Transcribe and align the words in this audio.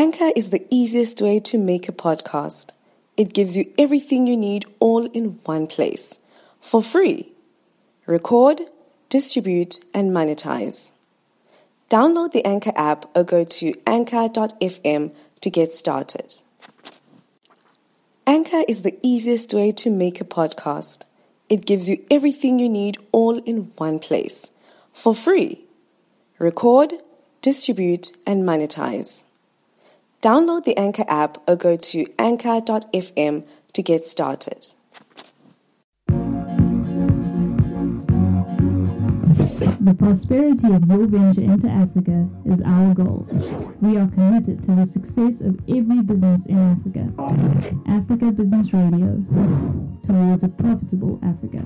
Anchor 0.00 0.30
is 0.34 0.48
the 0.48 0.66
easiest 0.70 1.20
way 1.20 1.38
to 1.40 1.58
make 1.58 1.86
a 1.86 1.92
podcast. 1.92 2.70
It 3.18 3.34
gives 3.34 3.54
you 3.54 3.70
everything 3.76 4.26
you 4.26 4.34
need 4.34 4.64
all 4.78 5.04
in 5.04 5.40
one 5.44 5.66
place 5.66 6.18
for 6.58 6.82
free. 6.82 7.34
Record, 8.06 8.62
distribute, 9.10 9.78
and 9.92 10.10
monetize. 10.10 10.90
Download 11.90 12.32
the 12.32 12.42
Anchor 12.46 12.72
app 12.76 13.14
or 13.14 13.24
go 13.24 13.44
to 13.44 13.74
anchor.fm 13.86 15.12
to 15.42 15.50
get 15.50 15.70
started. 15.70 16.36
Anchor 18.26 18.62
is 18.66 18.80
the 18.80 18.98
easiest 19.02 19.52
way 19.52 19.70
to 19.72 19.90
make 19.90 20.18
a 20.18 20.24
podcast. 20.24 21.00
It 21.50 21.66
gives 21.66 21.90
you 21.90 22.02
everything 22.10 22.58
you 22.58 22.70
need 22.70 22.96
all 23.12 23.36
in 23.40 23.70
one 23.76 23.98
place 23.98 24.50
for 24.94 25.14
free. 25.14 25.66
Record, 26.38 26.94
distribute, 27.42 28.12
and 28.26 28.44
monetize. 28.44 29.24
Download 30.22 30.64
the 30.64 30.76
Anchor 30.76 31.04
app 31.08 31.38
or 31.48 31.56
go 31.56 31.76
to 31.76 32.06
anchor.fm 32.18 33.46
to 33.72 33.82
get 33.82 34.04
started. 34.04 34.68
The 39.80 39.94
prosperity 39.98 40.74
of 40.74 40.86
your 40.86 41.06
venture 41.06 41.40
into 41.40 41.68
Africa 41.68 42.28
is 42.44 42.60
our 42.66 42.92
goal. 42.94 43.26
We 43.80 43.96
are 43.96 44.08
committed 44.08 44.62
to 44.66 44.74
the 44.74 44.86
success 44.92 45.40
of 45.40 45.58
every 45.66 46.02
business 46.02 46.44
in 46.44 46.58
Africa. 46.58 47.08
Africa 47.88 48.30
Business 48.30 48.74
Radio, 48.74 49.24
towards 50.06 50.44
a 50.44 50.48
profitable 50.48 51.18
Africa. 51.22 51.64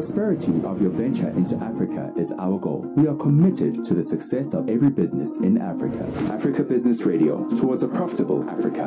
The 0.00 0.06
prosperity 0.06 0.62
of 0.64 0.80
your 0.80 0.92
venture 0.92 1.28
into 1.28 1.56
Africa 1.56 2.10
is 2.16 2.32
our 2.38 2.58
goal. 2.58 2.90
We 2.96 3.06
are 3.06 3.14
committed 3.16 3.84
to 3.84 3.92
the 3.92 4.02
success 4.02 4.54
of 4.54 4.66
every 4.70 4.88
business 4.88 5.28
in 5.42 5.60
Africa. 5.60 6.10
Africa 6.32 6.62
Business 6.62 7.02
Radio, 7.02 7.46
towards 7.58 7.82
a 7.82 7.88
profitable 7.88 8.48
Africa. 8.48 8.86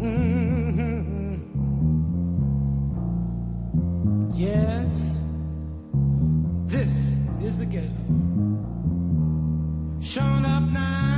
Mm-hmm. 0.00 1.36
Yes, 4.34 5.20
this 6.66 7.14
is 7.44 7.58
the 7.58 7.66
ghetto. 7.66 7.94
Up 10.18 10.62
now. 10.72 11.09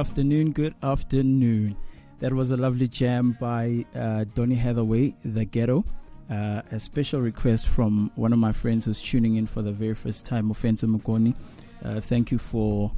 Afternoon, 0.00 0.50
good 0.52 0.74
afternoon. 0.82 1.76
That 2.20 2.32
was 2.32 2.52
a 2.52 2.56
lovely 2.56 2.88
jam 2.88 3.36
by 3.38 3.84
uh, 3.94 4.24
Donny 4.34 4.54
Hathaway, 4.54 5.14
The 5.26 5.44
Ghetto. 5.44 5.84
Uh, 6.30 6.62
a 6.72 6.80
special 6.80 7.20
request 7.20 7.68
from 7.68 8.10
one 8.14 8.32
of 8.32 8.38
my 8.38 8.50
friends 8.50 8.86
who's 8.86 9.02
tuning 9.02 9.36
in 9.36 9.46
for 9.46 9.60
the 9.60 9.72
very 9.72 9.94
first 9.94 10.24
time, 10.24 10.48
Offensa 10.48 10.86
Mukoni. 10.86 11.34
Uh, 11.84 12.00
thank 12.00 12.32
you 12.32 12.38
for 12.38 12.90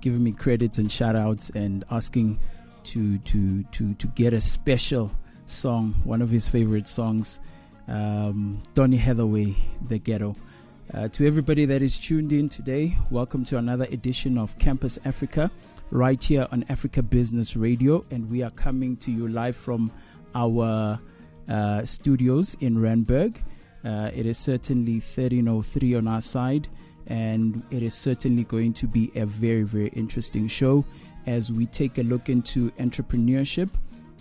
giving 0.00 0.24
me 0.24 0.32
credits 0.32 0.78
and 0.78 0.90
shout 0.90 1.14
outs 1.14 1.50
and 1.50 1.84
asking 1.92 2.40
to 2.82 3.18
to 3.18 3.62
to 3.62 3.94
to 3.94 4.08
get 4.08 4.32
a 4.32 4.40
special 4.40 5.12
song, 5.46 5.94
one 6.02 6.20
of 6.20 6.28
his 6.28 6.48
favorite 6.48 6.88
songs, 6.88 7.38
um, 7.86 8.58
Donny 8.74 8.96
Hathaway, 8.96 9.54
The 9.86 10.00
Ghetto. 10.00 10.34
Uh, 10.92 11.06
to 11.06 11.24
everybody 11.24 11.66
that 11.66 11.82
is 11.82 11.98
tuned 11.98 12.32
in 12.32 12.48
today, 12.48 12.96
welcome 13.12 13.44
to 13.44 13.58
another 13.58 13.84
edition 13.92 14.36
of 14.36 14.58
Campus 14.58 14.98
Africa, 15.04 15.52
right 15.90 16.22
here 16.22 16.46
on 16.52 16.64
Africa 16.68 17.02
Business 17.02 17.56
Radio, 17.56 18.04
and 18.10 18.30
we 18.30 18.42
are 18.42 18.50
coming 18.50 18.96
to 18.98 19.10
you 19.10 19.28
live 19.28 19.56
from 19.56 19.90
our 20.34 20.98
uh, 21.48 21.84
studios 21.84 22.56
in 22.60 22.76
Randburg. 22.78 23.38
Uh, 23.84 24.10
it 24.14 24.26
is 24.26 24.36
certainly 24.36 24.94
1303 24.94 25.94
on 25.94 26.08
our 26.08 26.20
side, 26.20 26.68
and 27.06 27.62
it 27.70 27.82
is 27.82 27.94
certainly 27.94 28.44
going 28.44 28.72
to 28.74 28.86
be 28.86 29.10
a 29.14 29.24
very, 29.24 29.62
very 29.62 29.88
interesting 29.88 30.46
show 30.48 30.84
as 31.26 31.52
we 31.52 31.66
take 31.66 31.98
a 31.98 32.02
look 32.02 32.28
into 32.28 32.70
entrepreneurship 32.72 33.70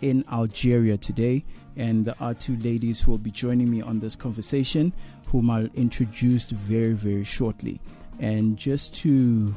in 0.01 0.23
Algeria 0.31 0.97
today. 0.97 1.43
And 1.75 2.05
there 2.05 2.15
are 2.19 2.33
two 2.33 2.55
ladies 2.57 2.99
who 3.01 3.11
will 3.11 3.17
be 3.17 3.31
joining 3.31 3.69
me 3.69 3.81
on 3.81 3.99
this 3.99 4.15
conversation, 4.15 4.93
whom 5.27 5.49
I'll 5.49 5.69
introduce 5.73 6.49
very, 6.49 6.93
very 6.93 7.23
shortly. 7.23 7.81
And 8.19 8.57
just 8.57 8.95
to 8.97 9.53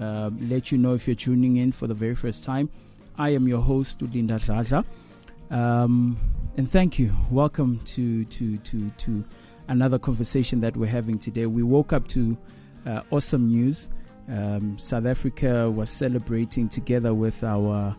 uh, 0.00 0.30
let 0.40 0.70
you 0.70 0.78
know 0.78 0.94
if 0.94 1.06
you're 1.06 1.16
tuning 1.16 1.56
in 1.56 1.72
for 1.72 1.86
the 1.86 1.94
very 1.94 2.14
first 2.14 2.44
time, 2.44 2.68
I 3.18 3.30
am 3.30 3.48
your 3.48 3.60
host, 3.60 4.00
Ulinda 4.00 4.46
Raja. 4.48 4.84
Um, 5.50 6.18
and 6.56 6.70
thank 6.70 6.98
you. 6.98 7.12
Welcome 7.30 7.80
to, 7.86 8.24
to, 8.24 8.58
to, 8.58 8.90
to 8.90 9.24
another 9.68 9.98
conversation 9.98 10.60
that 10.60 10.76
we're 10.76 10.90
having 10.90 11.18
today. 11.18 11.46
We 11.46 11.62
woke 11.62 11.92
up 11.92 12.06
to 12.08 12.36
uh, 12.84 13.02
awesome 13.10 13.48
news. 13.48 13.88
Um, 14.28 14.76
South 14.78 15.06
Africa 15.06 15.70
was 15.70 15.88
celebrating 15.88 16.68
together 16.68 17.14
with 17.14 17.42
our 17.44 17.96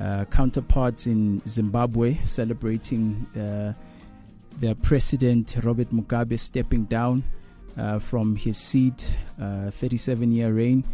uh, 0.00 0.24
counterparts 0.26 1.06
in 1.06 1.42
Zimbabwe, 1.46 2.14
celebrating 2.24 3.26
uh, 3.36 3.72
their 4.58 4.74
president 4.74 5.56
Robert 5.62 5.90
Mugabe 5.90 6.38
stepping 6.38 6.84
down 6.84 7.24
uh, 7.76 7.98
from 7.98 8.36
his 8.36 8.56
seat, 8.56 9.16
37 9.38 10.32
year 10.32 10.52
reign. 10.52 10.84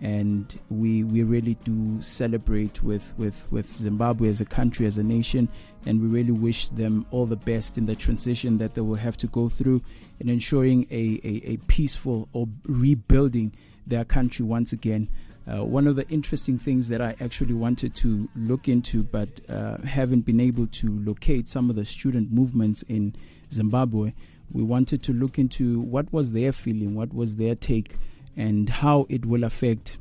And 0.00 0.58
we, 0.68 1.04
we 1.04 1.22
really 1.22 1.54
do 1.64 2.00
celebrate 2.02 2.82
with, 2.82 3.14
with, 3.16 3.50
with 3.50 3.72
Zimbabwe 3.72 4.28
as 4.28 4.40
a 4.40 4.44
country, 4.44 4.86
as 4.86 4.98
a 4.98 5.02
nation, 5.02 5.48
and 5.86 6.00
we 6.00 6.08
really 6.08 6.32
wish 6.32 6.68
them 6.70 7.06
all 7.10 7.26
the 7.26 7.36
best 7.36 7.78
in 7.78 7.86
the 7.86 7.94
transition 7.94 8.58
that 8.58 8.74
they 8.74 8.80
will 8.80 8.96
have 8.96 9.16
to 9.18 9.26
go 9.28 9.48
through 9.48 9.82
in 10.20 10.28
ensuring 10.28 10.86
a, 10.90 11.20
a, 11.24 11.52
a 11.52 11.56
peaceful 11.68 12.28
or 12.32 12.48
rebuilding 12.66 13.54
their 13.86 14.04
country 14.04 14.44
once 14.44 14.72
again. 14.72 15.08
Uh, 15.46 15.62
one 15.62 15.86
of 15.86 15.94
the 15.94 16.08
interesting 16.08 16.56
things 16.56 16.88
that 16.88 17.02
I 17.02 17.14
actually 17.20 17.52
wanted 17.52 17.94
to 17.96 18.28
look 18.34 18.66
into, 18.66 19.02
but 19.02 19.28
uh, 19.48 19.78
haven't 19.82 20.22
been 20.22 20.40
able 20.40 20.66
to 20.68 20.98
locate 21.00 21.48
some 21.48 21.68
of 21.68 21.76
the 21.76 21.84
student 21.84 22.32
movements 22.32 22.82
in 22.82 23.14
Zimbabwe, 23.52 24.14
we 24.50 24.62
wanted 24.62 25.02
to 25.02 25.12
look 25.12 25.38
into 25.38 25.80
what 25.80 26.10
was 26.12 26.32
their 26.32 26.52
feeling, 26.52 26.94
what 26.94 27.12
was 27.12 27.36
their 27.36 27.54
take, 27.54 27.96
and 28.36 28.68
how 28.68 29.06
it 29.08 29.24
will 29.24 29.44
affect 29.44 29.98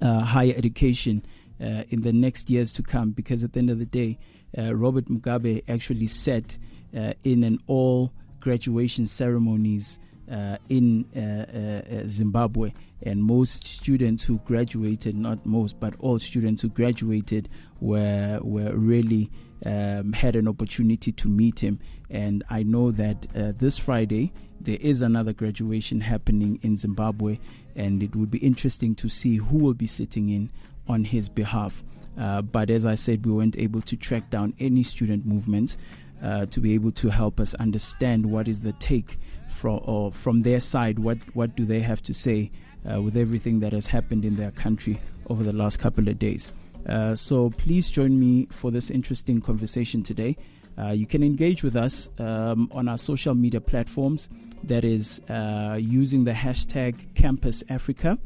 uh, 0.00 0.20
higher 0.20 0.54
education 0.56 1.24
uh, 1.60 1.84
in 1.88 2.02
the 2.02 2.12
next 2.12 2.50
years 2.50 2.72
to 2.74 2.82
come. 2.82 3.10
Because 3.10 3.44
at 3.44 3.52
the 3.52 3.58
end 3.58 3.70
of 3.70 3.78
the 3.78 3.86
day, 3.86 4.18
uh, 4.56 4.74
Robert 4.74 5.06
Mugabe 5.06 5.62
actually 5.68 6.06
sat 6.06 6.58
uh, 6.96 7.12
in 7.24 7.44
an 7.44 7.58
all 7.66 8.12
graduation 8.40 9.06
ceremonies 9.06 9.98
uh, 10.30 10.56
in 10.68 11.04
uh, 11.14 12.06
Zimbabwe, 12.06 12.72
and 13.02 13.22
most 13.22 13.64
students 13.64 14.24
who 14.24 14.38
graduated, 14.40 15.14
not 15.14 15.44
most, 15.46 15.78
but 15.78 15.94
all 16.00 16.18
students 16.18 16.62
who 16.62 16.68
graduated, 16.68 17.48
were 17.80 18.40
were 18.42 18.74
really 18.74 19.30
um, 19.64 20.12
had 20.12 20.34
an 20.34 20.48
opportunity 20.48 21.12
to 21.12 21.28
meet 21.28 21.60
him. 21.60 21.78
And 22.10 22.42
I 22.50 22.64
know 22.64 22.90
that 22.92 23.26
this 23.58 23.78
Friday 23.78 24.32
there 24.60 24.78
is 24.80 25.02
another 25.02 25.32
graduation 25.32 26.00
happening 26.00 26.58
in 26.62 26.76
Zimbabwe, 26.76 27.38
and 27.74 28.02
it 28.02 28.16
would 28.16 28.30
be 28.30 28.38
interesting 28.38 28.94
to 28.96 29.08
see 29.08 29.36
who 29.36 29.58
will 29.58 29.74
be 29.74 29.86
sitting 29.86 30.28
in 30.28 30.50
on 30.88 31.04
his 31.04 31.28
behalf. 31.28 31.82
Uh, 32.18 32.42
but 32.42 32.70
as 32.70 32.86
I 32.86 32.94
said, 32.94 33.26
we 33.26 33.32
weren't 33.32 33.58
able 33.58 33.82
to 33.82 33.96
track 33.96 34.30
down 34.30 34.54
any 34.58 34.82
student 34.82 35.26
movements 35.26 35.76
uh, 36.22 36.46
to 36.46 36.60
be 36.60 36.74
able 36.74 36.92
to 36.92 37.10
help 37.10 37.40
us 37.40 37.54
understand 37.54 38.24
what 38.26 38.48
is 38.48 38.60
the 38.60 38.72
take 38.74 39.18
from 39.48 39.80
or 39.84 40.12
from 40.12 40.40
their 40.40 40.60
side. 40.60 40.98
What 40.98 41.18
what 41.34 41.56
do 41.56 41.64
they 41.64 41.80
have 41.80 42.02
to 42.02 42.14
say 42.14 42.50
uh, 42.90 43.02
with 43.02 43.16
everything 43.16 43.60
that 43.60 43.72
has 43.72 43.88
happened 43.88 44.24
in 44.24 44.36
their 44.36 44.50
country 44.52 44.98
over 45.28 45.42
the 45.42 45.52
last 45.52 45.78
couple 45.78 46.08
of 46.08 46.18
days? 46.18 46.52
Uh, 46.88 47.14
so 47.14 47.50
please 47.50 47.90
join 47.90 48.18
me 48.18 48.46
for 48.50 48.70
this 48.70 48.90
interesting 48.90 49.40
conversation 49.40 50.02
today. 50.02 50.36
Uh, 50.78 50.88
you 50.88 51.06
can 51.06 51.22
engage 51.22 51.62
with 51.64 51.76
us 51.76 52.08
um, 52.18 52.68
on 52.72 52.88
our 52.88 52.98
social 52.98 53.34
media 53.34 53.60
platforms. 53.60 54.28
That 54.64 54.84
is 54.84 55.20
uh, 55.28 55.78
using 55.80 56.24
the 56.24 56.32
hashtag 56.32 57.14
Campus 57.14 57.62
Africa 57.68 58.18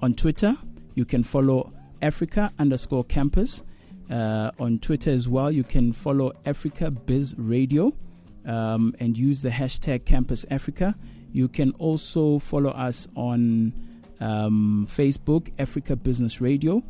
on 0.00 0.14
Twitter. 0.14 0.56
You 0.94 1.04
can 1.04 1.22
follow 1.22 1.72
Africa 2.02 2.52
underscore 2.58 3.04
Campus 3.04 3.62
uh, 4.10 4.50
on 4.58 4.78
Twitter 4.78 5.10
as 5.10 5.28
well. 5.28 5.50
You 5.50 5.64
can 5.64 5.92
follow 5.92 6.32
Africa 6.46 6.90
Biz 6.90 7.34
Radio 7.36 7.92
um, 8.46 8.94
and 9.00 9.18
use 9.18 9.42
the 9.42 9.50
hashtag 9.50 10.04
Campus 10.04 10.46
Africa. 10.50 10.94
You 11.32 11.48
can 11.48 11.72
also 11.72 12.38
follow 12.38 12.70
us 12.70 13.08
on 13.16 13.72
um, 14.20 14.88
Facebook, 14.90 15.52
Africa 15.58 15.96
Business 15.96 16.40
Radio. 16.40 16.82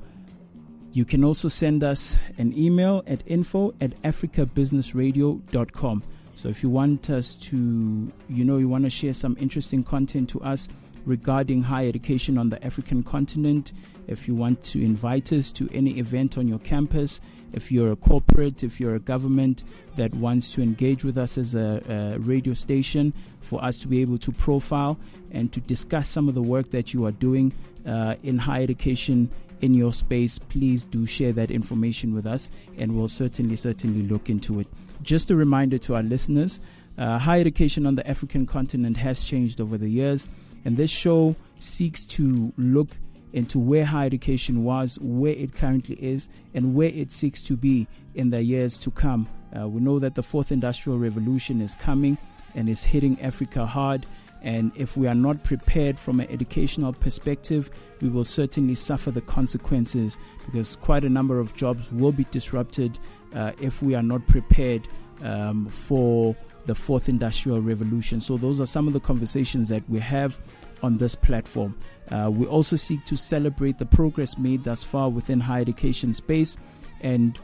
You 0.92 1.04
can 1.04 1.22
also 1.22 1.48
send 1.48 1.84
us 1.84 2.16
an 2.38 2.56
email 2.56 3.02
at 3.06 3.22
info 3.26 3.74
at 3.80 3.90
africabusinessradio.com. 4.02 6.02
So 6.34 6.48
if 6.48 6.62
you 6.62 6.70
want 6.70 7.10
us 7.10 7.36
to, 7.36 8.10
you 8.28 8.44
know, 8.44 8.56
you 8.58 8.68
want 8.68 8.84
to 8.84 8.90
share 8.90 9.12
some 9.12 9.36
interesting 9.40 9.82
content 9.84 10.30
to 10.30 10.40
us 10.40 10.68
regarding 11.04 11.62
higher 11.62 11.88
education 11.88 12.38
on 12.38 12.48
the 12.48 12.64
African 12.64 13.02
continent, 13.02 13.72
if 14.06 14.28
you 14.28 14.34
want 14.34 14.62
to 14.64 14.82
invite 14.82 15.30
us 15.32 15.52
to 15.52 15.68
any 15.72 15.98
event 15.98 16.38
on 16.38 16.48
your 16.48 16.60
campus, 16.60 17.20
if 17.52 17.70
you're 17.72 17.92
a 17.92 17.96
corporate, 17.96 18.62
if 18.62 18.80
you're 18.80 18.94
a 18.94 19.00
government 19.00 19.64
that 19.96 20.14
wants 20.14 20.50
to 20.52 20.62
engage 20.62 21.04
with 21.04 21.18
us 21.18 21.36
as 21.38 21.54
a, 21.54 21.82
a 21.88 22.18
radio 22.20 22.54
station 22.54 23.12
for 23.40 23.64
us 23.64 23.78
to 23.78 23.88
be 23.88 24.00
able 24.00 24.18
to 24.18 24.32
profile 24.32 24.98
and 25.30 25.52
to 25.52 25.60
discuss 25.60 26.08
some 26.08 26.28
of 26.28 26.34
the 26.34 26.42
work 26.42 26.70
that 26.70 26.94
you 26.94 27.04
are 27.04 27.12
doing 27.12 27.52
uh, 27.86 28.14
in 28.22 28.38
higher 28.38 28.62
education 28.62 29.30
in 29.60 29.74
your 29.74 29.92
space, 29.92 30.38
please 30.38 30.84
do 30.84 31.06
share 31.06 31.32
that 31.32 31.50
information 31.50 32.14
with 32.14 32.26
us 32.26 32.50
and 32.76 32.96
we'll 32.96 33.08
certainly, 33.08 33.56
certainly 33.56 34.02
look 34.02 34.30
into 34.30 34.60
it. 34.60 34.68
Just 35.02 35.30
a 35.30 35.36
reminder 35.36 35.78
to 35.78 35.94
our 35.94 36.02
listeners 36.02 36.60
uh, 36.98 37.16
higher 37.16 37.40
education 37.40 37.86
on 37.86 37.94
the 37.94 38.06
African 38.08 38.44
continent 38.44 38.96
has 38.96 39.22
changed 39.22 39.60
over 39.60 39.78
the 39.78 39.88
years, 39.88 40.28
and 40.64 40.76
this 40.76 40.90
show 40.90 41.36
seeks 41.60 42.04
to 42.04 42.52
look 42.56 42.88
into 43.32 43.58
where 43.58 43.84
higher 43.84 44.06
education 44.06 44.64
was, 44.64 44.98
where 45.00 45.32
it 45.32 45.54
currently 45.54 45.94
is, 45.96 46.28
and 46.54 46.74
where 46.74 46.88
it 46.88 47.12
seeks 47.12 47.42
to 47.44 47.56
be 47.56 47.86
in 48.14 48.30
the 48.30 48.42
years 48.42 48.78
to 48.80 48.90
come. 48.90 49.28
Uh, 49.56 49.68
we 49.68 49.80
know 49.80 49.98
that 50.00 50.16
the 50.16 50.22
fourth 50.22 50.50
industrial 50.50 50.98
revolution 50.98 51.60
is 51.60 51.74
coming 51.76 52.18
and 52.56 52.68
is 52.68 52.82
hitting 52.82 53.20
Africa 53.20 53.64
hard. 53.64 54.04
And 54.42 54.72
if 54.76 54.96
we 54.96 55.06
are 55.06 55.14
not 55.14 55.42
prepared 55.42 55.98
from 55.98 56.20
an 56.20 56.30
educational 56.30 56.92
perspective, 56.92 57.70
we 58.00 58.08
will 58.08 58.24
certainly 58.24 58.74
suffer 58.74 59.10
the 59.10 59.20
consequences 59.20 60.18
because 60.46 60.76
quite 60.76 61.04
a 61.04 61.08
number 61.08 61.38
of 61.38 61.54
jobs 61.54 61.92
will 61.92 62.12
be 62.12 62.24
disrupted 62.30 62.98
uh, 63.34 63.52
if 63.60 63.82
we 63.82 63.94
are 63.94 64.02
not 64.02 64.26
prepared 64.26 64.86
um, 65.22 65.66
for 65.66 66.36
the 66.66 66.74
fourth 66.74 67.08
industrial 67.08 67.60
revolution. 67.60 68.20
So, 68.20 68.36
those 68.36 68.60
are 68.60 68.66
some 68.66 68.86
of 68.86 68.92
the 68.92 69.00
conversations 69.00 69.68
that 69.70 69.88
we 69.88 69.98
have 70.00 70.38
on 70.82 70.98
this 70.98 71.14
platform. 71.14 71.76
Uh, 72.10 72.30
we 72.32 72.46
also 72.46 72.76
seek 72.76 73.04
to 73.06 73.16
celebrate 73.16 73.78
the 73.78 73.86
progress 73.86 74.38
made 74.38 74.64
thus 74.64 74.84
far 74.84 75.08
within 75.08 75.40
higher 75.40 75.60
education 75.60 76.12
space 76.12 76.56
and 77.00 77.38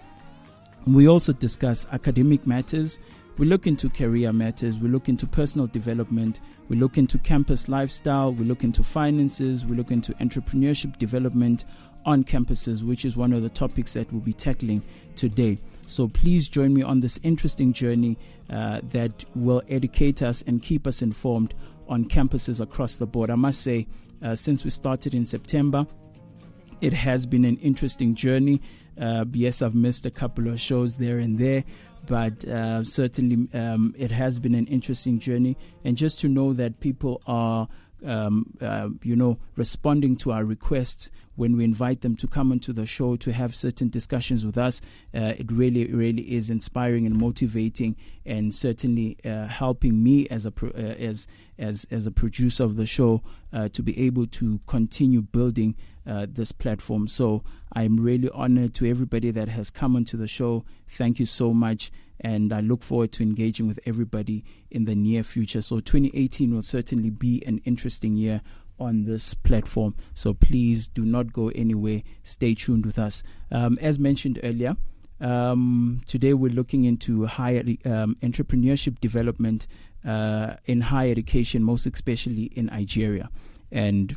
we 0.87 1.09
also 1.09 1.33
discuss 1.33 1.87
academic 1.93 2.47
matters. 2.47 2.99
We 3.37 3.47
look 3.47 3.67
into 3.67 3.91
career 3.91 4.33
matters. 4.33 4.79
We 4.79 4.89
look 4.89 5.09
into 5.09 5.27
personal 5.27 5.67
development. 5.67 6.41
We 6.69 6.77
look 6.77 6.97
into 6.97 7.19
campus 7.19 7.69
lifestyle. 7.69 8.33
We 8.33 8.45
look 8.45 8.63
into 8.63 8.85
finances. 8.85 9.67
We 9.67 9.77
look 9.77 9.91
into 9.91 10.13
entrepreneurship 10.15 10.99
development 10.99 11.65
on 12.07 12.23
campuses, 12.23 12.85
which 12.85 13.05
is 13.05 13.17
one 13.17 13.33
of 13.33 13.43
the 13.43 13.49
topics 13.49 13.95
that 13.95 14.13
we'll 14.13 14.21
be 14.21 14.33
tackling 14.33 14.83
today. 15.17 15.59
So 15.87 16.07
please 16.07 16.49
join 16.49 16.75
me 16.75 16.83
on 16.83 17.01
this 17.01 17.19
interesting 17.23 17.73
journey 17.73 18.19
uh, 18.51 18.81
that 18.85 19.25
will 19.35 19.63
educate 19.69 20.23
us 20.23 20.43
and 20.47 20.63
keep 20.63 20.87
us 20.87 21.03
informed 21.03 21.55
on 21.89 22.05
campuses 22.05 22.61
across 22.61 22.97
the 22.97 23.07
board. 23.07 23.31
I 23.31 23.35
must 23.35 23.63
say, 23.63 23.87
uh, 24.23 24.35
since 24.35 24.65
we 24.65 24.71
started 24.71 25.13
in 25.13 25.27
September, 25.27 25.87
it 26.81 26.93
has 26.93 27.27
been 27.27 27.45
an 27.45 27.57
interesting 27.57 28.15
journey. 28.15 28.61
Uh, 28.99 29.25
yes, 29.33 29.61
I've 29.61 29.75
missed 29.75 30.07
a 30.07 30.11
couple 30.11 30.49
of 30.49 30.61
shows 30.61 30.97
there 30.97 31.19
and 31.19 31.39
there, 31.39 31.65
but 32.07 32.45
uh, 32.45 32.85
certainly 32.85 33.49
um, 33.59 33.95
it 33.97 34.11
has 34.11 34.39
been 34.39 34.55
an 34.55 34.67
interesting 34.67 35.19
journey. 35.19 35.57
And 35.85 35.97
just 35.97 36.21
to 36.21 36.29
know 36.29 36.53
that 36.53 36.81
people 36.81 37.23
are 37.27 37.69
um, 38.05 38.53
uh, 38.61 38.89
you 39.03 39.17
know, 39.17 39.39
responding 39.57 40.17
to 40.17 40.33
our 40.33 40.45
requests 40.45 41.11
when 41.37 41.57
we 41.57 41.65
invite 41.65 42.03
them 42.03 42.15
to 42.17 42.29
come 42.29 42.53
onto 42.53 42.73
the 42.73 42.87
show 42.87 43.17
to 43.17 43.33
have 43.33 43.57
certain 43.57 43.89
discussions 43.89 44.47
with 44.47 44.57
us. 44.57 44.81
Uh, 45.15 45.35
it 45.39 45.51
really, 45.51 45.87
really 45.93 46.23
is 46.35 46.51
inspiring 46.51 47.07
and 47.07 47.17
motivating, 47.17 47.97
and 48.25 48.55
certainly 48.55 49.17
uh, 49.25 49.47
helping 49.47 50.03
me 50.03 50.29
as 50.29 50.47
a 50.47 50.51
pro- 50.51 50.71
uh, 50.71 50.95
as 50.99 51.27
as 51.59 51.87
as 51.91 52.07
a 52.07 52.11
producer 52.11 52.65
of 52.65 52.77
the 52.77 52.87
show 52.87 53.23
uh, 53.53 53.69
to 53.69 53.83
be 53.83 53.99
able 54.07 54.27
to 54.27 54.61
continue 54.67 55.23
building 55.23 55.75
uh, 56.07 56.27
this 56.29 56.53
platform. 56.53 57.09
So 57.09 57.43
I'm 57.73 57.97
really 57.99 58.31
honored 58.31 58.75
to 58.75 58.89
everybody 58.89 59.31
that 59.31 59.49
has 59.49 59.71
come 59.71 59.97
onto 59.97 60.17
the 60.17 60.29
show. 60.29 60.65
Thank 60.89 61.19
you 61.21 61.27
so 61.27 61.53
much. 61.53 61.91
And 62.21 62.53
I 62.53 62.61
look 62.61 62.83
forward 62.83 63.13
to 63.13 63.23
engaging 63.23 63.67
with 63.67 63.81
everybody 63.87 64.45
in 64.71 64.85
the 64.85 64.95
near 64.95 65.23
future. 65.23 65.61
So 65.61 65.81
2018 65.81 66.55
will 66.55 66.63
certainly 66.63 67.11
be 67.11 67.43
an 67.47 67.59
interesting 67.65 68.17
year 68.17 68.41
on 68.79 69.05
this 69.05 69.35
platform. 69.35 69.95
So 70.15 70.35
please 70.35 70.89
do 70.89 71.05
not 71.05 71.33
go 71.33 71.49
anywhere. 71.49 72.03
Stay 72.23 72.55
tuned 72.55 72.87
with 72.87 72.99
us. 72.99 73.23
Um, 73.51 73.79
as 73.81 73.99
mentioned 73.99 74.41
earlier, 74.43 74.77
um, 75.21 76.01
today 76.07 76.35
we're 76.35 76.53
looking 76.53 76.85
into 76.85 77.27
higher 77.27 77.63
um, 77.85 78.17
entrepreneurship 78.23 79.01
development 79.01 79.67
uh, 80.05 80.57
in 80.67 80.81
higher 80.83 81.11
education, 81.11 81.63
most 81.63 81.87
especially 81.87 82.45
in 82.55 82.67
Nigeria. 82.67 83.31
And 83.71 84.17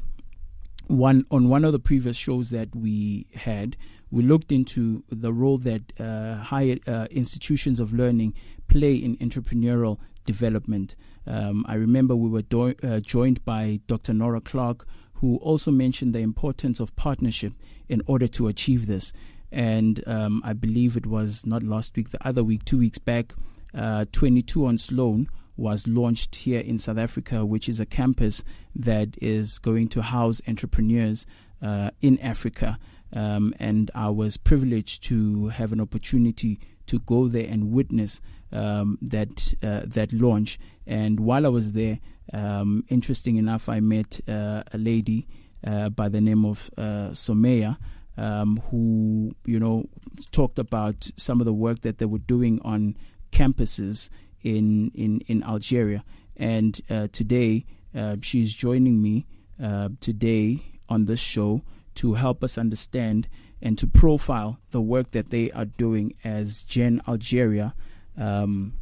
one 0.87 1.25
on 1.31 1.49
one 1.49 1.65
of 1.65 1.71
the 1.71 1.79
previous 1.79 2.17
shows 2.17 2.49
that 2.49 2.75
we 2.75 3.27
had, 3.33 3.77
we 4.09 4.23
looked 4.23 4.51
into 4.51 5.03
the 5.09 5.33
role 5.33 5.57
that 5.59 5.93
uh, 5.99 6.35
higher 6.35 6.77
uh, 6.87 7.07
institutions 7.11 7.79
of 7.79 7.93
learning 7.93 8.33
play 8.67 8.95
in 8.95 9.17
entrepreneurial 9.17 9.97
development. 10.25 10.95
Um, 11.25 11.65
I 11.67 11.75
remember 11.75 12.15
we 12.15 12.29
were 12.29 12.41
do- 12.41 12.75
uh, 12.83 12.99
joined 13.01 13.43
by 13.43 13.81
Dr. 13.87 14.13
Nora 14.13 14.41
Clark, 14.41 14.87
who 15.13 15.37
also 15.37 15.71
mentioned 15.71 16.13
the 16.13 16.19
importance 16.19 16.79
of 16.79 16.95
partnership 16.95 17.53
in 17.89 18.01
order 18.05 18.27
to 18.27 18.47
achieve 18.47 18.87
this. 18.87 19.11
And 19.51 20.05
um, 20.07 20.41
I 20.45 20.53
believe 20.53 20.95
it 20.95 21.05
was 21.05 21.45
not 21.45 21.63
last 21.63 21.95
week, 21.95 22.09
the 22.09 22.25
other 22.25 22.43
week, 22.43 22.65
two 22.65 22.77
weeks 22.79 22.99
back, 22.99 23.33
uh, 23.73 24.05
22 24.11 24.65
on 24.65 24.77
Sloane 24.77 25.29
was 25.57 25.87
launched 25.87 26.35
here 26.35 26.59
in 26.59 26.77
South 26.77 26.97
Africa, 26.97 27.43
which 27.45 27.67
is 27.67 27.79
a 27.79 27.85
campus 27.85 28.43
that 28.77 29.15
is 29.21 29.59
going 29.59 29.89
to 29.89 30.01
house 30.01 30.41
entrepreneurs 30.47 31.25
uh, 31.61 31.91
in 32.01 32.19
Africa. 32.19 32.77
Um, 33.11 33.53
and 33.59 33.89
I 33.95 34.09
was 34.09 34.37
privileged 34.37 35.03
to 35.05 35.47
have 35.49 35.71
an 35.71 35.81
opportunity 35.81 36.59
to 36.87 36.99
go 36.99 37.27
there 37.27 37.47
and 37.49 37.71
witness 37.71 38.21
um, 38.51 38.97
that 39.01 39.53
uh, 39.63 39.81
that 39.85 40.13
launch. 40.13 40.59
And 40.85 41.19
while 41.19 41.45
I 41.45 41.49
was 41.49 41.73
there, 41.73 41.99
um, 42.33 42.85
interesting 42.89 43.37
enough, 43.37 43.69
I 43.69 43.79
met 43.79 44.21
uh, 44.27 44.63
a 44.71 44.77
lady 44.77 45.27
uh, 45.65 45.89
by 45.89 46.09
the 46.09 46.21
name 46.21 46.45
of 46.45 46.69
uh, 46.77 47.11
Someya. 47.11 47.77
Um, 48.19 48.63
who 48.71 49.35
you 49.45 49.59
know 49.59 49.85
talked 50.31 50.57
about 50.57 51.07
some 51.17 51.39
of 51.39 51.45
the 51.45 51.53
work 51.53 51.81
that 51.81 51.99
they 51.99 52.05
were 52.05 52.17
doing 52.17 52.59
on 52.63 52.97
campuses 53.31 54.09
in 54.41 54.89
in, 54.95 55.21
in 55.27 55.43
Algeria, 55.43 56.03
and 56.35 56.81
uh, 56.89 57.09
today 57.11 57.63
uh, 57.97 58.15
she's 58.21 58.53
joining 58.53 59.01
me 59.01 59.25
uh, 59.61 59.89
today 59.99 60.61
on 60.87 61.05
this 61.05 61.19
show 61.19 61.63
to 61.95 62.13
help 62.13 62.43
us 62.43 62.57
understand 62.57 63.27
and 63.61 63.77
to 63.79 63.87
profile 63.87 64.59
the 64.69 64.81
work 64.81 65.11
that 65.11 65.31
they 65.31 65.51
are 65.51 65.65
doing 65.65 66.13
as 66.23 66.63
Gen 66.63 67.01
Algeria. 67.07 67.73
Um, 68.17 68.73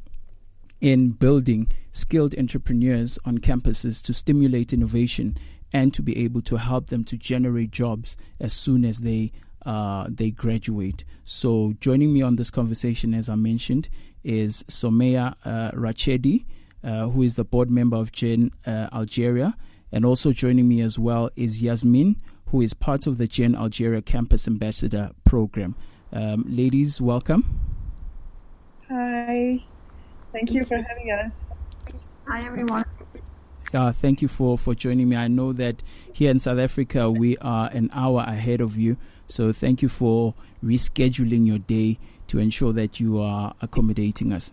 in 0.81 1.09
building 1.09 1.67
skilled 1.91 2.37
entrepreneurs 2.37 3.17
on 3.25 3.39
campuses 3.39 4.03
to 4.03 4.13
stimulate 4.13 4.73
innovation 4.73 5.37
and 5.73 5.93
to 5.93 6.01
be 6.01 6.23
able 6.23 6.41
to 6.41 6.57
help 6.57 6.87
them 6.87 7.03
to 7.03 7.17
generate 7.17 7.71
jobs 7.71 8.17
as 8.39 8.53
soon 8.53 8.85
as 8.85 8.99
they 8.99 9.31
uh, 9.65 10.05
they 10.07 10.29
graduate. 10.29 11.03
So, 11.23 11.73
joining 11.79 12.13
me 12.13 12.21
on 12.21 12.35
this 12.35 12.51
conversation, 12.51 13.15
as 13.15 13.29
I 13.29 13.35
mentioned, 13.35 13.89
is 14.23 14.63
Somaya 14.67 15.35
uh, 15.43 15.71
Rachedi, 15.71 16.45
who 16.85 17.23
is 17.23 17.35
the 17.35 17.43
board 17.43 17.69
member 17.69 17.97
of 17.97 18.11
Gen 18.11 18.51
uh, 18.65 18.87
Algeria, 18.93 19.55
and 19.91 20.05
also 20.05 20.31
joining 20.31 20.67
me 20.67 20.81
as 20.81 20.99
well 20.99 21.29
is 21.35 21.61
Yasmin, 21.61 22.15
who 22.47 22.61
is 22.61 22.73
part 22.73 23.07
of 23.07 23.17
the 23.17 23.27
Gen 23.27 23.55
Algeria 23.55 24.01
Campus 24.01 24.47
Ambassador 24.47 25.11
Program. 25.23 25.75
Um, 26.13 26.45
ladies, 26.47 27.01
welcome. 27.01 27.59
Hi. 28.89 29.63
Thank 30.31 30.51
you 30.51 30.63
for 30.63 30.77
having 30.77 31.11
us. 31.11 31.33
Hi 32.27 32.45
everyone. 32.45 32.83
Uh, 33.73 33.91
thank 33.91 34.21
you 34.21 34.27
for, 34.27 34.57
for 34.57 34.75
joining 34.75 35.09
me. 35.09 35.15
I 35.15 35.27
know 35.27 35.53
that 35.53 35.81
here 36.13 36.29
in 36.29 36.39
South 36.39 36.59
Africa 36.59 37.09
we 37.09 37.37
are 37.37 37.69
an 37.71 37.89
hour 37.93 38.23
ahead 38.27 38.61
of 38.61 38.77
you, 38.77 38.97
so 39.27 39.51
thank 39.51 39.81
you 39.81 39.89
for 39.89 40.33
rescheduling 40.63 41.47
your 41.47 41.57
day 41.57 41.99
to 42.27 42.39
ensure 42.39 42.73
that 42.73 42.99
you 42.99 43.19
are 43.19 43.53
accommodating 43.61 44.31
us. 44.33 44.51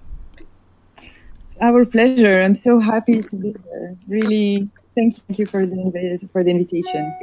Our 1.61 1.85
pleasure. 1.87 2.43
I'm 2.43 2.55
so 2.57 2.81
happy 2.81 3.23
to 3.23 3.37
be 3.37 3.55
here. 3.65 3.97
Really, 4.09 4.69
thank 4.97 5.15
you 5.39 5.47
for 5.47 5.65
the 5.67 6.29
for 6.33 6.43
the 6.43 6.51
invitation. 6.51 7.15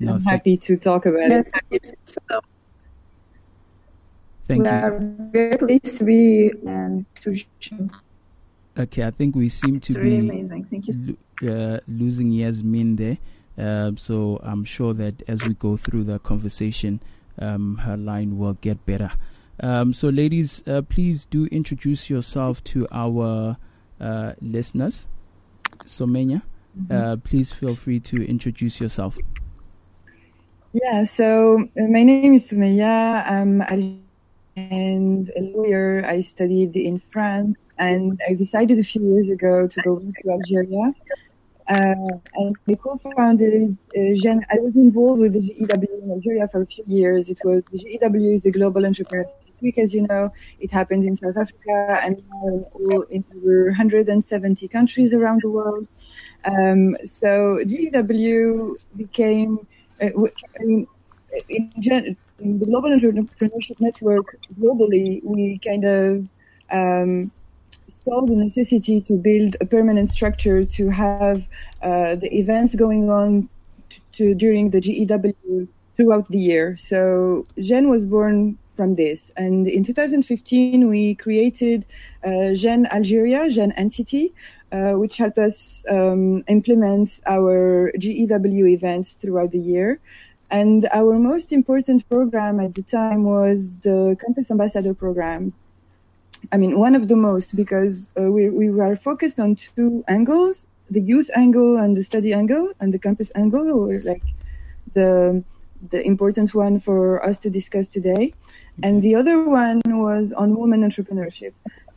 No, 0.00 0.14
I'm 0.14 0.22
happy 0.22 0.56
to 0.58 0.76
talk 0.76 1.06
about 1.06 1.30
Yes, 1.30 1.50
it. 1.70 1.94
so 2.04 2.20
Thank 4.44 4.62
we 4.64 4.68
you. 4.68 4.74
are 4.74 4.98
very 5.32 5.58
pleased 5.58 5.98
to 5.98 6.04
be 6.04 6.50
and 6.66 7.04
to. 7.22 7.36
Okay, 8.78 9.02
I 9.04 9.10
think 9.10 9.34
we 9.34 9.48
seem 9.48 9.76
It's 9.76 9.88
to 9.88 9.94
really 9.98 10.20
be 10.22 10.28
amazing. 10.40 10.64
Thank 10.70 10.86
you. 10.88 11.16
uh, 11.50 11.80
losing 11.88 12.30
Yasmin 12.30 12.96
there. 12.96 13.18
Um, 13.58 13.96
so 13.96 14.38
I'm 14.42 14.64
sure 14.64 14.94
that 14.94 15.22
as 15.26 15.44
we 15.44 15.54
go 15.54 15.76
through 15.76 16.04
the 16.04 16.20
conversation, 16.20 17.00
um, 17.40 17.76
her 17.78 17.96
line 17.96 18.38
will 18.38 18.54
get 18.54 18.84
better. 18.86 19.10
Um, 19.60 19.92
so, 19.92 20.08
ladies, 20.08 20.62
uh, 20.66 20.82
please 20.82 21.26
do 21.26 21.46
introduce 21.46 22.08
yourself 22.08 22.62
to 22.64 22.86
our 22.92 23.56
uh, 24.00 24.32
listeners. 24.40 25.08
Somenya, 25.84 26.42
uh, 26.90 27.16
please 27.22 27.52
feel 27.52 27.74
free 27.74 28.00
to 28.00 28.24
introduce 28.28 28.80
yourself. 28.80 29.18
Yeah. 30.72 31.04
So 31.04 31.68
uh, 31.78 31.82
my 31.88 32.02
name 32.02 32.34
is 32.34 32.50
Soumeya. 32.50 33.24
I'm 33.26 33.62
and 34.56 35.30
a 35.36 35.40
lawyer. 35.40 36.04
I 36.04 36.20
studied 36.20 36.76
in 36.76 36.98
France, 36.98 37.58
and 37.78 38.20
I 38.28 38.34
decided 38.34 38.78
a 38.78 38.82
few 38.82 39.02
years 39.14 39.30
ago 39.30 39.66
to 39.66 39.82
go 39.82 39.98
to 39.98 40.30
Algeria. 40.30 40.92
Uh, 41.68 41.94
and 42.34 42.56
I 42.68 42.74
co-founded 42.74 43.76
uh, 43.96 44.00
Gen. 44.16 44.44
I 44.50 44.56
was 44.58 44.74
involved 44.74 45.20
with 45.20 45.34
the 45.34 45.40
GEW 45.40 46.02
in 46.02 46.10
Algeria 46.10 46.48
for 46.48 46.62
a 46.62 46.66
few 46.66 46.84
years. 46.86 47.28
It 47.28 47.38
was 47.44 47.62
the 47.70 47.78
GEW 47.78 48.32
is 48.32 48.42
the 48.42 48.50
Global 48.50 48.86
Entrepreneur 48.86 49.26
As 49.76 49.92
you 49.92 50.06
know. 50.06 50.32
It 50.60 50.70
happens 50.72 51.06
in 51.06 51.16
South 51.16 51.36
Africa 51.36 52.00
and 52.02 52.18
in, 52.18 52.24
all, 52.32 53.02
in 53.10 53.24
over 53.36 53.66
170 53.66 54.68
countries 54.68 55.12
around 55.14 55.42
the 55.42 55.50
world. 55.50 55.86
Um, 56.44 56.96
so 57.04 57.62
GEW 57.64 58.76
became, 58.96 59.66
uh, 60.00 60.10
I 60.60 60.64
mean, 60.64 60.86
in, 61.48 61.70
gen- 61.78 62.16
in 62.38 62.58
the 62.58 62.66
Global 62.66 62.90
Entrepreneurship 62.90 63.80
Network 63.80 64.38
globally, 64.60 65.22
we 65.24 65.58
kind 65.58 65.84
of 65.84 66.28
um, 66.70 67.30
saw 68.04 68.24
the 68.24 68.36
necessity 68.36 69.00
to 69.02 69.14
build 69.14 69.56
a 69.60 69.66
permanent 69.66 70.10
structure 70.10 70.64
to 70.64 70.88
have 70.90 71.48
uh, 71.82 72.14
the 72.14 72.28
events 72.32 72.74
going 72.74 73.10
on 73.10 73.48
to, 73.90 74.00
to 74.12 74.34
during 74.34 74.70
the 74.70 74.80
GEW 74.80 75.68
throughout 75.96 76.28
the 76.28 76.38
year. 76.38 76.76
So 76.76 77.44
Gen 77.60 77.88
was 77.88 78.06
born 78.06 78.56
from 78.78 78.94
this, 78.94 79.32
and 79.36 79.66
in 79.66 79.82
2015 79.82 80.88
we 80.88 81.16
created 81.16 81.80
uh, 82.24 82.54
Gen 82.54 82.86
Algeria, 82.98 83.50
Gen 83.50 83.72
entity, 83.72 84.32
uh, 84.70 84.92
which 84.92 85.16
helped 85.16 85.38
us 85.38 85.84
um, 85.90 86.44
implement 86.46 87.20
our 87.26 87.90
GEW 87.98 88.66
events 88.78 89.08
throughout 89.20 89.50
the 89.50 89.58
year. 89.58 89.98
And 90.50 90.88
our 91.00 91.18
most 91.18 91.52
important 91.52 92.08
program 92.08 92.60
at 92.60 92.72
the 92.74 92.82
time 92.82 93.24
was 93.24 93.76
the 93.88 94.16
Campus 94.22 94.50
Ambassador 94.50 94.94
program. 94.94 95.52
I 96.52 96.56
mean, 96.56 96.78
one 96.78 96.94
of 96.94 97.08
the 97.08 97.16
most 97.16 97.56
because 97.56 98.08
uh, 98.18 98.30
we, 98.30 98.48
we 98.48 98.70
were 98.70 98.94
focused 98.94 99.38
on 99.40 99.56
two 99.56 100.04
angles, 100.06 100.66
the 100.90 101.00
youth 101.00 101.30
angle 101.34 101.76
and 101.76 101.96
the 101.96 102.02
study 102.02 102.32
angle 102.32 102.72
and 102.80 102.94
the 102.94 102.98
campus 102.98 103.30
angle 103.34 103.66
were 103.78 104.00
like 104.02 104.22
the, 104.94 105.44
the 105.90 106.00
important 106.06 106.54
one 106.54 106.80
for 106.80 107.22
us 107.24 107.38
to 107.40 107.50
discuss 107.50 107.88
today. 107.88 108.32
And 108.82 109.02
the 109.02 109.14
other 109.14 109.44
one 109.44 109.80
was 109.86 110.32
on 110.32 110.56
women 110.56 110.88
entrepreneurship. 110.88 111.52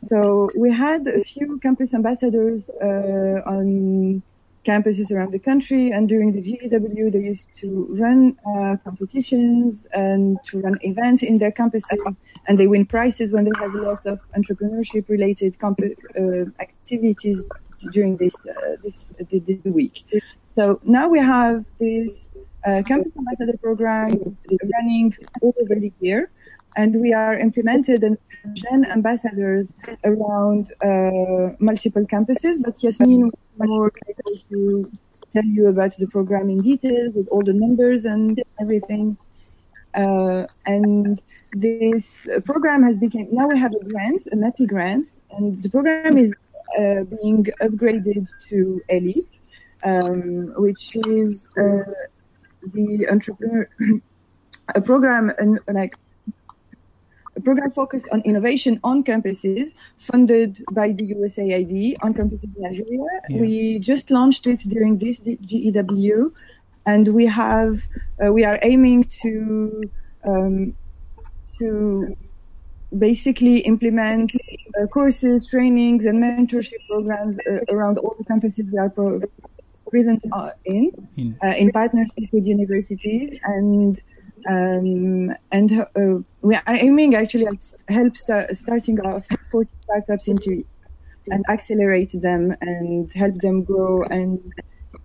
So 0.08 0.50
we 0.56 0.72
had 0.72 1.06
a 1.06 1.22
few 1.22 1.58
campus 1.60 1.94
ambassadors 1.94 2.68
uh, 2.70 3.42
on 3.46 4.22
campuses 4.64 5.10
around 5.10 5.32
the 5.32 5.38
country, 5.38 5.90
and 5.90 6.08
during 6.08 6.32
the 6.32 6.40
GEW, 6.40 7.10
they 7.10 7.18
used 7.18 7.46
to 7.56 7.86
run 7.98 8.36
uh, 8.46 8.76
competitions 8.84 9.86
and 9.92 10.38
to 10.46 10.60
run 10.60 10.78
events 10.82 11.22
in 11.22 11.38
their 11.38 11.50
campuses, 11.50 12.16
and 12.46 12.58
they 12.58 12.66
win 12.66 12.86
prizes 12.86 13.32
when 13.32 13.44
they 13.44 13.52
have 13.58 13.74
lots 13.74 14.06
of 14.06 14.20
entrepreneurship-related 14.38 15.58
comp- 15.58 15.80
uh, 15.80 16.44
activities 16.60 17.44
during 17.92 18.16
this 18.16 18.34
uh, 18.46 18.76
this, 18.82 19.12
this 19.30 19.42
this 19.46 19.58
week. 19.64 20.04
So 20.54 20.80
now 20.84 21.08
we 21.08 21.18
have 21.18 21.64
this 21.80 22.28
uh, 22.64 22.82
campus 22.86 23.12
ambassador 23.16 23.56
program 23.58 24.36
running 24.74 25.16
all 25.40 25.54
over 25.60 25.74
the 25.74 25.92
year, 26.00 26.30
and 26.76 27.00
we 27.00 27.12
are 27.12 27.38
implemented 27.38 28.02
and 28.02 28.18
Gen 28.54 28.84
ambassadors 28.84 29.74
around 30.04 30.72
uh, 30.82 31.54
multiple 31.60 32.04
campuses. 32.04 32.62
But 32.62 32.82
Yasmin 32.82 33.30
will 33.30 33.66
more 33.66 33.92
to 34.50 34.90
tell 35.32 35.44
you 35.44 35.68
about 35.68 35.96
the 35.96 36.06
program 36.08 36.50
in 36.50 36.60
details 36.60 37.14
with 37.14 37.28
all 37.28 37.42
the 37.42 37.52
numbers 37.52 38.04
and 38.04 38.42
everything. 38.60 39.16
Uh, 39.94 40.46
and 40.66 41.22
this 41.52 42.26
program 42.44 42.82
has 42.82 42.96
become 42.96 43.28
now 43.30 43.46
we 43.46 43.58
have 43.58 43.74
a 43.74 43.84
grant, 43.84 44.26
a 44.32 44.36
MEPI 44.36 44.66
grant, 44.66 45.12
and 45.30 45.62
the 45.62 45.68
program 45.68 46.16
is 46.16 46.34
uh, 46.78 47.04
being 47.04 47.44
upgraded 47.60 48.26
to 48.48 48.82
ELIP, 48.88 49.26
um, 49.84 50.52
which 50.56 50.96
is 51.06 51.46
uh, 51.58 51.84
the 52.72 53.06
entrepreneur 53.08 53.68
a 54.74 54.80
program 54.80 55.30
and 55.38 55.58
like 55.68 55.94
program 57.42 57.70
focused 57.70 58.06
on 58.12 58.20
innovation 58.22 58.80
on 58.82 59.04
campuses, 59.04 59.72
funded 59.96 60.62
by 60.72 60.92
the 60.92 61.04
USAID 61.14 61.96
on 62.02 62.14
campuses 62.14 62.50
in 62.56 62.64
Algeria. 62.64 63.06
Yeah. 63.28 63.40
We 63.40 63.78
just 63.78 64.10
launched 64.10 64.46
it 64.46 64.60
during 64.68 64.98
this 64.98 65.18
GEW, 65.20 66.32
and 66.86 67.08
we 67.08 67.26
have 67.26 67.82
uh, 68.24 68.32
we 68.32 68.44
are 68.44 68.58
aiming 68.62 69.04
to 69.22 69.82
um, 70.24 70.74
to 71.58 72.16
basically 72.98 73.58
implement 73.58 74.32
uh, 74.80 74.86
courses, 74.86 75.48
trainings, 75.48 76.04
and 76.04 76.22
mentorship 76.22 76.80
programs 76.88 77.38
uh, 77.40 77.60
around 77.74 77.98
all 77.98 78.14
the 78.18 78.24
campuses 78.24 78.70
we 78.70 78.78
are 78.78 78.90
pro- 78.90 79.20
present 79.90 80.22
uh, 80.32 80.50
in, 80.64 80.90
In- 81.16 81.36
uh, 81.42 81.48
in 81.48 81.70
partnership 81.72 82.28
with 82.32 82.46
universities 82.46 83.38
and. 83.44 84.00
Um, 84.48 85.34
and 85.50 85.72
uh, 85.96 86.18
we 86.40 86.54
are 86.54 86.62
aiming 86.66 87.14
actually 87.14 87.46
at 87.46 87.74
help 87.88 88.16
start, 88.16 88.56
starting 88.56 89.00
off 89.00 89.26
40 89.50 89.70
startups 89.82 90.28
into 90.28 90.64
and 91.30 91.44
accelerate 91.48 92.10
them 92.20 92.56
and 92.60 93.12
help 93.12 93.36
them 93.36 93.62
grow 93.62 94.02
and 94.04 94.40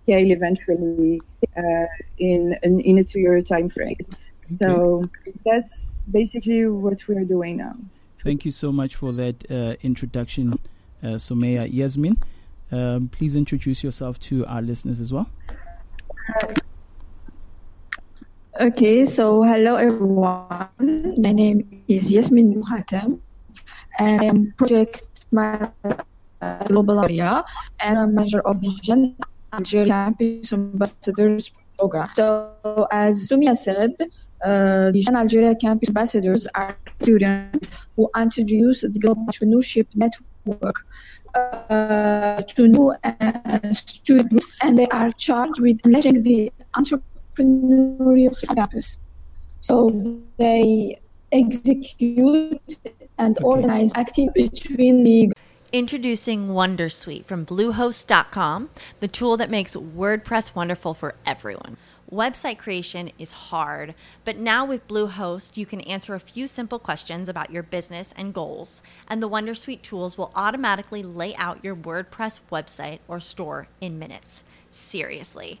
scale 0.02 0.30
eventually 0.30 1.20
uh, 1.56 1.86
in, 2.18 2.56
in 2.62 2.80
in 2.80 2.98
a 2.98 3.04
two-year 3.04 3.40
time 3.42 3.68
frame. 3.68 3.98
So 4.58 5.04
that's 5.44 5.92
basically 6.10 6.66
what 6.66 7.06
we're 7.06 7.24
doing 7.24 7.58
now. 7.58 7.74
Thank 8.24 8.44
you 8.44 8.50
so 8.50 8.72
much 8.72 8.96
for 8.96 9.12
that 9.12 9.44
uh, 9.50 9.76
introduction, 9.82 10.58
uh, 11.02 11.18
Someya. 11.18 11.68
Yasmin, 11.70 12.16
um, 12.72 13.08
please 13.08 13.36
introduce 13.36 13.84
yourself 13.84 14.18
to 14.20 14.44
our 14.46 14.62
listeners 14.62 15.00
as 15.00 15.12
well. 15.12 15.30
Okay, 18.58 19.04
so 19.04 19.44
hello 19.44 19.76
everyone. 19.76 21.14
My 21.14 21.30
name 21.30 21.62
is 21.86 22.10
Yasmin 22.10 22.58
Mukhatam, 22.58 23.20
and 24.00 24.20
I'm 24.20 24.52
project 24.58 25.06
manager 25.30 26.02
at 26.42 26.66
Global 26.66 27.04
Area, 27.04 27.44
and 27.78 27.96
I'm 28.00 28.16
manager 28.16 28.40
of 28.40 28.60
the 28.60 28.74
Gen 28.82 29.14
Algeria 29.52 29.86
Campus 29.86 30.52
Ambassadors 30.52 31.52
program. 31.78 32.10
So, 32.16 32.50
as 32.90 33.30
Sumia 33.30 33.56
said, 33.56 33.94
uh, 34.42 34.90
the 34.90 35.06
Gen 35.06 35.14
Algeria 35.14 35.54
Campus 35.54 35.90
Ambassadors 35.90 36.48
are 36.56 36.76
students 37.00 37.70
who 37.94 38.10
introduce 38.16 38.80
the 38.80 38.98
Global 38.98 39.22
Entrepreneurship 39.22 39.86
Network 39.94 40.82
uh, 41.36 42.42
to 42.42 42.66
new 42.66 42.90
uh, 43.04 43.72
students, 43.72 44.52
and 44.62 44.76
they 44.76 44.88
are 44.88 45.12
charged 45.12 45.60
with 45.60 45.78
managing 45.86 46.24
the 46.24 46.50
entrepreneurial 47.38 48.54
campus. 48.54 48.96
So 49.60 49.90
they 50.38 50.98
execute 51.32 52.76
and 53.18 53.38
organize 53.42 53.92
activities 53.94 54.50
between 54.50 55.02
the 55.02 55.32
Introducing 55.70 56.48
Wondersuite 56.48 57.26
from 57.26 57.44
Bluehost.com, 57.44 58.70
the 59.00 59.08
tool 59.08 59.36
that 59.36 59.50
makes 59.50 59.76
WordPress 59.76 60.54
wonderful 60.54 60.94
for 60.94 61.14
everyone. 61.26 61.76
Website 62.10 62.56
creation 62.56 63.12
is 63.18 63.32
hard, 63.32 63.94
but 64.24 64.38
now 64.38 64.64
with 64.64 64.88
Bluehost, 64.88 65.58
you 65.58 65.66
can 65.66 65.82
answer 65.82 66.14
a 66.14 66.20
few 66.20 66.46
simple 66.46 66.78
questions 66.78 67.28
about 67.28 67.50
your 67.50 67.62
business 67.62 68.14
and 68.16 68.32
goals, 68.32 68.80
and 69.08 69.22
the 69.22 69.28
Wondersuite 69.28 69.82
tools 69.82 70.16
will 70.16 70.32
automatically 70.34 71.02
lay 71.02 71.36
out 71.36 71.62
your 71.62 71.76
WordPress 71.76 72.40
website 72.50 73.00
or 73.06 73.20
store 73.20 73.68
in 73.78 73.98
minutes. 73.98 74.44
Seriously. 74.70 75.60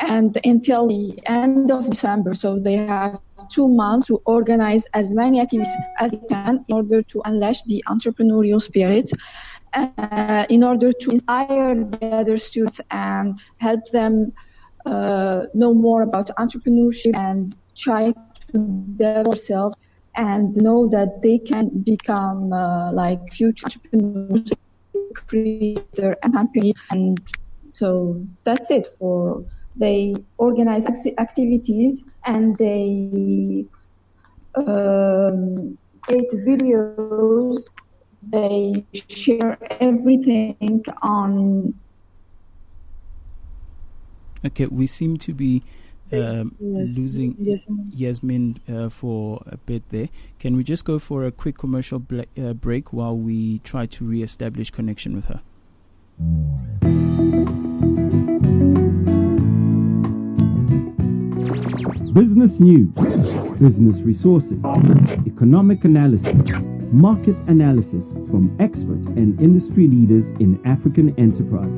and 0.00 0.38
until 0.44 0.88
the 0.88 1.18
end 1.26 1.70
of 1.70 1.90
December. 1.90 2.34
So 2.34 2.58
they 2.58 2.76
have 2.76 3.20
two 3.50 3.68
months 3.68 4.06
to 4.06 4.20
organize 4.26 4.84
as 4.94 5.14
many 5.14 5.40
activities 5.40 5.72
as 5.98 6.10
they 6.10 6.20
can 6.28 6.64
in 6.68 6.74
order 6.74 7.02
to 7.02 7.22
unleash 7.24 7.62
the 7.64 7.82
entrepreneurial 7.88 8.60
spirit, 8.60 9.10
uh, 9.72 10.46
in 10.48 10.62
order 10.62 10.92
to 10.92 11.10
inspire 11.10 11.74
the 11.84 12.06
other 12.12 12.36
students 12.36 12.80
and 12.90 13.38
help 13.58 13.80
them 13.92 14.32
uh, 14.86 15.46
know 15.54 15.74
more 15.74 16.02
about 16.02 16.30
entrepreneurship 16.38 17.14
and 17.14 17.54
try 17.76 18.12
to 18.52 18.58
develop 18.96 19.24
themselves 19.26 19.76
and 20.16 20.54
know 20.56 20.88
that 20.88 21.20
they 21.22 21.38
can 21.38 21.68
become 21.84 22.52
uh, 22.52 22.92
like 22.92 23.20
future 23.32 23.66
entrepreneurs, 23.66 24.52
creator 25.14 26.16
and 26.22 26.34
happy 26.34 26.72
and 26.90 27.18
so 27.72 28.24
that's 28.44 28.70
it 28.70 28.86
for 28.98 29.44
they 29.76 30.14
organize 30.38 30.86
activities 31.18 32.04
and 32.24 32.56
they 32.58 33.64
um, 34.56 35.78
create 36.02 36.30
videos 36.46 37.68
they 38.22 38.84
share 39.08 39.58
everything 39.80 40.82
on 41.02 41.74
Okay, 44.44 44.66
we 44.66 44.86
seem 44.86 45.16
to 45.18 45.32
be 45.34 45.62
um, 46.12 46.54
Yes, 46.60 46.88
losing 46.96 47.36
Yasmin. 47.40 47.90
Yasmin 47.92 48.60
uh, 48.68 48.88
for 48.88 49.42
a 49.46 49.56
bit 49.56 49.82
there. 49.90 50.08
Can 50.38 50.56
we 50.56 50.62
just 50.62 50.84
go 50.84 50.98
for 50.98 51.24
a 51.24 51.32
quick 51.32 51.58
commercial 51.58 51.98
bla- 51.98 52.26
uh, 52.38 52.52
break 52.52 52.92
while 52.92 53.16
we 53.16 53.58
try 53.60 53.86
to 53.86 54.04
re-establish 54.04 54.70
connection 54.70 55.14
with 55.16 55.24
her? 55.24 55.42
Business 62.16 62.60
news, 62.60 62.88
business 63.60 64.00
resources, 64.00 64.58
economic 65.26 65.84
analysis, 65.84 66.34
market 66.90 67.36
analysis 67.46 68.06
from 68.30 68.56
expert 68.58 69.04
and 69.18 69.38
industry 69.38 69.86
leaders 69.86 70.24
in 70.40 70.58
African 70.64 71.14
enterprise. 71.18 71.68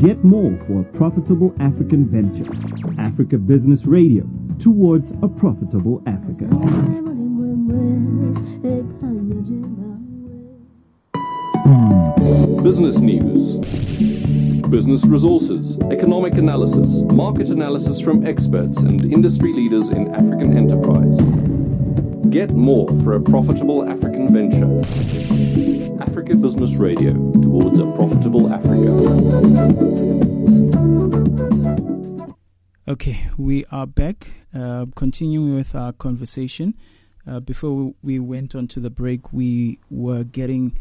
Get 0.00 0.24
more 0.24 0.56
for 0.66 0.80
a 0.80 0.84
profitable 0.96 1.54
African 1.60 2.08
venture. 2.08 2.50
Africa 2.98 3.36
Business 3.36 3.84
Radio 3.84 4.26
towards 4.58 5.10
a 5.22 5.28
profitable 5.28 6.02
Africa. 6.06 6.44
Mm. 11.66 12.62
Business 12.62 12.96
news, 12.96 14.33
business 14.68 15.04
resources, 15.04 15.78
economic 15.90 16.34
analysis, 16.34 17.02
market 17.12 17.48
analysis 17.48 18.00
from 18.00 18.26
experts 18.26 18.78
and 18.78 19.04
industry 19.12 19.52
leaders 19.52 19.88
in 19.88 20.14
African 20.14 20.56
enterprise. 20.56 21.16
Get 22.30 22.50
more 22.50 22.88
for 23.02 23.14
a 23.14 23.20
profitable 23.20 23.88
African 23.88 24.32
venture. 24.32 26.02
Africa 26.02 26.36
Business 26.36 26.74
Radio 26.74 27.12
towards 27.42 27.78
a 27.78 27.90
profitable 27.92 28.52
Africa. 28.52 28.90
Okay, 32.88 33.28
we 33.38 33.64
are 33.70 33.86
back, 33.86 34.28
uh, 34.54 34.86
continuing 34.94 35.54
with 35.54 35.74
our 35.74 35.92
conversation. 35.92 36.74
Uh, 37.26 37.40
before 37.40 37.94
we 38.02 38.18
went 38.18 38.54
on 38.54 38.66
to 38.68 38.80
the 38.80 38.90
break, 38.90 39.32
we 39.32 39.78
were 39.90 40.24
getting 40.24 40.76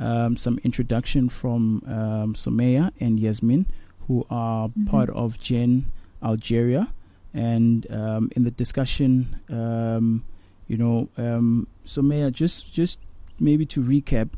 um, 0.00 0.36
some 0.36 0.58
introduction 0.64 1.28
from 1.28 1.82
um, 1.86 2.34
Someya 2.34 2.90
and 2.98 3.20
Yasmin, 3.20 3.66
who 4.08 4.26
are 4.30 4.70
part 4.86 5.10
of 5.10 5.38
Gen 5.40 5.86
Algeria. 6.22 6.92
And 7.32 7.88
um, 7.92 8.30
in 8.34 8.42
the 8.42 8.50
discussion, 8.50 9.40
um, 9.48 10.24
you 10.66 10.76
know, 10.76 11.08
um, 11.16 11.68
Someya, 11.86 12.32
just 12.32 12.72
just 12.72 12.98
maybe 13.38 13.64
to 13.66 13.82
recap, 13.82 14.30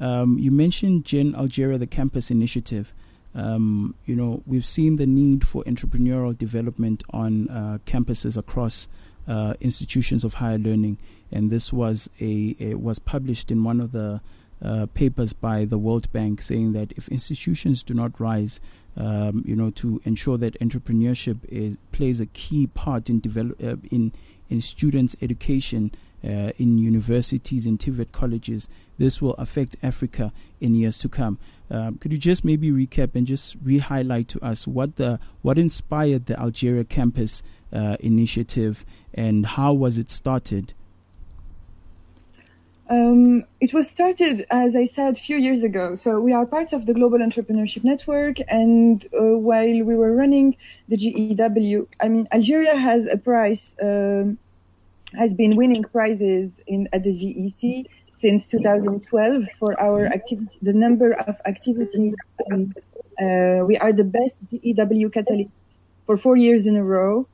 um, 0.00 0.38
you 0.38 0.50
mentioned 0.50 1.04
Gen 1.04 1.34
Algeria, 1.36 1.78
the 1.78 1.86
campus 1.86 2.30
initiative. 2.30 2.92
Um, 3.32 3.94
you 4.06 4.16
know, 4.16 4.42
we've 4.46 4.66
seen 4.66 4.96
the 4.96 5.06
need 5.06 5.46
for 5.46 5.62
entrepreneurial 5.64 6.36
development 6.36 7.04
on 7.10 7.48
uh, 7.48 7.78
campuses 7.86 8.36
across 8.36 8.88
uh, 9.28 9.54
institutions 9.60 10.24
of 10.24 10.34
higher 10.34 10.58
learning, 10.58 10.98
and 11.30 11.50
this 11.50 11.72
was 11.72 12.10
a 12.20 12.56
it 12.58 12.80
was 12.80 12.98
published 12.98 13.52
in 13.52 13.62
one 13.62 13.80
of 13.80 13.92
the 13.92 14.20
uh, 14.62 14.86
papers 14.94 15.32
by 15.32 15.64
the 15.64 15.78
World 15.78 16.10
Bank, 16.12 16.42
saying 16.42 16.72
that 16.72 16.92
if 16.96 17.08
institutions 17.08 17.82
do 17.82 17.94
not 17.94 18.18
rise, 18.20 18.60
um, 18.96 19.42
you 19.46 19.56
know, 19.56 19.70
to 19.70 20.00
ensure 20.04 20.36
that 20.38 20.58
entrepreneurship 20.60 21.44
is, 21.48 21.76
plays 21.92 22.20
a 22.20 22.26
key 22.26 22.66
part 22.66 23.08
in 23.08 23.20
develop 23.20 23.62
uh, 23.62 23.76
in 23.90 24.12
in 24.48 24.60
students' 24.60 25.16
education. 25.22 25.92
Uh, 26.22 26.52
in 26.58 26.76
universities, 26.76 27.64
and 27.64 27.78
TVET 27.78 28.12
colleges, 28.12 28.68
this 28.98 29.22
will 29.22 29.32
affect 29.38 29.74
Africa 29.82 30.34
in 30.60 30.74
years 30.74 30.98
to 30.98 31.08
come. 31.08 31.38
Um, 31.70 31.96
could 31.96 32.12
you 32.12 32.18
just 32.18 32.44
maybe 32.44 32.70
recap 32.70 33.14
and 33.14 33.26
just 33.26 33.56
re-highlight 33.62 34.28
to 34.28 34.44
us 34.44 34.66
what 34.66 34.96
the 34.96 35.18
what 35.40 35.56
inspired 35.56 36.26
the 36.26 36.38
Algeria 36.38 36.84
campus 36.84 37.42
uh, 37.72 37.96
initiative 38.00 38.84
and 39.14 39.46
how 39.46 39.72
was 39.72 39.96
it 39.96 40.10
started? 40.10 40.74
Um, 42.90 43.44
it 43.60 43.72
was 43.72 43.88
started, 43.88 44.46
as 44.50 44.74
I 44.74 44.84
said, 44.84 45.14
a 45.14 45.20
few 45.20 45.36
years 45.36 45.62
ago. 45.62 45.94
So 45.94 46.20
we 46.20 46.32
are 46.32 46.44
part 46.44 46.72
of 46.72 46.86
the 46.86 46.92
Global 46.92 47.18
Entrepreneurship 47.18 47.84
Network, 47.84 48.38
and 48.48 49.06
uh, 49.14 49.38
while 49.38 49.84
we 49.84 49.94
were 49.94 50.12
running 50.12 50.56
the 50.88 50.96
GEW, 50.96 51.86
I 52.00 52.08
mean, 52.08 52.26
Algeria 52.32 52.74
has 52.74 53.06
a 53.06 53.16
prize, 53.16 53.76
um, 53.80 54.38
has 55.16 55.32
been 55.34 55.54
winning 55.54 55.84
prizes 55.84 56.50
in 56.66 56.88
at 56.92 57.04
the 57.04 57.10
GEC 57.10 57.86
since 58.18 58.48
2012 58.48 59.44
for 59.60 59.80
our 59.80 60.06
activity, 60.06 60.58
the 60.60 60.72
number 60.72 61.12
of 61.12 61.36
activities. 61.46 62.14
Um, 62.50 62.74
uh, 63.22 63.62
we 63.66 63.78
are 63.78 63.92
the 63.92 64.04
best 64.04 64.38
GEW 64.50 65.10
catalyst 65.10 65.50
for 66.06 66.16
four 66.16 66.36
years 66.36 66.66
in 66.66 66.74
a 66.74 66.82
row 66.82 67.28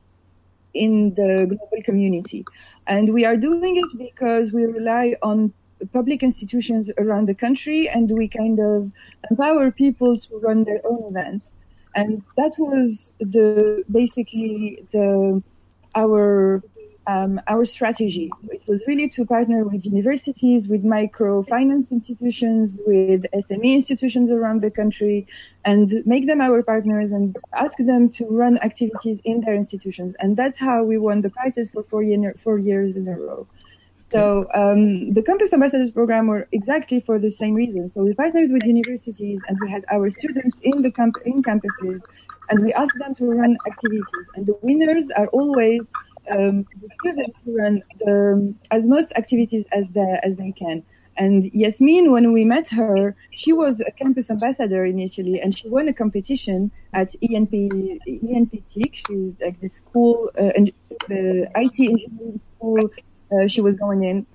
in 0.75 1.15
the 1.15 1.47
global 1.47 1.83
community. 1.83 2.45
And 2.87 3.13
we 3.13 3.25
are 3.25 3.37
doing 3.37 3.77
it 3.77 3.97
because 3.97 4.51
we 4.51 4.63
rely 4.65 5.15
on 5.21 5.53
public 5.93 6.23
institutions 6.23 6.89
around 6.97 7.27
the 7.27 7.35
country 7.35 7.87
and 7.87 8.09
we 8.09 8.27
kind 8.27 8.59
of 8.59 8.91
empower 9.29 9.71
people 9.71 10.19
to 10.19 10.39
run 10.39 10.63
their 10.63 10.81
own 10.85 11.03
events. 11.09 11.53
And 11.95 12.23
that 12.37 12.53
was 12.57 13.13
the 13.19 13.83
basically 13.91 14.85
the 14.91 15.43
our 15.95 16.61
um, 17.07 17.39
our 17.47 17.63
strategy. 17.63 18.29
It 18.51 18.61
was 18.67 18.81
really 18.85 19.09
to 19.11 19.25
partner 19.25 19.63
with 19.63 19.85
universities, 19.85 20.67
with 20.67 20.83
microfinance 20.83 21.91
institutions, 21.91 22.75
with 22.85 23.25
SME 23.33 23.75
institutions 23.75 24.29
around 24.29 24.61
the 24.61 24.69
country, 24.69 25.25
and 25.63 26.05
make 26.05 26.27
them 26.27 26.41
our 26.41 26.61
partners 26.61 27.11
and 27.11 27.35
ask 27.53 27.77
them 27.77 28.09
to 28.09 28.25
run 28.25 28.57
activities 28.59 29.19
in 29.23 29.41
their 29.41 29.55
institutions. 29.55 30.15
And 30.19 30.35
that's 30.35 30.59
how 30.59 30.83
we 30.83 30.97
won 30.97 31.21
the 31.21 31.29
prizes 31.29 31.71
for 31.71 31.83
four, 31.83 32.03
year, 32.03 32.35
four 32.43 32.59
years 32.59 32.97
in 32.97 33.07
a 33.07 33.17
row. 33.17 33.47
So 34.11 34.47
um, 34.53 35.13
the 35.13 35.21
Campus 35.21 35.51
Ambassadors 35.51 35.91
program 35.91 36.27
were 36.27 36.47
exactly 36.51 36.99
for 36.99 37.19
the 37.19 37.31
same 37.31 37.55
reason. 37.55 37.91
So 37.93 38.03
we 38.03 38.13
partnered 38.13 38.51
with 38.51 38.63
universities, 38.63 39.41
and 39.47 39.57
we 39.61 39.69
had 39.69 39.83
our 39.91 40.09
students 40.09 40.57
in 40.61 40.81
the 40.81 40.91
camp 40.91 41.15
in 41.25 41.41
campuses, 41.41 42.01
and 42.49 42.63
we 42.63 42.73
asked 42.73 42.97
them 42.99 43.15
to 43.15 43.25
run 43.25 43.57
activities. 43.65 44.05
And 44.35 44.45
the 44.45 44.57
winners 44.61 45.09
are 45.17 45.27
always 45.27 45.89
um, 46.31 46.65
the 47.03 47.31
run 47.45 47.81
the, 47.99 48.53
as 48.71 48.87
most 48.87 49.11
activities 49.15 49.65
as 49.71 49.89
the, 49.91 50.19
as 50.23 50.35
they 50.35 50.51
can. 50.51 50.83
And 51.17 51.51
Yasmin, 51.51 52.11
when 52.11 52.31
we 52.31 52.45
met 52.45 52.69
her, 52.69 53.15
she 53.31 53.51
was 53.51 53.81
a 53.81 53.91
campus 53.91 54.29
ambassador 54.29 54.85
initially, 54.85 55.41
and 55.41 55.57
she 55.57 55.67
won 55.67 55.87
a 55.87 55.93
competition 55.93 56.71
at 56.93 57.15
ENP 57.23 57.99
ENPTIC. 58.07 58.93
She's 58.93 59.33
like 59.41 59.59
the 59.59 59.67
school, 59.67 60.29
uh, 60.37 60.51
and 60.55 60.71
the 61.07 61.49
IT 61.55 61.79
engineering 61.79 62.39
school 62.55 62.89
uh, 63.31 63.47
she 63.47 63.61
was 63.61 63.75
going 63.75 64.03
in. 64.03 64.27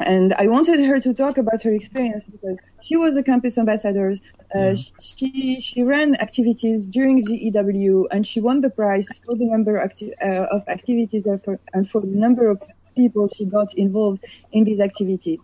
And 0.00 0.34
I 0.34 0.46
wanted 0.48 0.84
her 0.84 1.00
to 1.00 1.14
talk 1.14 1.38
about 1.38 1.62
her 1.62 1.72
experience 1.72 2.24
because 2.24 2.58
she 2.82 2.96
was 2.96 3.16
a 3.16 3.22
campus 3.22 3.56
ambassador. 3.56 4.14
Uh, 4.54 4.74
She 5.00 5.58
she 5.60 5.82
ran 5.82 6.14
activities 6.16 6.86
during 6.86 7.24
GEW 7.24 8.06
and 8.10 8.26
she 8.26 8.40
won 8.40 8.60
the 8.60 8.70
prize 8.70 9.08
for 9.24 9.34
the 9.34 9.46
number 9.46 9.78
acti- 9.78 10.14
uh, 10.20 10.46
of 10.56 10.62
activities 10.68 11.24
and 11.26 11.42
for, 11.42 11.58
and 11.74 11.88
for 11.88 12.00
the 12.02 12.14
number 12.26 12.48
of 12.50 12.62
people 12.94 13.28
she 13.36 13.44
got 13.46 13.72
involved 13.74 14.22
in 14.52 14.64
these 14.64 14.80
activities. 14.80 15.38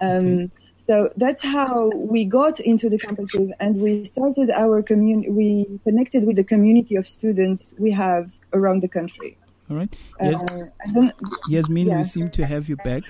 Um, 0.00 0.50
So 0.88 1.12
that's 1.18 1.42
how 1.44 1.90
we 2.14 2.24
got 2.24 2.60
into 2.60 2.88
the 2.88 2.96
campuses 3.06 3.48
and 3.60 3.76
we 3.76 4.04
started 4.04 4.48
our 4.48 4.82
community. 4.82 5.28
We 5.42 5.48
connected 5.84 6.24
with 6.26 6.36
the 6.36 6.44
community 6.54 6.94
of 6.96 7.06
students 7.06 7.74
we 7.78 7.90
have 8.04 8.24
around 8.54 8.78
the 8.80 8.88
country. 8.88 9.36
All 9.68 9.76
right. 9.76 9.92
Yes, 10.18 10.40
Uh, 10.40 11.10
Yasmin, 11.50 11.88
yeah. 11.88 11.98
we 11.98 12.04
seem 12.04 12.30
to 12.30 12.42
have 12.46 12.70
you 12.70 12.76
back. 12.76 13.04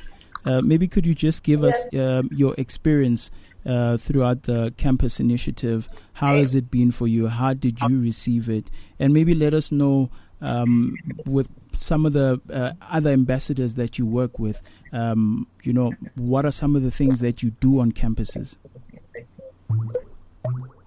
Uh, 0.45 0.61
maybe 0.63 0.89
could 0.89 1.07
you 1.07 1.15
just 1.15 1.43
give 1.43 1.65
us 1.65 1.89
um, 1.95 2.29
your 2.33 2.55
experience 2.59 3.31
uh, 3.67 3.97
throughout 3.97 4.45
the 4.45 4.73
campus 4.77 5.21
initiative? 5.21 5.89
How 6.15 6.37
has 6.37 6.55
it 6.55 6.71
been 6.71 6.91
for 6.91 7.07
you? 7.07 7.29
How 7.29 7.55
did 7.55 7.81
you 7.83 8.01
receive 8.01 8.49
it? 8.49 8.71
And 8.99 9.13
maybe 9.13 9.35
let 9.35 9.55
us 9.55 9.71
know 9.71 10.11
um, 10.41 10.97
with 11.27 11.51
some 11.77 12.07
of 12.07 12.13
the 12.13 12.41
uh, 12.53 12.73
other 12.91 13.11
ambassadors 13.11 13.75
that 13.75 13.99
you 13.99 14.07
work 14.07 14.39
with. 14.39 14.63
Um, 14.93 15.47
you 15.63 15.73
know, 15.73 15.93
what 16.17 16.45
are 16.45 16.51
some 16.51 16.77
of 16.77 16.83
the 16.83 16.91
things 16.91 17.21
that 17.21 17.43
you 17.43 17.51
do 17.51 17.81
on 17.81 17.93
campuses? 17.93 18.57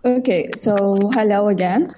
Okay, 0.03 0.49
so 0.57 1.11
hello 1.13 1.49
again. 1.49 1.93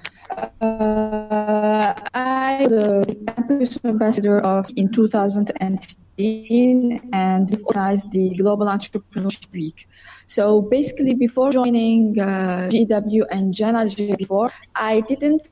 Uh, 0.60 1.94
I 2.14 2.58
was 2.62 2.70
the 2.70 3.14
campus 3.26 3.78
ambassador 3.84 4.40
of 4.40 4.70
in 4.76 4.92
2015 4.92 6.03
and 6.18 7.56
organized 7.66 8.10
the 8.12 8.34
Global 8.34 8.66
Entrepreneurship 8.66 9.52
Week. 9.52 9.86
So 10.26 10.62
basically, 10.62 11.14
before 11.14 11.50
joining 11.50 12.18
uh, 12.18 12.68
GW 12.70 13.24
and 13.30 13.60
Algeria 13.60 14.16
before, 14.16 14.50
I 14.74 15.00
didn't 15.00 15.48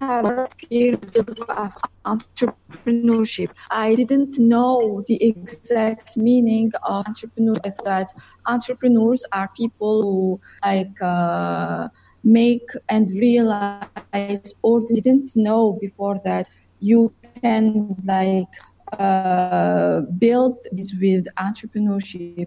have 0.00 0.24
a 0.24 0.48
field 0.68 1.04
of 1.48 1.72
entrepreneurship. 2.06 3.50
I 3.70 3.94
didn't 3.94 4.38
know 4.38 5.02
the 5.06 5.22
exact 5.22 6.16
meaning 6.16 6.70
of 6.84 7.06
entrepreneur. 7.06 7.56
I 7.64 7.70
thought 7.70 8.08
entrepreneurs 8.46 9.24
are 9.32 9.50
people 9.56 10.02
who 10.02 10.40
like 10.64 10.96
uh, 11.02 11.88
make 12.24 12.68
and 12.88 13.10
realize 13.10 14.54
or 14.62 14.82
didn't 14.94 15.36
know 15.36 15.78
before 15.80 16.20
that 16.24 16.48
you 16.80 17.12
can 17.42 17.96
like 18.04 18.46
uh, 18.92 20.00
build 20.18 20.56
this 20.72 20.94
with 21.00 21.26
entrepreneurship. 21.38 22.46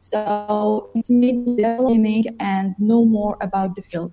So 0.00 0.90
it 0.94 1.06
made 1.10 1.36
me 1.46 1.62
learning 1.62 2.24
and 2.40 2.74
know 2.78 3.04
more 3.04 3.36
about 3.40 3.74
the 3.76 3.82
field. 3.82 4.12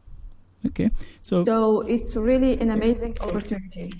Okay, 0.66 0.90
so 1.22 1.44
So 1.44 1.80
it's 1.82 2.14
really 2.14 2.58
an 2.60 2.70
amazing 2.70 3.16
opportunity. 3.22 3.90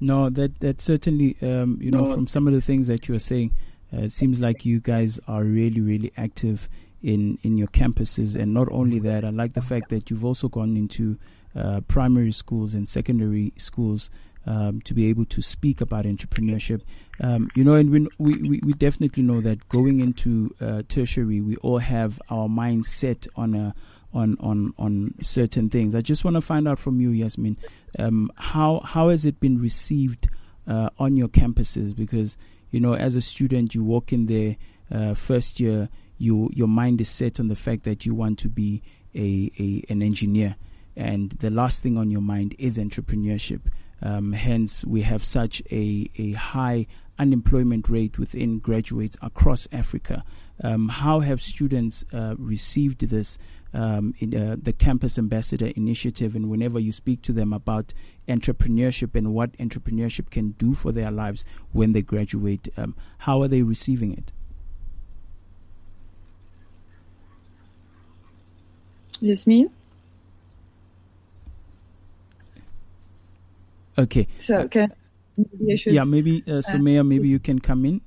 No, 0.00 0.30
that 0.30 0.60
that 0.60 0.80
certainly, 0.80 1.36
um, 1.42 1.78
you 1.80 1.90
know, 1.90 2.12
from 2.12 2.26
some 2.26 2.46
of 2.46 2.52
the 2.54 2.60
things 2.60 2.86
that 2.86 3.08
you 3.08 3.14
are 3.16 3.20
saying, 3.20 3.54
uh, 3.92 4.02
it 4.02 4.12
seems 4.12 4.40
like 4.40 4.64
you 4.64 4.80
guys 4.80 5.18
are 5.26 5.42
really, 5.42 5.80
really 5.80 6.12
active 6.16 6.68
in 7.02 7.38
in 7.42 7.58
your 7.58 7.68
campuses, 7.68 8.40
and 8.40 8.54
not 8.54 8.68
only 8.70 9.00
that, 9.00 9.24
I 9.24 9.30
like 9.30 9.54
the 9.54 9.60
fact 9.60 9.88
that 9.88 10.10
you've 10.10 10.24
also 10.24 10.48
gone 10.48 10.76
into 10.76 11.18
uh, 11.56 11.80
primary 11.88 12.30
schools 12.30 12.74
and 12.74 12.88
secondary 12.88 13.52
schools 13.56 14.10
um, 14.46 14.80
to 14.82 14.94
be 14.94 15.08
able 15.10 15.24
to 15.26 15.42
speak 15.42 15.80
about 15.80 16.04
entrepreneurship. 16.04 16.82
Um, 17.20 17.50
you 17.56 17.64
know, 17.64 17.74
and 17.74 17.90
we, 17.90 18.08
we 18.18 18.60
we 18.62 18.72
definitely 18.74 19.24
know 19.24 19.40
that 19.40 19.68
going 19.68 20.00
into 20.00 20.54
uh, 20.60 20.82
tertiary, 20.88 21.40
we 21.40 21.56
all 21.56 21.78
have 21.78 22.20
our 22.30 22.48
minds 22.48 22.88
set 22.88 23.26
on 23.34 23.54
a 23.54 23.74
on 24.12 24.36
on 24.40 24.72
on 24.78 25.14
certain 25.20 25.68
things. 25.68 25.94
I 25.94 26.00
just 26.00 26.24
want 26.24 26.34
to 26.34 26.40
find 26.40 26.66
out 26.66 26.78
from 26.78 27.00
you, 27.00 27.10
Yasmin, 27.10 27.56
um, 27.98 28.30
how 28.36 28.80
how 28.84 29.08
has 29.08 29.24
it 29.24 29.40
been 29.40 29.60
received 29.60 30.28
uh, 30.66 30.90
on 30.98 31.16
your 31.16 31.28
campuses? 31.28 31.94
Because 31.94 32.38
you 32.70 32.80
know, 32.80 32.94
as 32.94 33.16
a 33.16 33.20
student, 33.20 33.74
you 33.74 33.84
walk 33.84 34.12
in 34.12 34.26
there 34.26 34.56
uh, 34.90 35.14
first 35.14 35.60
year, 35.60 35.88
you 36.18 36.50
your 36.52 36.68
mind 36.68 37.00
is 37.00 37.08
set 37.08 37.40
on 37.40 37.48
the 37.48 37.56
fact 37.56 37.84
that 37.84 38.06
you 38.06 38.14
want 38.14 38.38
to 38.40 38.48
be 38.48 38.82
a, 39.14 39.50
a 39.58 39.92
an 39.92 40.02
engineer, 40.02 40.56
and 40.96 41.30
the 41.32 41.50
last 41.50 41.82
thing 41.82 41.96
on 41.96 42.10
your 42.10 42.22
mind 42.22 42.54
is 42.58 42.78
entrepreneurship. 42.78 43.60
Um, 44.00 44.32
hence, 44.32 44.84
we 44.84 45.02
have 45.02 45.24
such 45.24 45.62
a 45.70 46.08
a 46.16 46.32
high 46.32 46.86
unemployment 47.18 47.88
rate 47.88 48.18
within 48.18 48.58
graduates 48.58 49.16
across 49.20 49.66
Africa. 49.72 50.24
Um, 50.62 50.88
how 50.88 51.20
have 51.20 51.40
students 51.40 52.04
uh, 52.12 52.34
received 52.38 53.08
this 53.08 53.38
um, 53.74 54.14
in 54.18 54.34
uh, 54.34 54.56
the 54.60 54.72
Campus 54.72 55.18
Ambassador 55.18 55.72
Initiative? 55.76 56.34
And 56.34 56.48
whenever 56.48 56.78
you 56.78 56.92
speak 56.92 57.22
to 57.22 57.32
them 57.32 57.52
about 57.52 57.94
entrepreneurship 58.26 59.14
and 59.14 59.34
what 59.34 59.52
entrepreneurship 59.58 60.30
can 60.30 60.50
do 60.52 60.74
for 60.74 60.92
their 60.92 61.10
lives 61.10 61.44
when 61.72 61.92
they 61.92 62.02
graduate, 62.02 62.68
um, 62.76 62.94
how 63.18 63.42
are 63.42 63.48
they 63.48 63.62
receiving 63.62 64.12
it? 64.12 64.32
Yasmin? 69.20 69.70
Okay. 73.98 74.28
So, 74.38 74.58
okay. 74.60 74.86
Maybe 75.36 75.72
I 75.72 75.76
should, 75.76 75.92
Yeah, 75.92 76.04
maybe 76.04 76.42
uh, 76.46 76.62
Sumaya, 76.62 77.06
maybe 77.06 77.28
you 77.28 77.38
can 77.38 77.58
come 77.58 77.84
in. 77.84 78.00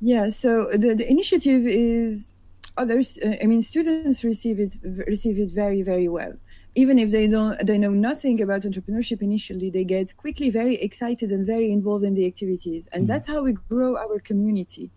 Yeah, 0.00 0.30
so 0.30 0.68
the, 0.72 0.94
the 0.94 1.08
initiative 1.08 1.66
is 1.66 2.28
others. 2.76 3.18
Uh, 3.24 3.36
I 3.42 3.46
mean, 3.46 3.62
students 3.62 4.24
receive 4.24 4.58
it 4.60 4.76
receive 4.82 5.38
it 5.38 5.50
very 5.50 5.82
very 5.82 6.08
well. 6.08 6.34
Even 6.74 6.98
if 6.98 7.10
they 7.10 7.26
don't 7.26 7.64
they 7.66 7.78
know 7.78 7.90
nothing 7.90 8.40
about 8.40 8.62
entrepreneurship 8.62 9.20
initially, 9.22 9.70
they 9.70 9.84
get 9.84 10.16
quickly 10.16 10.50
very 10.50 10.76
excited 10.76 11.30
and 11.30 11.46
very 11.46 11.70
involved 11.70 12.04
in 12.04 12.14
the 12.14 12.26
activities, 12.26 12.88
and 12.92 13.08
that's 13.08 13.26
how 13.26 13.42
we 13.42 13.52
grow 13.52 13.96
our 13.96 14.18
community. 14.20 14.90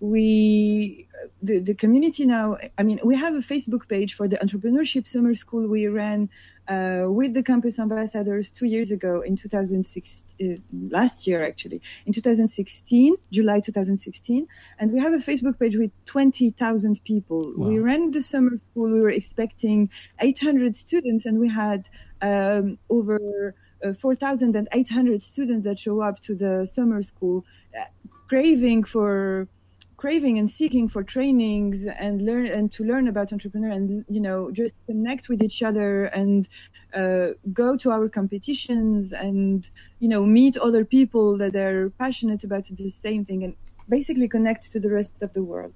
We 0.00 1.08
the 1.42 1.58
the 1.58 1.74
community 1.74 2.26
now. 2.26 2.58
I 2.78 2.82
mean, 2.82 3.00
we 3.04 3.16
have 3.16 3.34
a 3.34 3.38
Facebook 3.38 3.88
page 3.88 4.14
for 4.14 4.28
the 4.28 4.36
entrepreneurship 4.36 5.06
summer 5.06 5.34
school 5.34 5.66
we 5.66 5.86
ran 5.86 6.28
uh, 6.68 7.04
with 7.08 7.34
the 7.34 7.42
campus 7.42 7.78
ambassadors 7.78 8.50
two 8.50 8.66
years 8.66 8.90
ago 8.90 9.20
in 9.20 9.36
2006, 9.36 10.24
uh, 10.40 10.44
last 10.90 11.26
year 11.26 11.44
actually, 11.44 11.80
in 12.06 12.12
2016, 12.12 13.14
July 13.30 13.60
2016. 13.60 14.46
And 14.78 14.92
we 14.92 15.00
have 15.00 15.12
a 15.12 15.18
Facebook 15.18 15.58
page 15.58 15.76
with 15.76 15.92
20,000 16.06 17.04
people. 17.04 17.52
We 17.56 17.78
ran 17.78 18.10
the 18.10 18.22
summer 18.22 18.60
school, 18.70 18.92
we 18.92 19.00
were 19.00 19.10
expecting 19.10 19.90
800 20.20 20.76
students, 20.76 21.24
and 21.24 21.38
we 21.38 21.48
had 21.48 21.88
um, 22.22 22.78
over 22.90 23.54
uh, 23.84 23.92
4,800 23.92 25.22
students 25.22 25.64
that 25.64 25.78
show 25.78 26.00
up 26.00 26.20
to 26.22 26.34
the 26.34 26.66
summer 26.66 27.02
school, 27.02 27.44
uh, 27.78 27.84
craving 28.28 28.84
for 28.84 29.48
craving 29.96 30.38
and 30.38 30.50
seeking 30.50 30.88
for 30.88 31.02
trainings 31.02 31.86
and 31.98 32.24
learn 32.24 32.46
and 32.46 32.70
to 32.72 32.84
learn 32.84 33.08
about 33.08 33.32
entrepreneur 33.32 33.70
and 33.70 34.04
you 34.08 34.20
know 34.20 34.50
just 34.50 34.74
connect 34.86 35.28
with 35.28 35.42
each 35.42 35.62
other 35.62 36.06
and 36.06 36.48
uh, 36.94 37.28
go 37.52 37.76
to 37.76 37.90
our 37.90 38.08
competitions 38.08 39.12
and 39.12 39.70
you 40.00 40.08
know 40.08 40.24
meet 40.24 40.56
other 40.56 40.84
people 40.84 41.38
that 41.38 41.56
are 41.56 41.90
passionate 41.98 42.44
about 42.44 42.64
the 42.66 42.90
same 42.90 43.24
thing 43.24 43.42
and 43.44 43.54
basically 43.88 44.28
connect 44.28 44.70
to 44.72 44.80
the 44.80 44.90
rest 44.90 45.12
of 45.22 45.32
the 45.32 45.42
world 45.42 45.72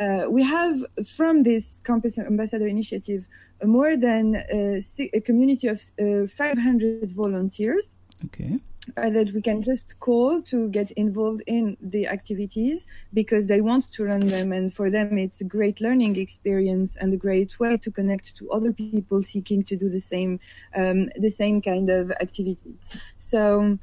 uh, 0.00 0.24
we 0.28 0.42
have 0.42 0.76
from 1.06 1.42
this 1.42 1.80
campus 1.84 2.18
ambassador 2.18 2.66
initiative 2.66 3.26
more 3.64 3.96
than 3.96 4.36
uh, 4.36 4.80
a 5.12 5.20
community 5.20 5.68
of 5.68 5.80
uh, 6.00 6.26
500 6.26 7.10
volunteers 7.12 7.90
Okay. 8.26 8.58
Uh, 8.96 9.10
that 9.10 9.32
we 9.32 9.42
can 9.42 9.62
just 9.62 9.98
call 10.00 10.42
to 10.42 10.68
get 10.68 10.90
involved 10.92 11.42
in 11.46 11.76
the 11.80 12.06
activities 12.06 12.86
because 13.12 13.46
they 13.46 13.60
want 13.60 13.90
to 13.92 14.04
run 14.04 14.20
them. 14.20 14.52
And 14.52 14.72
for 14.72 14.90
them 14.90 15.18
it's 15.18 15.40
a 15.40 15.44
great 15.44 15.80
learning 15.80 16.16
experience 16.16 16.96
and 16.96 17.12
a 17.12 17.16
great 17.16 17.58
way 17.58 17.76
to 17.78 17.90
connect 17.90 18.36
to 18.36 18.50
other 18.50 18.72
people 18.72 19.22
seeking 19.22 19.62
to 19.64 19.76
do 19.76 19.88
the 19.88 20.00
same 20.00 20.40
um, 20.76 21.08
the 21.16 21.30
same 21.30 21.60
kind 21.62 21.90
of 21.90 22.10
activity. 22.12 22.74
So 23.18 23.78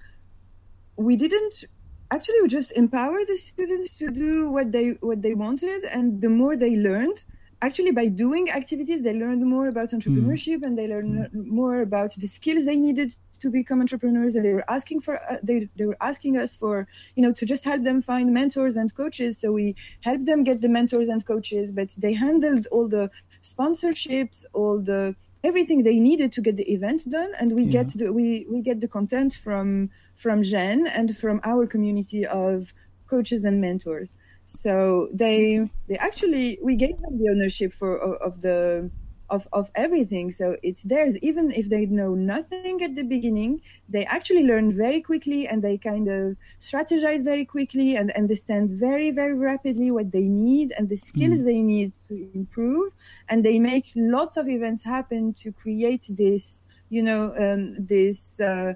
we 0.96 1.16
didn't 1.16 1.66
actually 2.10 2.42
we 2.42 2.48
just 2.48 2.72
empower 2.72 3.20
the 3.26 3.38
students 3.38 3.98
to 3.98 4.10
do 4.10 4.50
what 4.50 4.72
they 4.72 4.90
what 5.02 5.22
they 5.22 5.34
wanted. 5.34 5.84
And 5.86 6.22
the 6.22 6.30
more 6.30 6.56
they 6.56 6.76
learned 6.76 7.24
actually 7.62 7.92
by 7.92 8.08
doing 8.08 8.52
activities 8.52 9.02
they 9.02 9.14
learned 9.14 9.44
more 9.44 9.68
about 9.68 9.90
entrepreneurship 9.90 10.62
and 10.64 10.78
they 10.78 10.88
learned 10.88 11.30
more 11.34 11.82
about 11.82 12.14
the 12.16 12.28
skills 12.28 12.66
they 12.66 12.76
needed 12.76 13.16
to 13.42 13.50
become 13.50 13.82
entrepreneurs. 13.82 14.36
And 14.36 14.46
they 14.46 14.54
were 14.54 14.70
asking 14.70 15.02
for 15.02 15.20
uh, 15.32 15.38
they, 15.44 15.70
they 15.78 15.86
were 15.86 15.98
asking 16.02 16.38
us 16.38 16.56
for 16.56 16.88
you 17.16 17.24
know 17.24 17.34
to 17.34 17.46
just 17.46 17.64
help 17.64 17.84
them 17.84 18.02
find 18.02 18.34
mentors 18.34 18.76
and 18.76 18.94
coaches. 18.94 19.38
So 19.40 19.52
we 19.52 19.76
helped 20.02 20.26
them 20.26 20.44
get 20.44 20.62
the 20.62 20.70
mentors 20.70 21.08
and 21.08 21.26
coaches 21.26 21.72
but 21.72 21.90
they 21.98 22.14
handled 22.14 22.68
all 22.72 22.88
the 22.88 23.10
sponsorships 23.44 24.44
all 24.54 24.80
the 24.80 25.16
everything 25.44 25.84
they 25.84 26.00
needed 26.00 26.34
to 26.34 26.42
get 26.42 26.58
the 26.58 26.72
event 26.72 27.10
done. 27.10 27.32
And 27.40 27.54
we 27.56 27.66
get 27.66 27.90
the 27.98 28.12
we 28.12 28.46
we 28.50 28.62
get 28.62 28.82
the 28.82 28.88
content 28.88 29.34
from 29.34 29.90
from 30.16 30.44
Gen 30.44 30.88
and 30.88 31.18
from 31.18 31.40
our 31.44 31.66
community 31.68 32.26
of 32.26 32.74
coaches 33.08 33.44
and 33.44 33.62
mentors. 33.62 34.10
So 34.46 35.10
they 35.14 35.70
they 35.88 35.98
actually 35.98 36.60
we 36.62 36.76
gave 36.76 36.96
them 37.02 37.18
the 37.18 37.30
ownership 37.30 37.74
for 37.74 37.98
of, 37.98 38.14
of 38.28 38.42
the 38.42 38.90
of, 39.30 39.48
of 39.54 39.72
everything. 39.76 40.32
So 40.32 40.58
it's 40.64 40.84
theirs. 40.84 41.16
Even 41.22 41.52
if 41.52 41.70
they 41.70 41.86
know 41.86 42.14
nothing 42.16 42.84
at 42.84 42.96
the 42.96 43.04
beginning 43.04 43.62
they 43.90 44.06
actually 44.06 44.44
learn 44.44 44.76
very 44.76 45.02
quickly 45.02 45.48
and 45.48 45.64
they 45.64 45.78
kind 45.78 46.08
of 46.10 46.36
strategize 46.60 47.24
very 47.24 47.46
quickly 47.46 47.96
and 47.96 48.12
understand 48.12 48.70
very 48.70 49.12
very 49.12 49.34
rapidly 49.34 49.92
what 49.92 50.12
they 50.12 50.28
need 50.28 50.74
and 50.78 50.90
the 50.90 50.98
skills 50.98 51.44
they 51.44 51.62
need 51.62 51.92
to 52.10 52.30
improve. 52.34 52.92
And 53.30 53.44
they 53.46 53.60
make 53.60 53.92
lots 53.96 54.38
of 54.38 54.50
events 54.50 54.84
happen 54.84 55.34
to 55.36 55.52
create 55.52 56.06
this 56.10 56.60
you 56.90 57.02
know 57.02 57.34
um, 57.38 57.76
this 57.86 58.40
uh, 58.40 58.74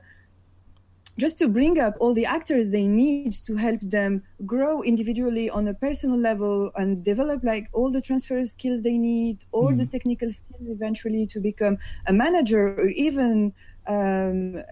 just 1.17 1.37
to 1.39 1.47
bring 1.47 1.79
up 1.79 1.95
all 1.99 2.13
the 2.13 2.25
actors 2.25 2.69
they 2.69 2.87
need 2.87 3.33
to 3.33 3.55
help 3.55 3.79
them 3.81 4.23
grow 4.45 4.81
individually 4.81 5.49
on 5.49 5.67
a 5.67 5.73
personal 5.73 6.17
level 6.17 6.71
and 6.75 7.03
develop 7.03 7.43
like 7.43 7.67
all 7.73 7.91
the 7.91 8.01
transfer 8.01 8.43
skills 8.45 8.81
they 8.81 8.97
need 8.97 9.39
all 9.51 9.75
the 9.75 9.85
technical 9.85 10.29
skills 10.31 10.67
eventually 10.69 11.25
to 11.25 11.39
become 11.39 11.77
a 12.07 12.13
manager 12.13 12.75
or 12.79 12.87
even 12.89 13.53
um, 13.87 14.63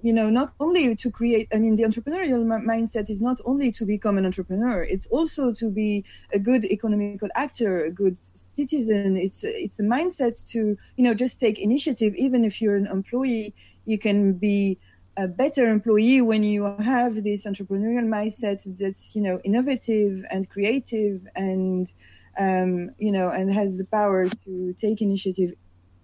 you 0.00 0.12
know 0.12 0.28
not 0.30 0.52
only 0.58 0.96
to 0.96 1.10
create 1.10 1.46
i 1.54 1.58
mean 1.58 1.76
the 1.76 1.84
entrepreneurial 1.84 2.44
mi- 2.44 2.66
mindset 2.66 3.08
is 3.08 3.20
not 3.20 3.38
only 3.44 3.70
to 3.70 3.84
become 3.84 4.18
an 4.18 4.26
entrepreneur 4.26 4.82
it's 4.82 5.06
also 5.08 5.52
to 5.52 5.70
be 5.70 6.04
a 6.32 6.38
good 6.38 6.64
economical 6.64 7.28
actor 7.34 7.84
a 7.84 7.90
good 7.90 8.16
citizen. 8.54 9.16
It's 9.16 9.44
it's 9.44 9.78
a 9.78 9.82
mindset 9.82 10.44
to 10.50 10.76
you 10.96 11.04
know 11.04 11.14
just 11.14 11.40
take 11.40 11.58
initiative. 11.58 12.14
Even 12.16 12.44
if 12.44 12.60
you're 12.60 12.76
an 12.76 12.86
employee 12.86 13.54
you 13.84 13.98
can 13.98 14.34
be 14.34 14.78
a 15.16 15.28
better 15.28 15.68
employee 15.68 16.20
when 16.20 16.42
you 16.42 16.64
have 16.78 17.22
this 17.22 17.44
entrepreneurial 17.44 18.06
mindset 18.06 18.62
that's 18.78 19.14
you 19.14 19.22
know 19.22 19.40
innovative 19.44 20.24
and 20.30 20.48
creative 20.48 21.26
and 21.34 21.92
um, 22.38 22.90
you 22.98 23.12
know 23.12 23.28
and 23.28 23.52
has 23.52 23.76
the 23.76 23.84
power 23.84 24.26
to 24.44 24.74
take 24.80 25.02
initiative 25.02 25.52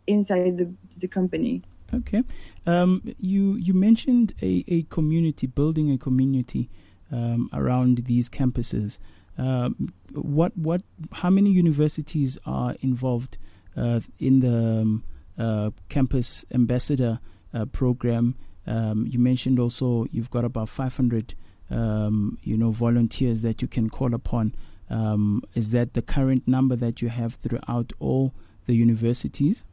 inside 0.06 0.58
the, 0.58 0.72
the 0.98 1.08
company. 1.08 1.62
Okay. 1.94 2.22
Um, 2.66 3.02
you 3.18 3.54
you 3.54 3.72
mentioned 3.72 4.34
a, 4.42 4.64
a 4.68 4.82
community, 4.84 5.46
building 5.46 5.90
a 5.90 5.98
community 5.98 6.68
um, 7.10 7.48
around 7.52 8.04
these 8.04 8.28
campuses. 8.28 8.98
Um, 9.38 9.92
what 10.12 10.56
what? 10.56 10.82
How 11.12 11.30
many 11.30 11.50
universities 11.50 12.38
are 12.44 12.76
involved 12.80 13.38
uh, 13.76 14.00
in 14.18 14.40
the 14.40 14.80
um, 14.80 15.04
uh, 15.38 15.70
campus 15.88 16.44
ambassador 16.52 17.20
uh, 17.54 17.64
program? 17.66 18.34
Um, 18.68 19.06
you 19.08 19.18
mentioned 19.18 19.58
also 19.58 20.06
you've 20.12 20.30
got 20.30 20.44
about 20.44 20.68
500, 20.68 21.34
um, 21.70 22.38
you 22.42 22.56
know, 22.56 22.70
volunteers 22.70 23.42
that 23.42 23.62
you 23.62 23.68
can 23.68 23.88
call 23.88 24.14
upon. 24.14 24.54
Um, 24.90 25.42
is 25.54 25.70
that 25.70 25.94
the 25.94 26.02
current 26.02 26.46
number 26.46 26.76
that 26.76 27.00
you 27.02 27.08
have 27.08 27.34
throughout 27.34 27.92
all 27.98 28.34
the 28.66 28.74
universities? 28.74 29.64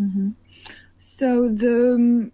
Mm-hmm. 0.00 0.30
So 0.98 1.48
the 1.48 1.94
um, 1.94 2.32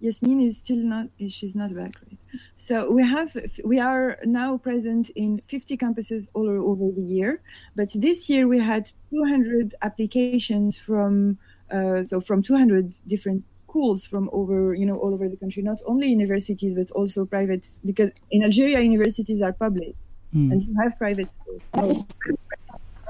Yasmin 0.00 0.40
is 0.40 0.58
still 0.58 0.76
not. 0.76 1.08
She's 1.28 1.54
not 1.54 1.74
back. 1.74 1.94
Right? 2.06 2.18
So 2.56 2.90
we 2.90 3.02
have 3.02 3.36
we 3.64 3.80
are 3.80 4.18
now 4.24 4.56
present 4.56 5.10
in 5.10 5.42
50 5.48 5.76
campuses 5.76 6.26
all 6.32 6.48
over 6.48 6.92
the 6.92 7.02
year, 7.02 7.42
but 7.74 7.90
this 7.94 8.28
year 8.28 8.46
we 8.46 8.58
had 8.58 8.92
200 9.10 9.74
applications 9.82 10.78
from 10.78 11.38
uh, 11.70 12.04
so 12.04 12.20
from 12.20 12.42
200 12.42 12.94
different 13.06 13.44
schools 13.74 14.00
from 14.12 14.24
over 14.32 14.58
you 14.80 14.86
know 14.86 14.96
all 15.02 15.12
over 15.16 15.26
the 15.28 15.36
country, 15.42 15.62
not 15.72 15.78
only 15.90 16.06
universities 16.18 16.72
but 16.80 16.88
also 16.98 17.20
private 17.26 17.64
because 17.84 18.10
in 18.30 18.40
Algeria 18.48 18.78
universities 18.80 19.40
are 19.46 19.52
public 19.66 19.94
Mm. 20.34 20.50
and 20.52 20.58
you 20.66 20.74
have 20.82 20.92
private 20.98 21.28
schools. 21.38 21.62
Oh. 21.74 22.06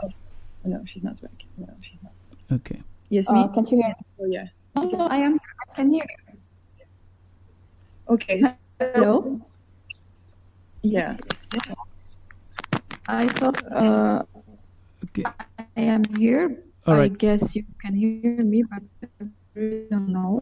Oh, 0.02 0.10
no, 0.72 0.78
she's 0.90 1.02
not 1.08 1.16
back. 1.24 1.38
No, 1.56 1.68
she's 1.86 2.00
not. 2.04 2.12
Okay. 2.56 2.78
Yasmin. 3.08 3.44
Uh, 3.44 3.48
can't 3.54 3.68
you 3.72 3.78
hear? 3.82 3.94
Oh 4.20 4.26
yeah. 4.36 4.46
No, 4.76 4.82
no, 4.98 5.04
I 5.16 5.18
am. 5.28 5.34
I 5.62 5.74
can 5.76 5.86
hear. 5.94 6.04
you. 6.12 6.84
Okay. 8.14 8.38
Hello. 8.78 9.40
Yeah. 10.82 11.16
I 13.08 13.24
thought 13.38 13.58
uh, 13.72 14.20
Okay. 15.08 15.24
I 15.80 15.82
am 15.96 16.02
here. 16.20 16.44
All 16.86 16.94
I 16.94 16.98
right. 17.08 17.16
guess 17.24 17.56
you 17.56 17.64
can 17.82 17.94
hear 17.96 18.44
me, 18.52 18.60
but 18.72 18.82
I 19.20 19.24
really 19.54 19.86
don't 19.90 20.08
know. 20.08 20.40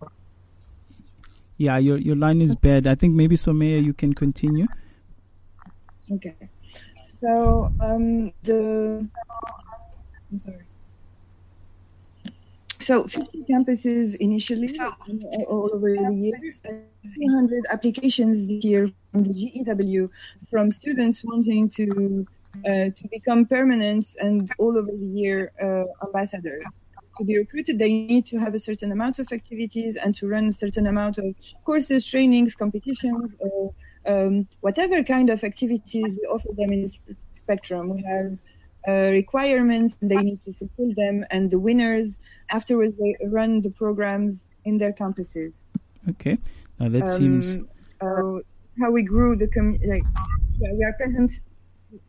Yeah, 1.56 1.78
your 1.78 1.98
your 1.98 2.16
line 2.16 2.40
is 2.40 2.56
bad. 2.56 2.86
I 2.86 2.94
think 2.94 3.14
maybe 3.14 3.36
Somaya, 3.36 3.82
you 3.82 3.92
can 3.92 4.12
continue. 4.14 4.66
Okay. 6.10 6.34
So 7.20 7.72
um, 7.80 8.32
the 8.42 9.06
I'm 10.32 10.38
sorry. 10.38 10.66
So 12.80 13.06
50 13.06 13.44
campuses 13.48 14.16
initially 14.16 14.76
all 14.80 14.96
all 15.46 15.70
over 15.72 15.94
the 15.94 16.14
year. 16.14 16.34
300 17.14 17.66
applications 17.70 18.46
this 18.46 18.64
year 18.64 18.90
from 19.12 19.22
the 19.22 19.34
GEW 19.34 20.10
from 20.50 20.72
students 20.72 21.22
wanting 21.22 21.70
to 21.70 22.26
uh, 22.66 22.90
to 22.98 23.08
become 23.10 23.46
permanent 23.46 24.14
and 24.20 24.50
all 24.58 24.76
over 24.76 24.90
the 24.90 25.06
year 25.06 25.52
uh, 25.62 25.84
ambassadors. 26.04 26.64
To 27.18 27.24
be 27.24 27.36
recruited, 27.36 27.78
they 27.78 27.92
need 27.92 28.24
to 28.26 28.38
have 28.38 28.54
a 28.54 28.58
certain 28.58 28.90
amount 28.90 29.18
of 29.18 29.30
activities 29.32 29.96
and 29.96 30.16
to 30.16 30.26
run 30.26 30.46
a 30.48 30.52
certain 30.52 30.86
amount 30.86 31.18
of 31.18 31.34
courses, 31.64 32.06
trainings, 32.06 32.54
competitions, 32.54 33.32
or 33.38 33.74
um, 34.06 34.48
whatever 34.60 35.02
kind 35.04 35.28
of 35.30 35.44
activities 35.44 36.04
we 36.04 36.26
offer 36.30 36.48
them 36.56 36.72
in 36.72 36.82
the 36.82 36.92
spectrum. 37.34 37.90
We 37.90 38.02
have 38.02 38.38
uh, 38.88 39.10
requirements, 39.12 39.96
they 40.00 40.16
need 40.16 40.42
to 40.44 40.52
fulfill 40.54 40.92
them, 40.96 41.24
and 41.30 41.50
the 41.50 41.58
winners 41.58 42.18
afterwards 42.50 42.94
they 42.98 43.16
run 43.28 43.60
the 43.60 43.70
programs 43.70 44.46
in 44.64 44.78
their 44.78 44.92
campuses. 44.92 45.52
Okay. 46.10 46.38
Now 46.80 46.88
that 46.88 47.10
seems 47.10 47.56
Um, 47.56 47.68
so 48.00 48.42
how 48.80 48.90
we 48.90 49.02
grew 49.02 49.36
the 49.36 49.46
community. 49.48 49.86
like 49.86 50.04
we 50.58 50.84
are 50.84 50.94
present. 50.94 51.32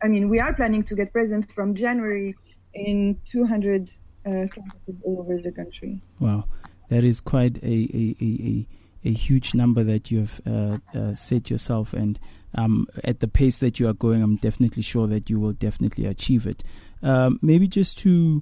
I 0.02 0.08
mean, 0.08 0.30
we 0.30 0.40
are 0.40 0.54
planning 0.54 0.84
to 0.84 0.96
get 0.96 1.12
present 1.12 1.52
from 1.52 1.76
January 1.76 2.36
in 2.74 3.20
200 3.32 3.94
uh, 4.26 4.30
campuses 4.30 4.98
all 5.04 5.20
over 5.20 5.42
the 5.42 5.52
country. 5.52 6.00
wow. 6.20 6.46
That 6.90 7.04
is 7.04 7.22
quite 7.22 7.58
a 7.64 7.68
a, 7.68 8.16
a, 8.22 8.68
a, 9.06 9.14
huge 9.14 9.56
number 9.56 9.84
that 9.84 10.12
you 10.12 10.20
have 10.20 10.42
uh, 10.46 10.78
uh, 10.94 11.14
set 11.14 11.50
yourself, 11.50 11.94
and 11.94 12.20
um, 12.56 12.88
at 13.04 13.20
the 13.20 13.28
pace 13.28 13.58
that 13.60 13.80
you 13.80 13.88
are 13.88 13.94
going, 13.94 14.22
I'm 14.22 14.36
definitely 14.36 14.84
sure 14.84 15.08
that 15.08 15.30
you 15.30 15.40
will 15.40 15.54
definitely 15.54 16.06
achieve 16.06 16.46
it. 16.46 16.64
Um, 17.02 17.40
maybe 17.42 17.68
just 17.68 17.98
to 18.00 18.42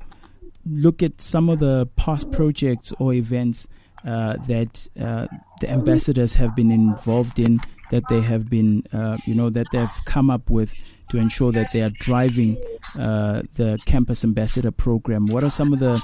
look 0.65 1.01
at 1.01 1.21
some 1.21 1.49
of 1.49 1.59
the 1.59 1.87
past 1.95 2.31
projects 2.31 2.93
or 2.99 3.13
events 3.13 3.67
uh, 4.05 4.35
that 4.47 4.87
uh, 4.99 5.27
the 5.59 5.69
ambassadors 5.69 6.35
have 6.35 6.55
been 6.55 6.71
involved 6.71 7.39
in, 7.39 7.59
that 7.91 8.03
they 8.09 8.21
have 8.21 8.49
been, 8.49 8.83
uh, 8.93 9.17
you 9.25 9.35
know, 9.35 9.49
that 9.49 9.67
they've 9.71 9.91
come 10.05 10.29
up 10.29 10.49
with 10.49 10.73
to 11.11 11.17
ensure 11.17 11.51
that 11.51 11.73
they 11.73 11.81
are 11.81 11.89
driving 11.89 12.57
uh, 12.97 13.41
the 13.55 13.77
campus 13.85 14.23
ambassador 14.23 14.71
program. 14.71 15.27
What 15.27 15.43
are 15.43 15.49
some 15.49 15.73
of 15.73 15.79
the, 15.79 16.01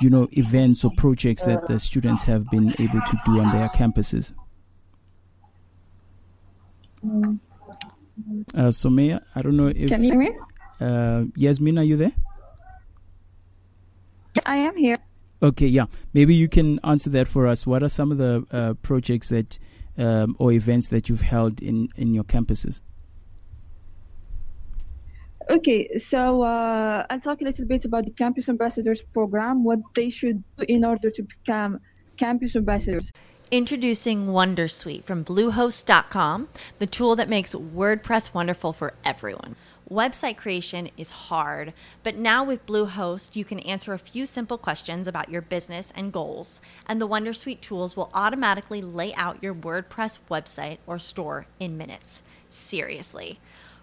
you 0.00 0.10
know, 0.10 0.28
events 0.32 0.84
or 0.84 0.90
projects 0.98 1.44
that 1.46 1.66
the 1.68 1.78
students 1.78 2.24
have 2.24 2.48
been 2.50 2.74
able 2.78 3.00
to 3.00 3.18
do 3.24 3.40
on 3.40 3.50
their 3.50 3.68
campuses? 3.70 4.34
Uh, 7.02 8.68
Somaya, 8.70 9.22
I 9.34 9.40
don't 9.40 9.56
know 9.56 9.68
if 9.68 9.88
Can 9.88 10.04
you 10.04 10.10
hear 10.10 10.18
me? 10.18 10.36
uh, 10.80 11.24
Yasmin, 11.34 11.78
are 11.78 11.84
you 11.84 11.96
there? 11.96 12.12
I 14.44 14.56
am 14.56 14.76
here. 14.76 14.98
Okay, 15.42 15.66
yeah. 15.66 15.86
Maybe 16.12 16.34
you 16.34 16.48
can 16.48 16.78
answer 16.84 17.08
that 17.10 17.26
for 17.26 17.46
us. 17.46 17.66
What 17.66 17.82
are 17.82 17.88
some 17.88 18.12
of 18.12 18.18
the 18.18 18.44
uh, 18.50 18.74
projects 18.82 19.30
that 19.30 19.58
um, 19.96 20.36
or 20.38 20.52
events 20.52 20.88
that 20.88 21.08
you've 21.08 21.22
held 21.22 21.62
in, 21.62 21.88
in 21.96 22.12
your 22.12 22.24
campuses? 22.24 22.82
Okay, 25.50 25.88
so 25.98 26.42
uh, 26.42 27.06
I'll 27.08 27.20
talk 27.20 27.40
a 27.40 27.44
little 27.44 27.64
bit 27.64 27.86
about 27.86 28.04
the 28.04 28.10
Campus 28.10 28.50
Ambassadors 28.50 29.00
program, 29.00 29.64
what 29.64 29.78
they 29.94 30.10
should 30.10 30.42
do 30.58 30.64
in 30.68 30.84
order 30.84 31.10
to 31.10 31.22
become 31.22 31.80
campus 32.18 32.54
ambassadors. 32.54 33.10
Introducing 33.50 34.26
Wondersuite 34.26 35.04
from 35.04 35.24
Bluehost.com, 35.24 36.48
the 36.78 36.86
tool 36.86 37.16
that 37.16 37.30
makes 37.30 37.54
WordPress 37.54 38.34
wonderful 38.34 38.74
for 38.74 38.92
everyone. 39.06 39.56
Website 39.90 40.36
creation 40.36 40.90
is 40.98 41.08
hard, 41.08 41.72
but 42.02 42.14
now 42.14 42.44
with 42.44 42.66
Bluehost, 42.66 43.34
you 43.34 43.44
can 43.46 43.58
answer 43.60 43.94
a 43.94 43.98
few 43.98 44.26
simple 44.26 44.58
questions 44.58 45.08
about 45.08 45.30
your 45.30 45.40
business 45.40 45.90
and 45.96 46.12
goals, 46.12 46.60
and 46.86 47.00
the 47.00 47.08
Wondersuite 47.08 47.62
tools 47.62 47.96
will 47.96 48.10
automatically 48.12 48.82
lay 48.82 49.14
out 49.14 49.42
your 49.42 49.54
WordPress 49.54 50.18
website 50.30 50.76
or 50.86 50.98
store 50.98 51.46
in 51.58 51.78
minutes. 51.78 52.22
Seriously. 52.50 53.40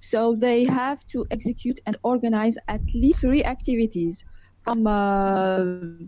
So 0.00 0.34
they 0.36 0.64
have 0.64 0.98
to 1.12 1.26
execute 1.30 1.80
and 1.86 1.96
organize 2.02 2.56
at 2.68 2.80
least 2.94 3.20
three 3.20 3.44
activities 3.44 4.22
from 4.60 4.86
uh, 4.86 5.64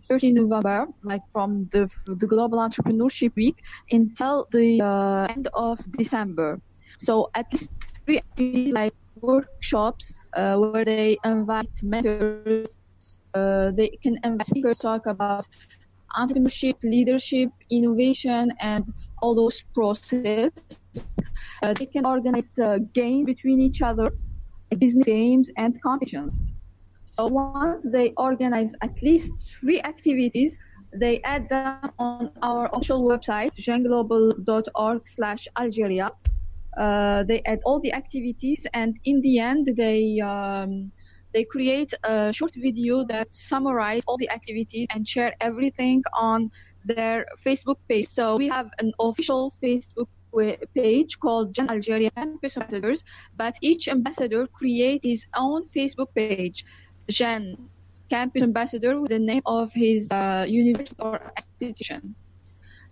13 0.09 0.34
November, 0.34 0.86
like 1.05 1.22
from 1.32 1.68
the, 1.72 1.88
the 2.07 2.26
Global 2.26 2.59
Entrepreneurship 2.59 3.34
Week 3.36 3.57
until 3.91 4.47
the 4.53 4.80
uh, 4.82 5.26
end 5.30 5.49
of 5.55 5.78
December. 5.93 6.61
So 6.99 7.30
at 7.34 7.47
least 7.53 7.70
three 8.07 8.18
activities 8.18 8.72
like 8.72 8.95
workshops 9.22 10.16
uh, 10.36 10.57
where 10.59 10.84
they 10.84 11.16
invite 11.24 11.70
mentors, 11.82 12.76
uh, 13.34 13.70
they 13.72 13.88
can 14.03 14.18
invite 14.24 14.47
speakers 14.47 14.78
talk 14.78 15.07
about 15.07 15.47
entrepreneurship, 16.16 16.74
leadership, 16.82 17.51
innovation, 17.70 18.53
and 18.61 18.84
all 19.22 19.34
those 19.34 19.62
processes. 19.74 20.53
Uh, 21.62 21.74
they 21.74 21.86
can 21.86 22.06
organize 22.06 22.58
uh, 22.58 22.78
games 22.94 23.26
between 23.26 23.61
each 23.61 23.82
other, 23.82 24.12
business 24.78 25.04
games 25.04 25.50
and 25.56 25.80
competitions. 25.82 26.40
So 27.16 27.26
once 27.26 27.84
they 27.84 28.12
organize 28.16 28.74
at 28.82 28.94
least 29.02 29.32
three 29.61 29.80
activities, 29.82 30.58
they 30.94 31.20
add 31.22 31.48
them 31.48 31.92
on 31.98 32.32
our 32.42 32.70
official 32.72 33.02
website, 33.02 33.52
genglobal.org 33.56 35.08
slash 35.08 35.46
Algeria. 35.58 36.11
Uh, 36.78 37.24
they 37.24 37.42
add 37.46 37.61
all 37.64 37.80
the 37.80 37.92
activities 37.92 38.64
and 38.74 38.96
in 39.04 39.20
the 39.22 39.38
end 39.38 39.68
they 39.76 40.20
um, 40.20 40.90
they 41.32 41.44
create 41.44 41.92
a 42.04 42.32
short 42.32 42.52
video 42.56 43.04
that 43.04 43.28
summarizes 43.32 44.04
all 44.06 44.16
the 44.16 44.30
activities 44.30 44.86
and 44.90 45.06
share 45.06 45.34
everything 45.40 46.02
on 46.14 46.50
their 46.84 47.26
Facebook 47.44 47.76
page. 47.88 48.08
So 48.08 48.36
we 48.36 48.48
have 48.48 48.70
an 48.78 48.92
official 48.98 49.54
Facebook 49.62 50.08
page 50.39 50.83
called 50.83 51.31
Gen 51.31 51.51
Algeria 51.53 51.95
Campus 51.95 52.35
Ambassadors, 52.39 53.01
but 53.35 53.55
each 53.61 53.89
ambassador 53.89 54.47
creates 54.47 55.05
his 55.05 55.26
own 55.35 55.68
Facebook 55.74 56.09
page, 56.14 56.64
Gen 57.09 57.57
Campus 58.09 58.43
Ambassador, 58.43 59.01
with 59.01 59.11
the 59.11 59.18
name 59.18 59.43
of 59.47 59.72
his 59.72 60.11
uh, 60.11 60.47
university 60.49 61.03
or 61.03 61.22
institution. 61.37 62.14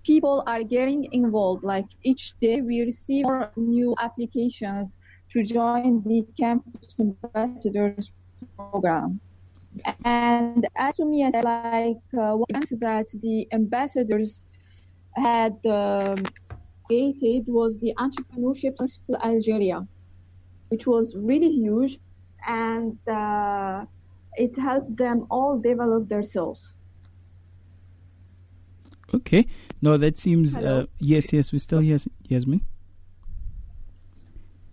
people 0.07 0.43
are 0.47 0.63
getting 0.63 1.07
involved. 1.11 1.63
Like 1.63 1.85
each 2.03 2.33
day, 2.41 2.61
we 2.61 2.81
receive 2.81 3.25
more 3.25 3.51
new 3.57 3.93
applications 3.99 4.97
to 5.31 5.43
join 5.43 6.01
the 6.03 6.25
campus 6.39 6.95
ambassadors 6.99 8.11
program. 8.57 9.19
And 10.05 10.65
as 10.77 10.95
to 10.95 11.05
me, 11.05 11.29
said, 11.31 11.43
like 11.43 11.97
uh, 12.17 12.37
that 12.79 13.07
the 13.21 13.47
ambassadors 13.51 14.45
had 15.15 15.55
um, 15.65 16.15
created 16.85 17.45
was 17.47 17.77
the 17.79 17.93
Entrepreneurship 17.97 18.75
School 18.89 19.17
Algeria, 19.23 19.85
which 20.69 20.87
was 20.87 21.15
really 21.17 21.51
huge, 21.51 21.99
and 22.47 22.97
uh, 23.07 23.85
it 24.35 24.57
helped 24.57 24.95
them 24.97 25.27
all 25.29 25.59
develop 25.59 26.07
themselves. 26.07 26.73
Okay. 29.13 29.45
No, 29.81 29.97
that 29.97 30.17
seems. 30.17 30.55
Hello? 30.55 30.81
Uh, 30.81 30.85
yes, 30.99 31.31
yes, 31.31 31.51
we 31.51 31.59
still 31.59 31.79
hear 31.79 31.97
Yasmin. 32.27 32.61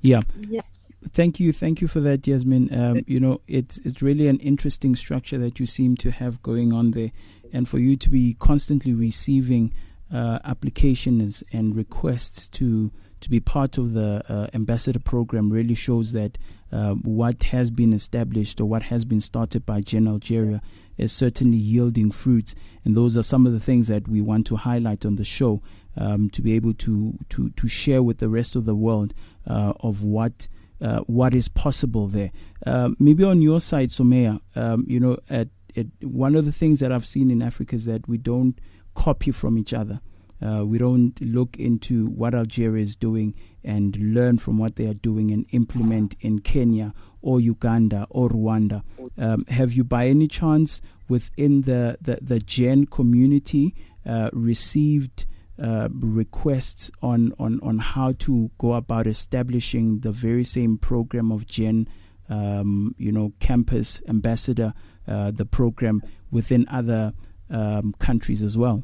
Yeah. 0.01 0.23
Yes. 0.39 0.79
Thank 1.13 1.39
you, 1.39 1.53
thank 1.53 1.81
you 1.81 1.89
for 1.89 2.01
that, 2.01 2.27
Yasmin. 2.27 2.75
Um, 2.75 3.05
you 3.07 3.21
know, 3.21 3.41
it's 3.47 3.79
it's 3.79 4.01
really 4.01 4.27
an 4.29 4.39
interesting 4.39 4.97
structure 4.97 5.39
that 5.39 5.61
you 5.61 5.67
seem 5.67 5.97
to 5.97 6.11
have 6.11 6.43
going 6.43 6.73
on 6.73 6.93
there, 6.93 7.11
and 7.53 7.69
for 7.69 7.79
you 7.79 7.97
to 7.97 8.11
be 8.11 8.37
constantly 8.39 8.95
receiving 8.95 9.75
uh, 10.13 10.39
applications 10.45 11.45
and 11.53 11.77
requests 11.77 12.49
to 12.51 12.91
to 13.21 13.31
be 13.31 13.41
part 13.41 13.79
of 13.79 13.93
the 13.93 14.23
uh, 14.29 14.49
ambassador 14.55 14.99
program 14.99 15.51
really 15.51 15.75
shows 15.75 16.13
that 16.13 16.37
uh, 16.75 16.95
what 16.95 17.45
has 17.45 17.71
been 17.71 17.93
established 17.93 18.61
or 18.61 18.65
what 18.65 18.83
has 18.83 19.05
been 19.05 19.21
started 19.21 19.65
by 19.65 19.81
Gen 19.81 20.09
Algeria 20.09 20.61
is 20.97 21.13
certainly 21.13 21.57
yielding 21.57 22.11
fruits, 22.11 22.55
and 22.85 22.97
those 22.97 23.17
are 23.17 23.23
some 23.23 23.47
of 23.47 23.53
the 23.53 23.61
things 23.61 23.87
that 23.87 24.09
we 24.09 24.21
want 24.21 24.45
to 24.49 24.57
highlight 24.57 25.07
on 25.07 25.15
the 25.15 25.25
show 25.25 25.63
um, 25.97 26.29
to 26.31 26.43
be 26.43 26.55
able 26.55 26.75
to 26.75 27.17
to 27.29 27.51
to 27.51 27.69
share 27.69 28.03
with 28.03 28.19
the 28.19 28.29
rest 28.29 28.57
of 28.57 28.65
the 28.65 28.75
world 28.75 29.15
uh, 29.47 29.73
of 29.81 30.03
what 30.03 30.49
uh, 30.81 30.99
what 31.01 31.33
is 31.33 31.47
possible 31.47 32.09
there. 32.09 32.33
Um, 32.67 32.97
maybe 32.99 33.23
on 33.23 33.41
your 33.41 33.61
side, 33.61 33.91
Somaya, 33.91 34.41
um, 34.57 34.85
you 34.89 34.99
know, 34.99 35.19
at, 35.31 35.49
at 35.77 35.87
one 36.03 36.35
of 36.35 36.45
the 36.45 36.53
things 36.53 36.81
that 36.81 36.91
I've 36.91 37.07
seen 37.07 37.31
in 37.31 37.41
Africa 37.41 37.77
is 37.77 37.85
that 37.85 38.09
we 38.09 38.19
don't 38.19 38.59
copy 38.95 39.31
from 39.31 39.59
each 39.59 39.73
other. 39.73 40.01
Uh, 40.43 40.65
we 40.65 40.79
don't 40.79 41.21
look 41.21 41.57
into 41.59 42.07
what 42.07 42.35
Algeria 42.35 42.83
is 42.83 42.97
doing 42.97 43.35
and 43.63 43.97
learn 43.97 44.39
from 44.39 44.59
what 44.59 44.77
they 44.77 44.87
are 44.87 44.95
doing 44.95 45.31
and 45.31 45.47
implement 45.53 46.17
in 46.21 46.41
Kenya 46.41 46.93
or 47.23 47.41
Uganda 47.41 48.07
or 48.11 48.29
Rwanda. 48.29 48.83
Um, 49.17 49.45
have 49.49 49.73
you, 49.73 49.85
by 49.85 50.07
any 50.07 50.29
chance, 50.29 50.83
within 51.09 51.63
the, 51.63 51.97
the, 52.01 52.19
the 52.21 52.39
Gen 52.39 52.87
community, 52.87 53.75
uh, 54.05 54.31
received 54.33 55.25
uh, 55.63 55.89
requests 55.93 56.91
on, 57.01 57.33
on, 57.39 57.61
on 57.63 57.79
how 57.79 58.13
to 58.13 58.51
go 58.59 58.75
about 58.75 59.07
establishing 59.07 60.01
the 60.01 60.13
very 60.13 60.45
same 60.45 60.77
program 60.77 61.31
of 61.31 61.47
Gen, 61.47 61.89
um, 62.29 62.95
you 62.99 63.13
know, 63.13 63.33
campus 63.39 64.03
ambassador, 64.09 64.75
uh, 65.07 65.31
the 65.31 65.45
program 65.45 66.03
within 66.31 66.67
other 66.69 67.13
um, 67.51 67.95
countries 67.99 68.43
as 68.43 68.59
well? 68.59 68.83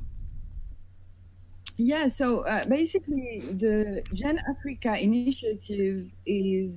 Yeah, 1.81 2.09
so 2.09 2.41
uh, 2.41 2.66
basically, 2.66 3.41
the 3.41 4.03
Gen 4.12 4.39
Africa 4.51 4.99
initiative 4.99 6.11
is 6.26 6.72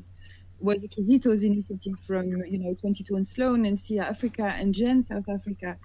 was 0.61 0.87
Kizito's 0.87 1.43
initiative 1.43 1.95
from 2.07 2.29
you 2.45 2.57
know 2.57 2.73
22 2.75 3.17
and 3.17 3.27
Sloane 3.27 3.65
and 3.65 3.77
SIA 3.77 4.03
Africa 4.03 4.55
and 4.57 4.73
Gen 4.73 5.03
South 5.03 5.27
Africa, 5.27 5.75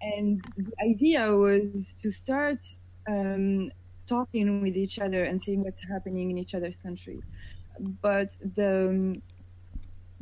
and 0.00 0.40
the 0.56 0.72
idea 0.88 1.34
was 1.34 1.94
to 2.00 2.12
start 2.12 2.60
um, 3.08 3.72
talking 4.06 4.62
with 4.62 4.76
each 4.76 5.00
other 5.00 5.24
and 5.24 5.42
seeing 5.42 5.64
what's 5.64 5.82
happening 5.82 6.30
in 6.30 6.38
each 6.38 6.54
other's 6.54 6.76
country. 6.76 7.20
But 8.00 8.36
the 8.54 9.20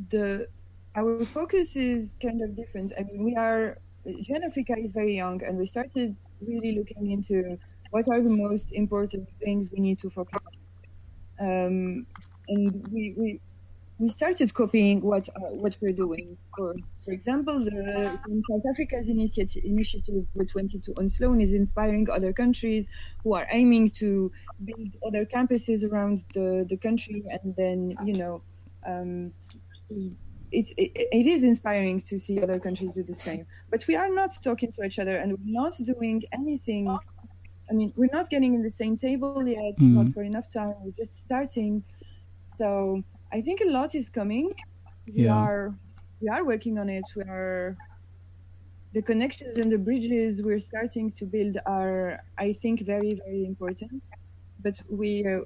the 0.09 0.47
our 0.95 1.23
focus 1.23 1.75
is 1.75 2.15
kind 2.19 2.41
of 2.41 2.55
different. 2.55 2.93
I 2.97 3.03
mean, 3.03 3.23
we 3.23 3.35
are 3.35 3.77
Gen 4.23 4.41
Africa 4.43 4.73
is 4.75 4.91
very 4.91 5.15
young, 5.15 5.43
and 5.43 5.55
we 5.55 5.67
started 5.67 6.15
really 6.41 6.71
looking 6.79 7.11
into 7.11 7.59
what 7.91 8.05
are 8.11 8.21
the 8.21 8.29
most 8.29 8.71
important 8.71 9.27
things 9.39 9.69
we 9.71 9.79
need 9.79 9.99
to 9.99 10.09
focus 10.09 10.41
on. 10.45 11.47
Um, 11.47 12.07
and 12.47 12.87
we, 12.91 13.13
we 13.17 13.39
we 13.99 14.07
started 14.07 14.53
copying 14.53 15.01
what 15.01 15.27
uh, 15.29 15.51
what 15.63 15.75
we're 15.81 15.91
doing. 16.05 16.37
For 16.55 16.73
for 17.03 17.11
example, 17.11 17.59
the 17.59 18.19
South 18.49 18.63
Africa's 18.71 19.09
initiative 19.09 19.63
initiative 19.63 20.25
with 20.33 20.49
22 20.51 20.93
on 20.97 21.09
Sloane 21.09 21.41
is 21.41 21.53
inspiring 21.53 22.09
other 22.09 22.31
countries 22.31 22.87
who 23.23 23.33
are 23.33 23.47
aiming 23.51 23.91
to 24.01 24.31
build 24.63 24.89
other 25.05 25.25
campuses 25.25 25.83
around 25.89 26.23
the, 26.33 26.65
the 26.67 26.77
country, 26.77 27.23
and 27.29 27.55
then 27.55 27.95
you 28.05 28.13
know. 28.13 28.41
Um, 28.85 29.33
it, 30.51 30.71
it, 30.77 30.91
it 31.11 31.27
is 31.27 31.43
inspiring 31.43 32.01
to 32.01 32.19
see 32.19 32.41
other 32.41 32.59
countries 32.59 32.91
do 32.91 33.03
the 33.03 33.13
same. 33.13 33.45
But 33.69 33.85
we 33.87 33.95
are 33.95 34.09
not 34.09 34.41
talking 34.41 34.71
to 34.73 34.83
each 34.83 34.97
other 34.97 35.17
and 35.17 35.33
we're 35.33 35.61
not 35.61 35.77
doing 35.77 36.23
anything. 36.31 36.97
I 37.69 37.73
mean, 37.73 37.93
we're 37.95 38.09
not 38.13 38.29
getting 38.29 38.53
in 38.55 38.61
the 38.61 38.71
same 38.81 38.97
table 38.97 39.47
yet, 39.47 39.75
Mhm. 39.79 39.93
not 39.93 40.09
for 40.13 40.23
enough 40.23 40.49
time. 40.49 40.73
We're 40.83 40.97
just 41.03 41.15
starting. 41.27 41.83
So 42.59 43.03
I 43.31 43.41
think 43.41 43.61
a 43.61 43.69
lot 43.69 43.95
is 43.95 44.09
coming, 44.09 44.47
we 45.15 45.23
Yeah. 45.23 45.35
are 45.41 45.75
we 46.21 46.27
are 46.29 46.43
working 46.45 46.77
on 46.79 46.89
it. 46.89 47.07
We 47.15 47.23
are 47.23 47.77
the 48.93 49.01
connections 49.01 49.57
and 49.57 49.71
the 49.71 49.77
bridges 49.77 50.41
we're 50.41 50.59
starting 50.59 51.11
to 51.19 51.25
build 51.25 51.57
are, 51.65 52.19
I 52.37 52.53
think, 52.53 52.81
very 52.81 53.13
very 53.25 53.45
important. 53.45 54.01
But 54.63 54.75
we, 54.89 55.25
uh, 55.25 55.41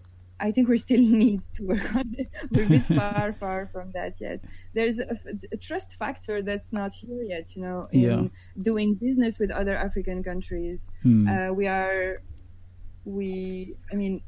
I 0.48 0.52
think, 0.52 0.66
we 0.68 0.78
still 0.88 1.02
need 1.26 1.42
to 1.56 1.62
work 1.72 1.88
on 1.96 2.08
it. 2.22 2.28
We're 2.52 2.66
a 2.66 2.70
bit 2.76 2.86
far 3.00 3.28
far 3.44 3.60
from 3.74 3.88
that 3.98 4.14
yet. 4.26 4.40
There's 4.78 4.98
a, 5.00 5.18
a 5.56 5.58
trust 5.68 5.90
factor 6.02 6.36
that's 6.50 6.70
not 6.80 6.92
here 7.02 7.24
yet. 7.34 7.46
You 7.56 7.62
know, 7.66 7.80
in 7.92 8.02
Yeah. 8.08 8.22
doing 8.70 8.90
business 9.06 9.34
with 9.42 9.52
other 9.62 9.76
African 9.88 10.20
countries. 10.30 10.80
Hmm. 11.04 11.28
Uh, 11.32 11.50
we 11.60 11.66
are, 11.68 12.22
we, 13.06 13.76
I 13.92 13.96
mean, 14.02 14.22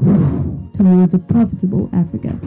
towards 0.74 1.14
a 1.14 1.18
profitable 1.18 1.91
Africa. 1.93 2.39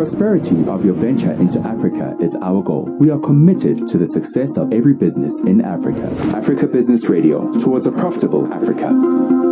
Prosperity 0.00 0.64
of 0.66 0.82
your 0.82 0.94
venture 0.94 1.32
into 1.32 1.58
Africa 1.58 2.16
is 2.22 2.34
our 2.36 2.62
goal. 2.62 2.84
We 2.98 3.10
are 3.10 3.18
committed 3.18 3.86
to 3.88 3.98
the 3.98 4.06
success 4.06 4.56
of 4.56 4.72
every 4.72 4.94
business 4.94 5.34
in 5.40 5.60
Africa. 5.60 6.10
Africa 6.34 6.66
Business 6.66 7.04
Radio, 7.04 7.52
towards 7.60 7.84
a 7.84 7.92
profitable 7.92 8.50
Africa. 8.50 9.49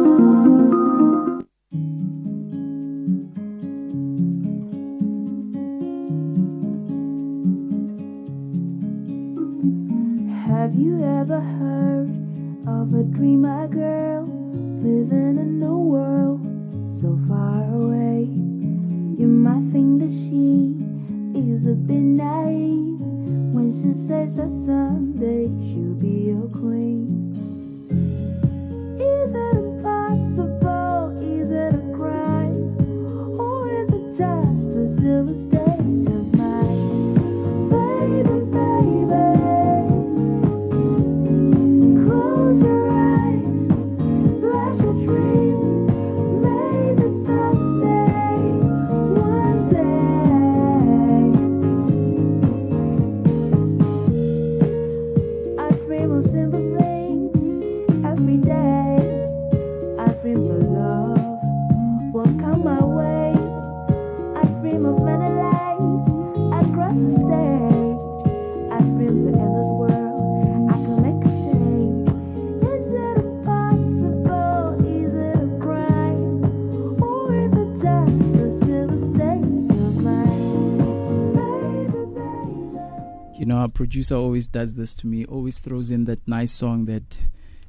Producer 83.99 84.15
always 84.15 84.47
does 84.47 84.75
this 84.75 84.95
to 84.95 85.09
me. 85.09 85.25
Always 85.25 85.59
throws 85.59 85.91
in 85.91 86.05
that 86.05 86.21
nice 86.29 86.53
song 86.53 86.85
that 86.85 87.19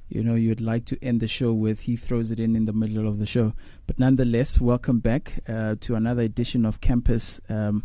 you 0.09 0.21
know 0.21 0.35
you'd 0.35 0.61
like 0.61 0.85
to 0.85 0.97
end 1.03 1.21
the 1.21 1.27
show 1.27 1.53
with. 1.53 1.81
He 1.81 1.95
throws 1.95 2.29
it 2.29 2.39
in 2.39 2.55
in 2.55 2.65
the 2.65 2.71
middle 2.71 3.07
of 3.07 3.17
the 3.17 3.25
show. 3.25 3.53
But 3.87 3.97
nonetheless, 3.97 4.61
welcome 4.61 4.99
back 4.99 5.39
uh, 5.47 5.77
to 5.79 5.95
another 5.95 6.21
edition 6.21 6.67
of 6.67 6.81
Campus. 6.81 7.41
Um, 7.49 7.83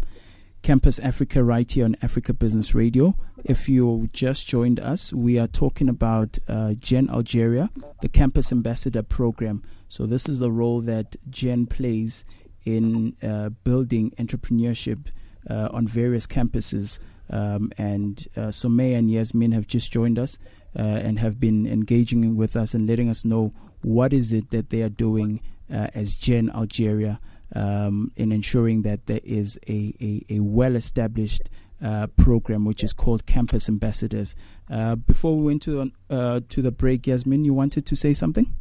Campus 0.61 0.99
Africa 0.99 1.43
right 1.43 1.71
here 1.71 1.87
on 1.87 1.97
Africa 2.03 2.35
Business 2.35 2.75
Radio. 2.75 3.17
If 3.45 3.67
you 3.67 4.11
just 4.13 4.47
joined 4.47 4.79
us, 4.79 5.11
we 5.11 5.39
are 5.39 5.47
talking 5.47 5.89
about 5.89 6.39
uh, 6.47 6.75
Gen 6.75 7.09
Algeria, 7.09 7.71
the 8.03 8.11
Campus 8.11 8.53
Ambassador 8.53 9.03
Program. 9.03 9.63
So, 9.89 10.05
this 10.05 10.29
is 10.29 10.39
the 10.39 10.53
role 10.53 10.83
that 10.83 11.17
Gen 11.31 11.65
plays 11.65 12.27
in 12.67 13.17
uh, 13.23 13.49
building 13.65 14.11
entrepreneurship 14.19 15.07
uh, 15.49 15.71
on 15.73 15.87
various 15.87 16.27
campuses. 16.27 16.99
Um, 17.31 17.73
and 17.79 18.27
uh, 18.37 18.49
Somei 18.49 18.97
and 18.97 19.11
Yasmin 19.11 19.53
have 19.53 19.67
just 19.67 19.91
joined 19.91 20.19
us 20.19 20.39
uh, 20.79 20.83
and 20.83 21.19
have 21.19 21.41
been 21.41 21.67
engaging 21.67 22.37
with 22.37 22.57
us 22.57 22.75
and 22.75 22.87
letting 22.87 23.09
us 23.09 23.25
know 23.25 23.55
what 23.83 24.13
is 24.13 24.33
it 24.33 24.51
that 24.51 24.71
they 24.71 24.83
are 24.83 24.89
doing 24.89 25.41
uh, 25.73 25.89
as 25.95 26.15
Gen 26.15 26.51
Algeria 26.51 27.21
um, 27.55 28.11
in 28.17 28.33
ensuring 28.33 28.83
that 28.83 29.07
there 29.07 29.21
is 29.25 29.59
a, 29.69 29.95
a, 30.01 30.37
a 30.37 30.41
well 30.41 30.77
established 30.77 31.49
uh, 31.83 32.07
program 32.17 32.65
which 32.65 32.83
is 32.83 32.93
called 32.93 33.27
Campus 33.27 33.69
Ambassadors. 33.69 34.35
Uh, 34.71 34.97
before 34.97 35.37
we 35.37 35.45
went 35.45 35.63
to, 35.63 35.91
uh, 36.11 36.41
to 36.49 36.63
the 36.63 36.73
break, 36.73 37.07
Yasmin, 37.07 37.45
you 37.45 37.53
wanted 37.53 37.87
to 37.87 37.97
say 37.97 38.15
something? 38.15 38.55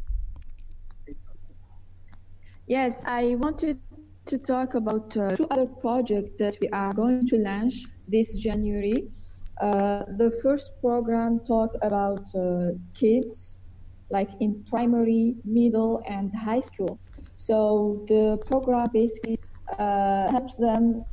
Yes, 2.66 3.04
I 3.06 3.34
wanted 3.36 3.80
to 4.26 4.38
talk 4.38 4.74
about 4.74 5.16
uh, 5.16 5.36
two 5.36 5.46
other 5.50 5.66
projects 5.80 6.32
that 6.38 6.56
we 6.60 6.68
are 6.72 6.94
going 6.94 7.26
to 7.26 7.36
launch 7.36 7.74
this 8.08 8.36
January. 8.38 9.08
Uh, 9.60 10.04
the 10.18 10.30
first 10.42 10.70
program 10.80 11.40
talked 11.46 11.76
about 11.82 12.20
uh, 12.34 12.70
kids, 12.94 13.54
like 14.10 14.30
in 14.40 14.64
primary, 14.70 15.36
middle, 15.44 16.02
and 16.08 16.32
high 16.34 16.60
school. 16.60 16.98
So 17.36 18.04
the 18.08 18.38
program 18.46 18.90
basically 18.92 19.38
uh, 19.78 20.30
helps 20.30 20.56
them 20.56 21.04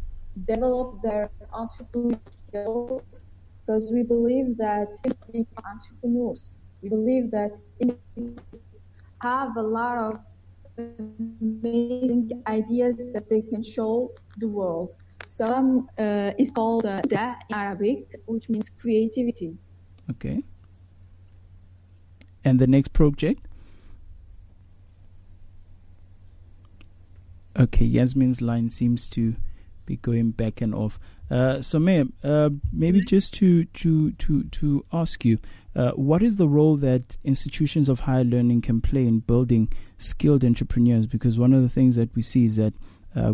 develop 0.47 1.01
their 1.03 1.29
entrepreneurial 1.53 2.33
skills 2.39 3.21
because 3.59 3.91
we 3.93 4.03
believe 4.03 4.57
that 4.57 4.89
entrepreneurs, 5.65 6.53
we 6.81 6.89
believe 6.89 7.31
that 7.31 7.57
have 9.21 9.55
a 9.57 9.61
lot 9.61 9.97
of 9.97 10.19
amazing 10.99 12.43
ideas 12.47 12.97
that 13.13 13.29
they 13.29 13.41
can 13.41 13.63
show 13.63 14.11
the 14.37 14.47
world. 14.47 14.95
Some 15.27 15.87
uh, 15.97 16.31
is 16.37 16.51
called 16.51 16.85
uh, 16.85 17.01
Da 17.01 17.35
in 17.49 17.55
Arabic, 17.55 18.19
which 18.25 18.49
means 18.49 18.69
creativity. 18.69 19.57
Okay. 20.09 20.43
And 22.43 22.59
the 22.59 22.67
next 22.67 22.93
project? 22.93 23.47
Okay, 27.57 27.85
Yasmin's 27.85 28.41
line 28.41 28.69
seems 28.69 29.09
to 29.09 29.35
be 29.85 29.97
going 29.97 30.31
back 30.31 30.61
and 30.61 30.73
off. 30.73 30.99
Uh, 31.29 31.61
so, 31.61 31.79
ma'am, 31.79 32.13
uh, 32.23 32.49
maybe 32.71 33.01
just 33.01 33.33
to 33.35 33.65
to 33.65 34.11
to 34.13 34.43
to 34.45 34.85
ask 34.91 35.23
you, 35.23 35.37
uh, 35.75 35.91
what 35.91 36.21
is 36.21 36.35
the 36.35 36.47
role 36.47 36.75
that 36.77 37.17
institutions 37.23 37.89
of 37.89 38.01
higher 38.01 38.23
learning 38.23 38.61
can 38.61 38.81
play 38.81 39.05
in 39.05 39.19
building 39.19 39.71
skilled 40.01 40.43
entrepreneurs? 40.43 41.07
Because 41.07 41.39
one 41.39 41.53
of 41.53 41.61
the 41.61 41.69
things 41.69 41.95
that 41.95 42.15
we 42.15 42.21
see 42.21 42.45
is 42.45 42.55
that 42.57 42.73
uh, 43.15 43.33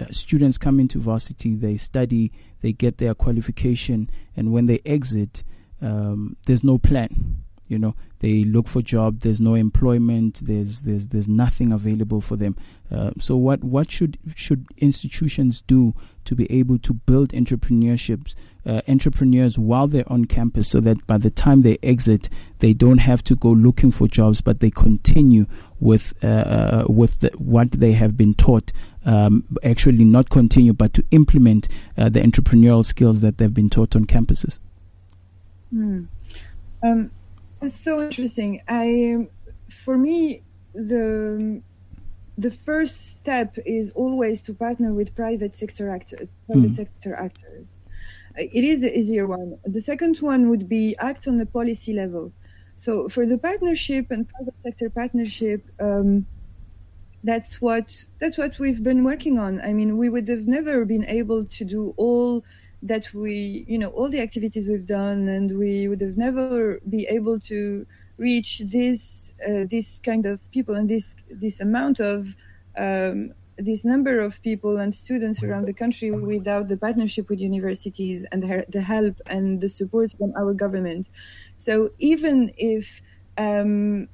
uh, 0.00 0.06
students 0.10 0.58
come 0.58 0.80
into 0.80 0.98
varsity, 0.98 1.54
they 1.54 1.76
study, 1.76 2.32
they 2.62 2.72
get 2.72 2.98
their 2.98 3.14
qualification, 3.14 4.10
and 4.36 4.52
when 4.52 4.66
they 4.66 4.80
exit, 4.84 5.44
um, 5.80 6.36
there's 6.46 6.64
no 6.64 6.78
plan. 6.78 7.36
You 7.68 7.78
know, 7.78 7.94
they 8.18 8.44
look 8.44 8.68
for 8.68 8.82
job. 8.82 9.20
There's 9.20 9.40
no 9.40 9.54
employment. 9.54 10.40
There's 10.44 10.82
there's 10.82 11.08
there's 11.08 11.28
nothing 11.28 11.72
available 11.72 12.20
for 12.20 12.36
them. 12.36 12.56
Uh, 12.90 13.12
so 13.18 13.36
what 13.36 13.64
what 13.64 13.90
should 13.90 14.18
should 14.34 14.66
institutions 14.76 15.62
do 15.62 15.94
to 16.24 16.34
be 16.34 16.50
able 16.52 16.78
to 16.80 16.92
build 16.92 17.30
entrepreneurships 17.30 18.34
uh, 18.66 18.80
entrepreneurs 18.88 19.58
while 19.58 19.86
they're 19.86 20.10
on 20.10 20.24
campus, 20.24 20.68
so 20.68 20.80
that 20.80 21.06
by 21.06 21.18
the 21.18 21.30
time 21.30 21.62
they 21.62 21.78
exit, 21.82 22.28
they 22.58 22.72
don't 22.72 22.98
have 22.98 23.22
to 23.24 23.36
go 23.36 23.50
looking 23.50 23.90
for 23.90 24.08
jobs, 24.08 24.40
but 24.40 24.60
they 24.60 24.70
continue 24.70 25.46
with 25.84 26.14
uh, 26.24 26.26
uh, 26.26 26.84
with 26.88 27.20
the, 27.20 27.30
what 27.36 27.70
they 27.72 27.92
have 27.92 28.16
been 28.16 28.34
taught. 28.34 28.72
Um, 29.04 29.44
actually, 29.62 30.04
not 30.04 30.30
continue, 30.30 30.72
but 30.72 30.94
to 30.94 31.04
implement 31.10 31.68
uh, 31.98 32.08
the 32.08 32.20
entrepreneurial 32.20 32.84
skills 32.84 33.20
that 33.20 33.36
they've 33.36 33.52
been 33.52 33.68
taught 33.68 33.94
on 33.94 34.06
campuses. 34.06 34.58
Hmm. 35.70 36.04
Um, 36.82 37.10
it's 37.60 37.78
so 37.78 38.02
interesting. 38.02 38.62
I, 38.66 39.12
um, 39.14 39.28
for 39.84 39.98
me, 39.98 40.42
the 40.72 41.60
the 42.38 42.50
first 42.50 43.12
step 43.12 43.58
is 43.66 43.92
always 43.94 44.40
to 44.42 44.54
partner 44.54 44.92
with 44.92 45.14
private 45.14 45.54
sector 45.54 45.90
actors. 45.90 46.28
Private 46.46 46.72
Mm. 46.72 46.76
sector 46.76 47.14
actors. 47.14 47.66
It 48.36 48.64
is 48.64 48.80
the 48.80 48.90
easier 48.98 49.26
one. 49.26 49.58
The 49.64 49.80
second 49.80 50.16
one 50.18 50.48
would 50.50 50.66
be 50.68 50.96
act 50.98 51.28
on 51.28 51.36
the 51.38 51.46
policy 51.46 51.92
level. 51.92 52.32
So 52.76 53.08
for 53.08 53.26
the 53.26 53.38
partnership 53.38 54.10
and 54.10 54.28
private 54.28 54.54
sector 54.62 54.90
partnership, 54.90 55.64
um, 55.80 56.26
that's 57.22 57.60
what 57.60 58.06
that's 58.18 58.36
what 58.36 58.58
we've 58.58 58.82
been 58.82 59.02
working 59.02 59.38
on. 59.38 59.60
I 59.62 59.72
mean, 59.72 59.96
we 59.96 60.08
would 60.08 60.28
have 60.28 60.46
never 60.46 60.84
been 60.84 61.04
able 61.06 61.44
to 61.46 61.64
do 61.64 61.94
all 61.96 62.44
that 62.82 63.12
we, 63.14 63.64
you 63.66 63.78
know, 63.78 63.88
all 63.88 64.10
the 64.10 64.20
activities 64.20 64.68
we've 64.68 64.86
done, 64.86 65.28
and 65.28 65.58
we 65.58 65.88
would 65.88 66.02
have 66.02 66.18
never 66.18 66.80
be 66.88 67.06
able 67.06 67.40
to 67.40 67.86
reach 68.18 68.62
this 68.66 69.32
uh, 69.48 69.64
this 69.70 70.00
kind 70.04 70.26
of 70.26 70.38
people 70.50 70.74
and 70.74 70.88
this 70.88 71.16
this 71.30 71.60
amount 71.60 71.98
of 72.00 72.36
um, 72.76 73.32
this 73.56 73.84
number 73.84 74.20
of 74.20 74.40
people 74.42 74.78
and 74.78 74.94
students 74.94 75.42
around 75.42 75.66
the 75.66 75.72
country 75.72 76.10
without 76.10 76.68
the 76.68 76.76
partnership 76.76 77.28
with 77.28 77.40
universities 77.40 78.26
and 78.32 78.42
the, 78.42 78.64
the 78.68 78.80
help 78.80 79.20
and 79.26 79.60
the 79.60 79.68
support 79.68 80.12
from 80.18 80.32
our 80.36 80.52
government. 80.52 81.06
So 81.58 81.90
even 81.98 82.52
if 82.56 83.02
um, 83.38 84.08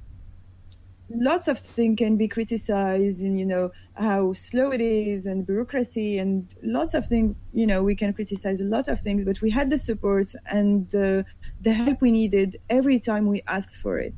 lots 1.11 1.49
of 1.49 1.59
things 1.59 1.99
can 1.99 2.17
be 2.17 2.29
criticized 2.29 3.21
and 3.21 3.39
you 3.39 3.45
know 3.45 3.73
how 3.95 4.33
slow 4.33 4.71
it 4.71 4.81
is 4.81 5.27
and 5.27 5.45
bureaucracy 5.45 6.19
and 6.19 6.55
lots 6.63 6.95
of 6.95 7.05
things 7.07 7.35
you 7.53 7.67
know 7.67 7.83
we 7.83 7.97
can 7.97 8.13
criticize 8.13 8.61
a 8.61 8.65
lot 8.65 8.87
of 8.89 9.01
things 9.01 9.25
but 9.25 9.41
we 9.41 9.51
had 9.51 9.71
the 9.71 9.79
support 9.79 10.29
and 10.47 10.89
the, 10.91 11.25
the 11.63 11.73
help 11.73 12.01
we 12.01 12.13
needed 12.13 12.61
every 12.71 13.01
time 13.01 13.27
we 13.27 13.43
asked 13.49 13.75
for 13.77 13.99
it. 13.99 14.15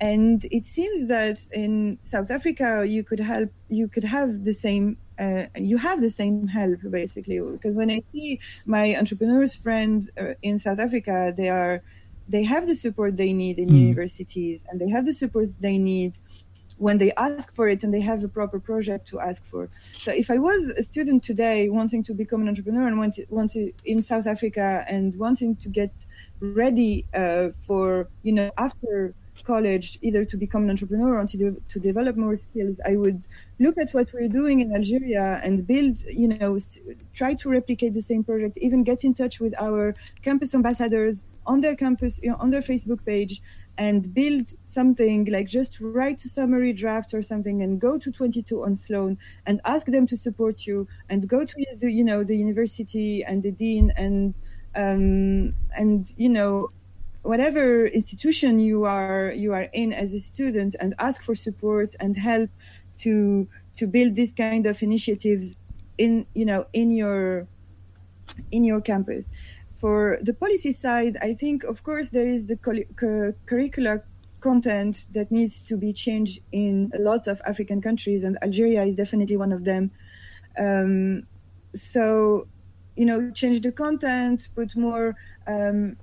And 0.00 0.44
it 0.50 0.66
seems 0.66 1.08
that 1.08 1.38
in 1.52 1.98
south 2.02 2.30
africa 2.30 2.84
you 2.86 3.04
could 3.04 3.20
help 3.20 3.50
you 3.68 3.86
could 3.88 4.04
have 4.04 4.44
the 4.44 4.52
same 4.52 4.98
uh, 5.20 5.44
you 5.54 5.76
have 5.78 6.00
the 6.00 6.10
same 6.10 6.48
help 6.48 6.80
basically. 6.90 7.38
Because 7.38 7.76
when 7.76 7.90
i 7.92 8.02
see 8.12 8.40
my 8.66 8.96
entrepreneurs 8.96 9.54
friends 9.54 10.10
uh, 10.20 10.34
in 10.42 10.58
south 10.58 10.80
africa 10.80 11.32
they 11.36 11.48
are 11.48 11.80
they 12.28 12.44
have 12.44 12.66
the 12.66 12.74
support 12.74 13.16
they 13.16 13.32
need 13.32 13.58
in 13.58 13.68
Mm. 13.68 13.80
universities 13.88 14.60
and 14.68 14.80
they 14.80 14.88
have 14.88 15.04
the 15.06 15.14
support 15.14 15.48
they 15.60 15.78
need 15.78 16.12
when 16.76 16.98
they 16.98 17.12
ask 17.12 17.54
for 17.54 17.68
it 17.68 17.84
and 17.84 17.94
they 17.94 18.00
have 18.00 18.24
a 18.24 18.28
proper 18.28 18.58
project 18.58 19.06
to 19.08 19.20
ask 19.20 19.44
for. 19.44 19.68
So 19.92 20.10
if 20.12 20.30
I 20.30 20.38
was 20.38 20.70
a 20.70 20.82
student 20.82 21.22
today 21.22 21.68
wanting 21.68 22.02
to 22.04 22.14
become 22.14 22.42
an 22.42 22.48
entrepreneur 22.48 22.86
and 22.88 22.98
want 22.98 23.14
to, 23.14 23.26
want 23.28 23.52
to 23.52 23.72
in 23.84 24.02
South 24.02 24.26
Africa 24.26 24.84
and 24.88 25.16
wanting 25.16 25.56
to 25.56 25.68
get 25.68 25.92
ready 26.40 27.06
uh, 27.14 27.50
for 27.66 28.08
you 28.22 28.32
know 28.32 28.50
after 28.58 29.14
college 29.42 29.98
either 30.02 30.24
to 30.24 30.36
become 30.36 30.64
an 30.64 30.70
entrepreneur 30.70 31.18
or 31.18 31.26
to, 31.26 31.60
to 31.68 31.80
develop 31.80 32.16
more 32.16 32.36
skills 32.36 32.76
i 32.86 32.94
would 32.96 33.22
look 33.58 33.76
at 33.78 33.92
what 33.92 34.12
we're 34.12 34.28
doing 34.28 34.60
in 34.60 34.74
algeria 34.74 35.40
and 35.42 35.66
build 35.66 36.02
you 36.02 36.28
know 36.28 36.58
try 37.14 37.34
to 37.34 37.48
replicate 37.48 37.94
the 37.94 38.02
same 38.02 38.22
project 38.22 38.56
even 38.58 38.84
get 38.84 39.04
in 39.04 39.14
touch 39.14 39.40
with 39.40 39.54
our 39.60 39.94
campus 40.22 40.54
ambassadors 40.54 41.24
on 41.46 41.60
their 41.60 41.76
campus 41.76 42.18
you 42.22 42.30
know, 42.30 42.36
on 42.36 42.50
their 42.50 42.62
facebook 42.62 43.04
page 43.04 43.42
and 43.76 44.14
build 44.14 44.54
something 44.64 45.24
like 45.26 45.48
just 45.48 45.80
write 45.80 46.24
a 46.24 46.28
summary 46.28 46.72
draft 46.72 47.12
or 47.12 47.22
something 47.22 47.62
and 47.62 47.80
go 47.80 47.98
to 47.98 48.12
22 48.12 48.62
on 48.62 48.76
Sloane 48.76 49.18
and 49.46 49.60
ask 49.64 49.86
them 49.86 50.06
to 50.06 50.16
support 50.16 50.66
you 50.66 50.86
and 51.08 51.26
go 51.28 51.44
to 51.44 51.66
the 51.80 51.90
you 51.90 52.04
know 52.04 52.22
the 52.22 52.36
university 52.36 53.24
and 53.24 53.42
the 53.42 53.50
dean 53.50 53.92
and 53.96 54.34
um, 54.76 55.54
and 55.76 56.12
you 56.16 56.28
know 56.28 56.68
whatever 57.24 57.86
institution 57.86 58.60
you 58.60 58.84
are 58.84 59.32
you 59.34 59.52
are 59.52 59.68
in 59.72 59.92
as 59.92 60.12
a 60.12 60.20
student 60.20 60.76
and 60.78 60.94
ask 60.98 61.22
for 61.22 61.34
support 61.34 61.96
and 61.98 62.16
help 62.16 62.50
to 63.00 63.48
to 63.78 63.86
build 63.86 64.14
this 64.14 64.32
kind 64.32 64.66
of 64.66 64.82
initiatives 64.82 65.56
in 65.98 66.26
you 66.34 66.44
know 66.44 66.66
in 66.72 66.90
your 66.90 67.48
in 68.52 68.64
your 68.64 68.80
campus. 68.80 69.26
For 69.78 70.18
the 70.22 70.32
policy 70.32 70.72
side 70.72 71.18
i 71.20 71.34
think 71.34 71.64
of 71.64 71.82
course 71.82 72.08
there 72.08 72.26
is 72.26 72.46
the 72.46 72.56
cul- 72.56 72.88
cu- 72.96 73.34
curricular 73.46 74.02
content 74.40 75.06
that 75.12 75.30
needs 75.30 75.58
to 75.68 75.76
be 75.76 75.92
changed 75.92 76.40
in 76.52 76.90
a 76.94 77.00
lot 77.00 77.26
of 77.26 77.40
african 77.46 77.80
countries 77.82 78.24
and 78.24 78.38
algeria 78.42 78.82
is 78.84 78.94
definitely 78.94 79.36
one 79.36 79.52
of 79.52 79.64
them. 79.64 79.90
Um, 80.58 81.26
so 81.74 82.46
you 82.96 83.04
know 83.04 83.30
change 83.32 83.60
the 83.60 83.72
content 83.72 84.48
put 84.54 84.76
more 84.76 85.16
um, 85.46 85.96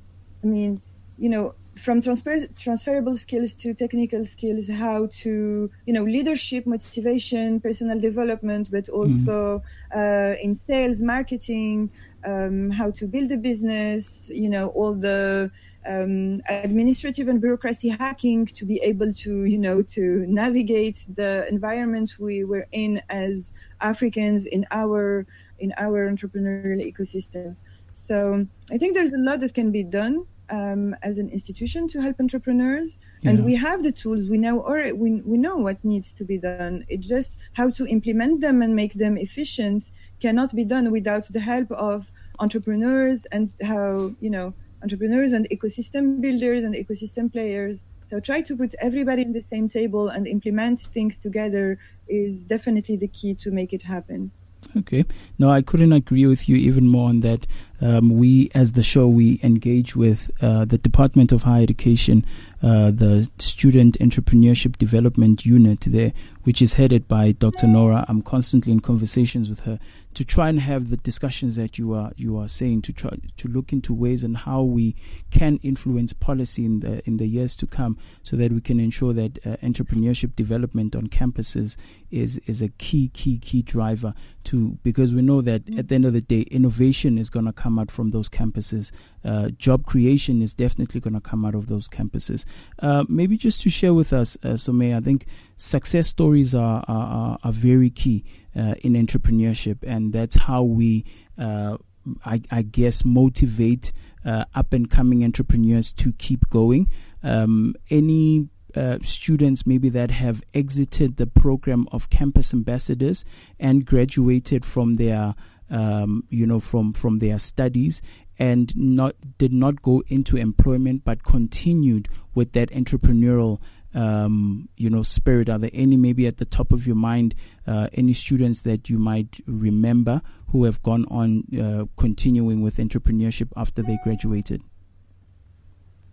i 0.43 0.47
mean 0.47 0.81
you 1.17 1.29
know 1.29 1.53
from 1.75 2.01
transfer- 2.01 2.47
transferable 2.59 3.17
skills 3.17 3.53
to 3.53 3.73
technical 3.73 4.25
skills 4.25 4.67
how 4.69 5.07
to 5.07 5.69
you 5.85 5.93
know 5.93 6.03
leadership 6.03 6.65
motivation 6.65 7.59
personal 7.61 7.99
development 7.99 8.69
but 8.69 8.89
also 8.89 9.61
uh, 9.95 10.33
in 10.41 10.55
sales 10.55 11.01
marketing 11.01 11.89
um, 12.25 12.69
how 12.69 12.91
to 12.91 13.07
build 13.07 13.31
a 13.31 13.37
business 13.37 14.29
you 14.29 14.49
know 14.49 14.67
all 14.69 14.93
the 14.93 15.49
um, 15.87 16.41
administrative 16.49 17.27
and 17.27 17.41
bureaucracy 17.41 17.89
hacking 17.89 18.45
to 18.45 18.65
be 18.65 18.77
able 18.83 19.13
to 19.13 19.45
you 19.45 19.57
know 19.57 19.81
to 19.81 20.25
navigate 20.27 21.05
the 21.15 21.47
environment 21.47 22.11
we 22.19 22.43
were 22.43 22.67
in 22.71 23.01
as 23.09 23.53
africans 23.79 24.45
in 24.45 24.65
our 24.71 25.25
in 25.59 25.71
our 25.77 26.11
entrepreneurial 26.11 26.81
ecosystems. 26.83 27.57
So 27.95 28.45
i 28.71 28.77
think 28.77 28.93
there's 28.93 29.13
a 29.13 29.17
lot 29.17 29.39
that 29.39 29.53
can 29.53 29.71
be 29.71 29.83
done 29.83 30.25
um, 30.51 30.95
as 31.01 31.17
an 31.17 31.29
institution 31.29 31.87
to 31.89 32.01
help 32.01 32.19
entrepreneurs. 32.19 32.97
And 33.23 33.45
we 33.45 33.55
have 33.55 33.83
the 33.83 33.91
tools. 33.91 34.29
We 34.29 34.37
know 34.37 34.59
or 34.59 34.93
we, 34.93 35.21
we 35.21 35.37
know 35.37 35.55
what 35.55 35.83
needs 35.83 36.11
to 36.13 36.23
be 36.23 36.37
done. 36.37 36.85
It's 36.89 37.07
just 37.07 37.37
how 37.53 37.69
to 37.71 37.87
implement 37.87 38.41
them 38.41 38.61
and 38.61 38.75
make 38.75 38.93
them 38.95 39.17
efficient 39.17 39.91
cannot 40.19 40.55
be 40.55 40.65
done 40.65 40.91
without 40.91 41.31
the 41.31 41.39
help 41.39 41.71
of 41.71 42.11
entrepreneurs 42.39 43.25
and 43.31 43.51
how 43.61 44.13
you 44.19 44.29
know 44.29 44.53
entrepreneurs 44.83 45.31
and 45.31 45.47
ecosystem 45.49 46.21
builders 46.21 46.63
and 46.63 46.75
ecosystem 46.75 47.31
players. 47.31 47.79
So 48.07 48.19
try 48.19 48.41
to 48.41 48.57
put 48.57 48.75
everybody 48.79 49.21
in 49.21 49.31
the 49.31 49.43
same 49.53 49.69
table 49.69 50.09
and 50.09 50.27
implement 50.27 50.81
things 50.81 51.17
together 51.17 51.79
is 52.09 52.43
definitely 52.43 52.97
the 52.97 53.07
key 53.07 53.35
to 53.35 53.51
make 53.51 53.71
it 53.71 53.83
happen. 53.83 54.31
Okay. 54.77 55.05
No, 55.39 55.49
I 55.49 55.61
couldn't 55.61 55.93
agree 55.93 56.25
with 56.25 56.47
you 56.47 56.55
even 56.55 56.87
more 56.87 57.09
on 57.09 57.21
that. 57.21 57.47
Um, 57.81 58.17
we, 58.17 58.51
as 58.53 58.73
the 58.73 58.83
show, 58.83 59.07
we 59.07 59.39
engage 59.41 59.95
with 59.95 60.29
uh, 60.41 60.65
the 60.65 60.77
Department 60.77 61.31
of 61.31 61.43
Higher 61.43 61.63
Education, 61.63 62.25
uh, 62.61 62.91
the 62.91 63.29
Student 63.39 63.97
Entrepreneurship 63.99 64.77
Development 64.77 65.43
Unit 65.45 65.81
there, 65.81 66.13
which 66.43 66.61
is 66.61 66.75
headed 66.75 67.07
by 67.07 67.31
Dr. 67.31 67.65
Nora. 67.67 68.05
I'm 68.07 68.21
constantly 68.21 68.71
in 68.71 68.81
conversations 68.81 69.49
with 69.49 69.61
her 69.61 69.79
to 70.13 70.25
try 70.25 70.49
and 70.49 70.59
have 70.59 70.89
the 70.89 70.97
discussions 70.97 71.55
that 71.55 71.77
you 71.77 71.93
are 71.93 72.11
you 72.17 72.37
are 72.37 72.47
saying 72.47 72.81
to 72.81 72.93
try 72.93 73.11
to 73.37 73.47
look 73.47 73.71
into 73.71 73.93
ways 73.93 74.23
and 74.23 74.35
how 74.35 74.61
we 74.61 74.95
can 75.29 75.57
influence 75.63 76.11
policy 76.13 76.65
in 76.65 76.81
the 76.81 77.01
in 77.07 77.17
the 77.17 77.25
years 77.25 77.55
to 77.55 77.67
come, 77.67 77.97
so 78.21 78.35
that 78.35 78.51
we 78.51 78.61
can 78.61 78.79
ensure 78.79 79.13
that 79.13 79.39
uh, 79.45 79.55
entrepreneurship 79.63 80.35
development 80.35 80.95
on 80.95 81.07
campuses 81.07 81.77
is 82.09 82.37
is 82.45 82.61
a 82.61 82.69
key 82.69 83.09
key 83.09 83.37
key 83.37 83.61
driver 83.61 84.13
to 84.43 84.77
because 84.83 85.13
we 85.13 85.21
know 85.21 85.41
that 85.41 85.61
at 85.77 85.87
the 85.87 85.95
end 85.95 86.05
of 86.05 86.13
the 86.13 86.21
day, 86.21 86.41
innovation 86.41 87.17
is 87.17 87.29
going 87.29 87.45
to 87.45 87.53
come 87.53 87.70
out 87.79 87.91
from 87.91 88.11
those 88.11 88.29
campuses. 88.29 88.91
Uh, 89.23 89.49
job 89.49 89.85
creation 89.85 90.41
is 90.41 90.53
definitely 90.53 90.99
going 90.99 91.13
to 91.13 91.21
come 91.21 91.45
out 91.45 91.55
of 91.55 91.67
those 91.67 91.87
campuses. 91.87 92.45
Uh, 92.79 93.03
maybe 93.07 93.37
just 93.37 93.61
to 93.61 93.69
share 93.69 93.93
with 93.93 94.13
us, 94.13 94.37
uh, 94.43 94.49
Somay, 94.49 94.95
I 94.95 94.99
think 95.01 95.25
success 95.55 96.07
stories 96.07 96.55
are 96.55 96.83
are, 96.87 97.07
are, 97.07 97.37
are 97.43 97.51
very 97.51 97.89
key 97.89 98.23
uh, 98.55 98.75
in 98.81 98.93
entrepreneurship, 98.93 99.77
and 99.85 100.13
that's 100.13 100.35
how 100.35 100.63
we, 100.63 101.05
uh, 101.37 101.77
I, 102.25 102.41
I 102.51 102.61
guess, 102.63 103.05
motivate 103.05 103.91
uh, 104.25 104.45
up 104.53 104.73
and 104.73 104.89
coming 104.89 105.23
entrepreneurs 105.23 105.93
to 105.93 106.13
keep 106.13 106.49
going. 106.49 106.89
Um, 107.23 107.75
any 107.89 108.49
uh, 108.75 108.97
students 109.01 109.67
maybe 109.67 109.89
that 109.89 110.11
have 110.11 110.41
exited 110.53 111.17
the 111.17 111.27
program 111.27 111.87
of 111.91 112.09
campus 112.09 112.53
ambassadors 112.53 113.25
and 113.59 113.85
graduated 113.85 114.65
from 114.65 114.95
their 114.95 115.35
um, 115.71 116.23
you 116.29 116.45
know 116.45 116.59
from 116.59 116.93
from 116.93 117.19
their 117.19 117.39
studies 117.39 118.01
and 118.37 118.75
not 118.75 119.15
did 119.37 119.53
not 119.53 119.81
go 119.81 120.03
into 120.07 120.37
employment 120.37 121.03
but 121.03 121.23
continued 121.23 122.07
with 122.35 122.51
that 122.53 122.69
entrepreneurial 122.71 123.59
um, 123.93 124.69
you 124.77 124.89
know 124.89 125.01
spirit 125.01 125.49
are 125.49 125.57
there 125.57 125.71
any 125.73 125.97
maybe 125.97 126.27
at 126.27 126.37
the 126.37 126.45
top 126.45 126.71
of 126.71 126.85
your 126.85 126.95
mind 126.95 127.33
uh, 127.65 127.87
any 127.93 128.13
students 128.13 128.61
that 128.61 128.89
you 128.89 128.99
might 128.99 129.39
remember 129.47 130.21
who 130.49 130.65
have 130.65 130.81
gone 130.83 131.05
on 131.09 131.43
uh, 131.59 131.85
continuing 131.97 132.61
with 132.61 132.77
entrepreneurship 132.77 133.49
after 133.55 133.81
they 133.81 133.97
graduated 134.03 134.61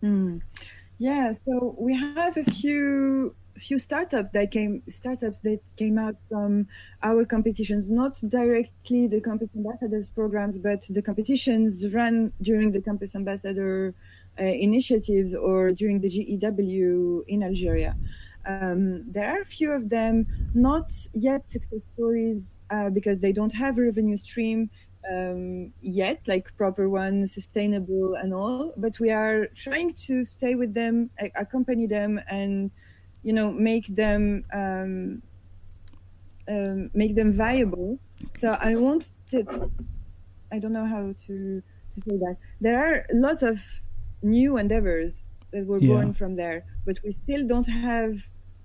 Mm. 0.03 0.41
Yeah, 0.99 1.33
so 1.33 1.77
we 1.79 1.95
have 1.95 2.37
a 2.37 2.45
few 2.45 3.35
few 3.59 3.79
startups 3.79 4.31
that 4.31 4.51
came 4.51 4.83
startups 4.89 5.39
that 5.43 5.61
came 5.77 5.99
out 5.99 6.17
from 6.29 6.67
our 7.03 7.25
competitions, 7.25 7.91
not 7.91 8.17
directly 8.29 9.07
the 9.07 9.21
campus 9.21 9.51
ambassadors 9.57 10.09
programs, 10.09 10.59
but 10.59 10.85
the 10.89 11.03
competitions 11.03 11.87
run 11.93 12.33
during 12.43 12.73
the 12.73 12.81
campus 12.81 13.15
ambassador 13.15 13.95
uh, 14.41 14.45
initiatives 14.45 15.35
or 15.35 15.73
during 15.73 16.01
the 16.01 16.09
GEW 16.09 17.25
in 17.27 17.43
Algeria. 17.43 17.97
Um, 18.47 19.11
there 19.11 19.29
are 19.29 19.41
a 19.43 19.45
few 19.45 19.73
of 19.73 19.91
them, 19.91 20.27
not 20.55 20.91
yet 21.13 21.51
success 21.51 21.83
stories 21.95 22.45
uh, 22.71 22.89
because 22.91 23.19
they 23.19 23.33
don't 23.33 23.55
have 23.55 23.79
a 23.79 23.83
revenue 23.83 24.17
stream 24.17 24.71
um, 25.11 25.73
yet, 25.81 26.21
like 26.27 26.57
proper 26.57 26.89
one, 26.89 27.27
sustainable 27.27 28.15
and 28.15 28.33
all. 28.33 28.73
But 28.77 28.99
we 29.01 29.11
are 29.11 29.47
trying 29.55 29.95
to 30.07 30.25
stay 30.25 30.55
with 30.55 30.75
them, 30.75 31.11
accompany 31.37 31.87
them, 31.87 32.21
and 32.29 32.71
you 33.23 33.33
know 33.33 33.53
make 33.53 33.87
them 33.95 34.45
um, 34.53 35.23
um, 36.49 36.91
make 36.95 37.14
them 37.14 37.33
viable. 37.33 37.99
So 38.39 38.57
I 38.61 38.77
want 38.77 39.11
to. 39.31 39.47
I 40.53 40.59
don't 40.59 40.73
know 40.73 40.87
how 40.87 41.14
to 41.27 41.62
to 41.95 42.01
say 42.01 42.16
that. 42.19 42.37
There 42.61 42.79
are 42.79 43.05
lots 43.12 43.43
of 43.43 43.59
new 44.23 44.57
endeavors 44.57 45.23
that 45.53 45.66
were 45.66 45.81
Yeah. 45.81 45.95
born 45.95 46.14
from 46.14 46.37
there, 46.37 46.64
but 46.87 46.99
we 47.05 47.12
still 47.25 47.47
don't 47.47 47.69
have 47.69 48.14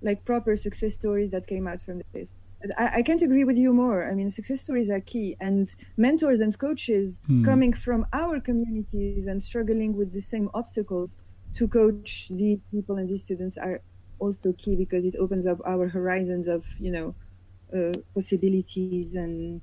like 0.02 0.24
proper 0.24 0.56
success 0.56 0.94
stories 0.94 1.30
that 1.30 1.46
came 1.46 1.66
out 1.66 1.80
from 1.80 2.00
this. 2.12 2.30
I, 2.78 2.98
I 2.98 3.02
can't 3.02 3.22
agree 3.22 3.44
with 3.44 3.56
you 3.56 3.72
more. 3.72 4.08
I 4.10 4.14
mean, 4.14 4.30
success 4.30 4.60
stories 4.62 4.90
are 4.90 5.00
key, 5.00 5.36
and 5.40 5.68
mentors 5.96 6.40
and 6.40 6.58
coaches 6.58 7.20
Hmm. 7.26 7.44
coming 7.44 7.72
from 7.72 8.06
our 8.12 8.40
communities 8.40 9.26
and 9.26 9.42
struggling 9.42 9.94
with 9.96 10.12
the 10.12 10.22
same 10.22 10.48
obstacles 10.54 11.16
to 11.54 11.68
coach 11.68 12.28
these 12.30 12.60
people 12.70 12.96
and 12.96 13.08
these 13.08 13.22
students 13.22 13.56
are 13.56 13.80
also 14.18 14.52
key 14.52 14.76
because 14.76 15.04
it 15.04 15.14
opens 15.18 15.46
up 15.46 15.58
our 15.64 15.88
horizons 15.88 16.46
of 16.46 16.64
you 16.78 16.90
know 16.90 17.14
uh, 17.74 17.92
possibilities 18.14 19.14
and 19.14 19.60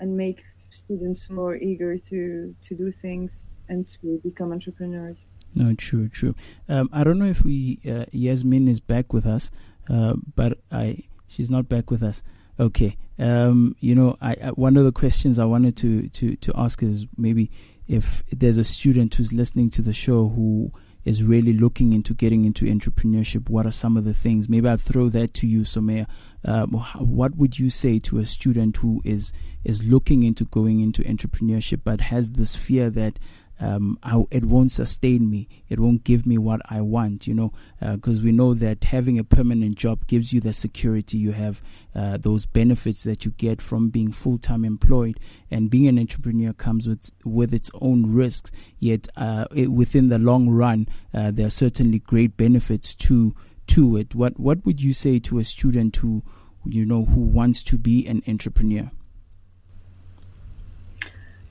and 0.00 0.16
make 0.16 0.42
students 0.70 1.28
more 1.30 1.56
eager 1.56 1.98
to 1.98 2.54
to 2.66 2.74
do 2.74 2.90
things 2.90 3.48
and 3.68 3.88
to 3.88 4.20
become 4.22 4.52
entrepreneurs. 4.52 5.26
No, 5.54 5.74
true, 5.74 6.08
true. 6.08 6.34
Um, 6.68 6.88
I 6.92 7.04
don't 7.04 7.18
know 7.18 7.26
if 7.26 7.44
we 7.44 7.80
uh, 7.88 8.06
Yasmin 8.10 8.68
is 8.68 8.80
back 8.80 9.12
with 9.12 9.26
us, 9.26 9.50
uh, 9.88 10.14
but 10.34 10.58
I 10.70 11.04
she's 11.28 11.50
not 11.50 11.68
back 11.68 11.90
with 11.90 12.02
us. 12.02 12.22
Okay. 12.58 12.96
Um, 13.18 13.76
you 13.80 13.94
know, 13.94 14.16
I, 14.20 14.36
I 14.42 14.48
one 14.50 14.76
of 14.76 14.84
the 14.84 14.92
questions 14.92 15.38
I 15.38 15.44
wanted 15.44 15.76
to 15.78 16.08
to 16.08 16.36
to 16.36 16.52
ask 16.54 16.82
is 16.82 17.06
maybe 17.16 17.50
if 17.86 18.22
there's 18.30 18.58
a 18.58 18.64
student 18.64 19.14
who's 19.14 19.32
listening 19.32 19.70
to 19.70 19.82
the 19.82 19.92
show 19.92 20.28
who 20.28 20.72
is 21.04 21.22
really 21.22 21.52
looking 21.52 21.92
into 21.92 22.14
getting 22.14 22.44
into 22.44 22.64
entrepreneurship, 22.64 23.48
what 23.48 23.66
are 23.66 23.72
some 23.72 23.96
of 23.96 24.04
the 24.04 24.14
things? 24.14 24.48
Maybe 24.48 24.68
I'll 24.68 24.76
throw 24.76 25.08
that 25.10 25.34
to 25.34 25.46
you, 25.46 25.62
Somaya. 25.62 26.06
Uh, 26.44 26.66
wh- 26.66 27.00
what 27.00 27.36
would 27.36 27.58
you 27.58 27.70
say 27.70 27.98
to 28.00 28.18
a 28.18 28.24
student 28.24 28.76
who 28.78 29.00
is 29.04 29.32
is 29.64 29.88
looking 29.88 30.24
into 30.24 30.44
going 30.46 30.80
into 30.80 31.02
entrepreneurship 31.02 31.82
but 31.84 32.00
has 32.00 32.32
this 32.32 32.56
fear 32.56 32.90
that 32.90 33.16
um, 33.62 33.96
I, 34.02 34.20
it 34.32 34.44
won't 34.44 34.72
sustain 34.72 35.30
me. 35.30 35.48
It 35.68 35.78
won't 35.78 36.02
give 36.02 36.26
me 36.26 36.36
what 36.36 36.60
I 36.68 36.80
want, 36.80 37.28
you 37.28 37.34
know, 37.34 37.52
because 37.80 38.20
we 38.20 38.32
know 38.32 38.54
that 38.54 38.82
having 38.82 39.20
a 39.20 39.24
permanent 39.24 39.76
job 39.76 40.06
gives 40.08 40.32
you 40.32 40.40
the 40.40 40.52
security. 40.52 41.16
You 41.16 41.30
have 41.30 41.62
uh, 41.94 42.16
those 42.16 42.44
benefits 42.44 43.04
that 43.04 43.24
you 43.24 43.30
get 43.30 43.62
from 43.62 43.90
being 43.90 44.10
full 44.10 44.38
time 44.38 44.64
employed, 44.64 45.20
and 45.48 45.70
being 45.70 45.86
an 45.86 45.98
entrepreneur 45.98 46.52
comes 46.52 46.88
with 46.88 47.12
with 47.24 47.54
its 47.54 47.70
own 47.80 48.12
risks. 48.12 48.50
Yet, 48.78 49.06
uh, 49.16 49.44
it, 49.54 49.70
within 49.70 50.08
the 50.08 50.18
long 50.18 50.48
run, 50.48 50.88
uh, 51.14 51.30
there 51.30 51.46
are 51.46 51.50
certainly 51.50 52.00
great 52.00 52.36
benefits 52.36 52.96
to 52.96 53.32
to 53.68 53.96
it. 53.96 54.14
What 54.14 54.40
what 54.40 54.66
would 54.66 54.82
you 54.82 54.92
say 54.92 55.20
to 55.20 55.38
a 55.38 55.44
student 55.44 55.94
who 55.96 56.24
you 56.64 56.84
know 56.84 57.04
who 57.04 57.20
wants 57.20 57.62
to 57.64 57.78
be 57.78 58.08
an 58.08 58.22
entrepreneur? 58.26 58.90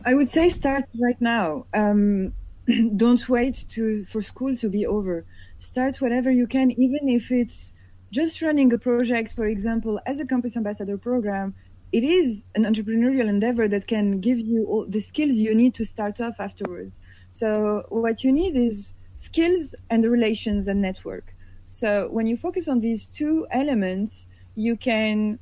I 0.04 0.14
would 0.16 0.30
say 0.30 0.50
start 0.50 0.86
right 1.00 1.20
now. 1.22 1.66
Um, 1.74 2.34
don't 2.98 3.28
wait 3.30 3.66
to 3.72 4.04
for 4.06 4.22
school 4.22 4.56
to 4.58 4.70
be 4.70 4.86
over. 4.86 5.26
Start 5.60 6.02
whatever 6.02 6.32
you 6.32 6.48
can, 6.48 6.72
even 6.72 7.10
if 7.10 7.32
it's 7.32 7.76
just 8.12 8.42
running 8.42 8.74
a 8.74 8.78
project. 8.78 9.34
For 9.34 9.46
example, 9.46 10.00
as 10.06 10.20
a 10.20 10.26
campus 10.26 10.58
ambassador 10.58 10.98
program, 10.98 11.54
it 11.92 12.04
is 12.04 12.44
an 12.56 12.64
entrepreneurial 12.64 13.28
endeavor 13.28 13.68
that 13.68 13.86
can 13.88 14.20
give 14.22 14.40
you 14.40 14.66
all 14.66 14.86
the 14.88 15.02
skills 15.02 15.34
you 15.34 15.54
need 15.54 15.76
to 15.76 15.86
start 15.86 16.20
off 16.20 16.40
afterwards. 16.40 16.96
So 17.34 17.86
what 17.90 18.24
you 18.24 18.32
need 18.32 18.56
is 18.56 18.94
skills 19.18 19.76
and 19.90 20.04
relations 20.06 20.68
and 20.68 20.82
network. 20.82 21.36
So 21.66 22.10
when 22.10 22.26
you 22.26 22.38
focus 22.38 22.68
on 22.68 22.80
these 22.80 23.06
two 23.06 23.46
elements, 23.52 24.26
you 24.56 24.76
can 24.78 25.40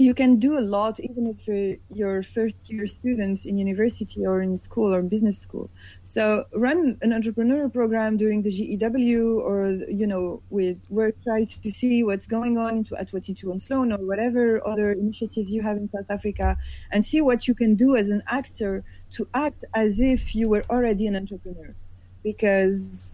you 0.00 0.14
can 0.14 0.36
do 0.36 0.58
a 0.58 0.64
lot 0.76 0.98
even 0.98 1.26
if 1.26 1.40
uh, 1.48 1.78
you're 1.92 2.22
first 2.22 2.70
year 2.70 2.86
students 2.86 3.44
in 3.44 3.58
university 3.58 4.24
or 4.24 4.40
in 4.40 4.56
school 4.56 4.94
or 4.94 5.02
business 5.02 5.38
school. 5.38 5.68
So 6.02 6.46
run 6.54 6.96
an 7.02 7.10
entrepreneurial 7.10 7.72
program 7.72 8.16
during 8.16 8.42
the 8.42 8.50
GEW 8.50 9.40
or 9.40 9.72
you 10.00 10.06
know 10.06 10.42
with 10.48 10.78
work 10.88 11.14
try 11.22 11.44
to 11.44 11.70
see 11.70 12.02
what's 12.02 12.26
going 12.26 12.56
on 12.56 12.78
into 12.78 12.96
at 12.96 13.10
22 13.10 13.52
on 13.52 13.60
Sloane 13.60 13.92
or 13.92 13.98
whatever 13.98 14.66
other 14.66 14.92
initiatives 14.92 15.52
you 15.52 15.60
have 15.62 15.76
in 15.76 15.88
South 15.88 16.10
Africa 16.10 16.56
and 16.90 17.04
see 17.04 17.20
what 17.20 17.46
you 17.46 17.54
can 17.54 17.74
do 17.74 17.96
as 17.96 18.08
an 18.08 18.22
actor 18.26 18.82
to 19.12 19.28
act 19.34 19.64
as 19.74 20.00
if 20.00 20.34
you 20.34 20.48
were 20.48 20.64
already 20.70 21.06
an 21.06 21.14
entrepreneur. 21.14 21.74
Because 22.22 23.12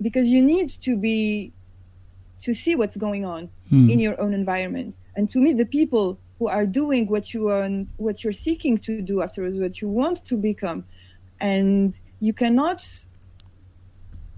because 0.00 0.28
you 0.28 0.42
need 0.42 0.70
to 0.70 0.96
be 0.96 1.52
to 2.42 2.52
see 2.52 2.74
what's 2.74 2.96
going 2.96 3.24
on 3.24 3.48
Hmm. 3.70 3.88
in 3.88 4.00
your 4.00 4.20
own 4.20 4.34
environment 4.34 4.94
and 5.16 5.30
to 5.30 5.38
meet 5.38 5.56
the 5.56 5.66
people 5.66 6.18
who 6.38 6.48
are 6.48 6.66
doing 6.66 7.06
what 7.06 7.32
you 7.32 7.48
are 7.48 7.68
what 7.96 8.24
you're 8.24 8.32
seeking 8.32 8.78
to 8.78 9.00
do 9.00 9.22
afterwards 9.22 9.58
what 9.58 9.80
you 9.80 9.88
want 9.88 10.24
to 10.26 10.36
become. 10.36 10.84
And 11.40 11.94
you 12.20 12.32
cannot 12.32 12.86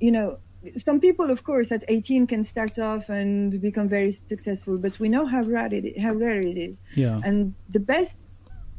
you 0.01 0.11
know 0.11 0.39
some 0.77 0.99
people 0.99 1.31
of 1.31 1.45
course 1.45 1.70
at 1.70 1.85
18 1.89 2.27
can 2.27 2.43
start 2.43 2.79
off 2.79 3.11
and 3.11 3.61
become 3.61 3.89
very 3.89 4.12
successful 4.12 4.79
but 4.79 4.99
we 4.99 5.09
know 5.09 5.27
how 5.27 5.43
rare 5.43 5.72
it 5.72 5.99
how 6.01 6.14
rare 6.14 6.41
it 6.41 6.57
is. 6.57 6.79
Yeah. 6.95 7.20
and 7.25 7.55
the 7.68 7.81
best 7.81 8.20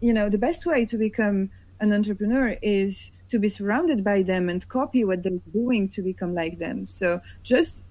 you 0.02 0.14
know 0.14 0.30
the 0.30 0.38
best 0.38 0.66
way 0.66 0.86
to 0.86 0.98
become 0.98 1.50
an 1.80 1.94
entrepreneur 1.94 2.58
is 2.62 3.12
to 3.30 3.40
be 3.40 3.50
surrounded 3.50 4.04
by 4.04 4.22
them 4.22 4.50
and 4.50 4.68
copy 4.70 5.04
what 5.04 5.24
they're 5.24 5.44
doing 5.52 5.90
to 5.90 6.02
become 6.02 6.34
like 6.34 6.60
them. 6.60 6.88
So 6.88 7.22
just 7.44 7.82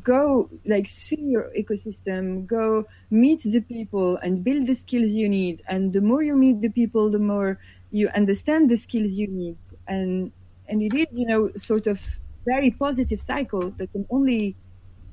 go 0.00 0.48
like 0.64 0.88
see 0.88 1.20
your 1.20 1.50
ecosystem 1.58 2.46
go 2.46 2.86
meet 3.10 3.42
the 3.42 3.60
people 3.60 4.16
and 4.16 4.42
build 4.42 4.66
the 4.66 4.74
skills 4.74 5.10
you 5.10 5.28
need. 5.28 5.62
And 5.68 5.92
the 5.92 6.00
more 6.00 6.22
you 6.22 6.36
meet 6.36 6.60
the 6.60 6.70
people 6.70 7.10
the 7.10 7.18
more 7.18 7.58
you 7.90 8.08
understand 8.10 8.70
the 8.70 8.76
skills 8.76 9.12
you 9.12 9.28
need. 9.28 9.56
And 9.86 10.32
and 10.68 10.82
it 10.82 10.94
is 10.94 11.06
you 11.12 11.26
know 11.26 11.50
sort 11.56 11.86
of 11.86 12.00
very 12.46 12.70
positive 12.70 13.20
cycle 13.20 13.70
that 13.78 13.92
can 13.92 14.06
only 14.10 14.56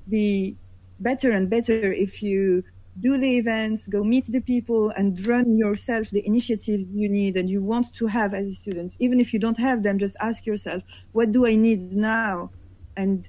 be 0.10 0.56
better 1.00 1.32
and 1.32 1.50
better 1.50 1.94
if 1.94 2.24
you 2.24 2.64
do 3.00 3.18
the 3.18 3.38
events 3.38 3.88
go 3.88 4.04
meet 4.04 4.26
the 4.26 4.42
people 4.42 4.90
and 4.92 5.26
run 5.26 5.58
yourself 5.58 6.10
the 6.10 6.26
initiatives 6.26 6.86
you 6.92 7.08
need 7.08 7.38
and 7.38 7.50
you 7.50 7.62
want 7.62 7.94
to 7.94 8.08
have 8.08 8.34
as 8.34 8.48
a 8.48 8.56
student. 8.56 8.94
Even 9.00 9.20
if 9.20 9.34
you 9.34 9.40
don't 9.40 9.60
have 9.60 9.84
them 9.84 10.00
just 10.00 10.16
ask 10.22 10.46
yourself 10.46 10.84
what 11.12 11.32
do 11.32 11.46
i 11.46 11.56
need 11.56 11.94
now? 11.94 12.50
And 12.96 13.28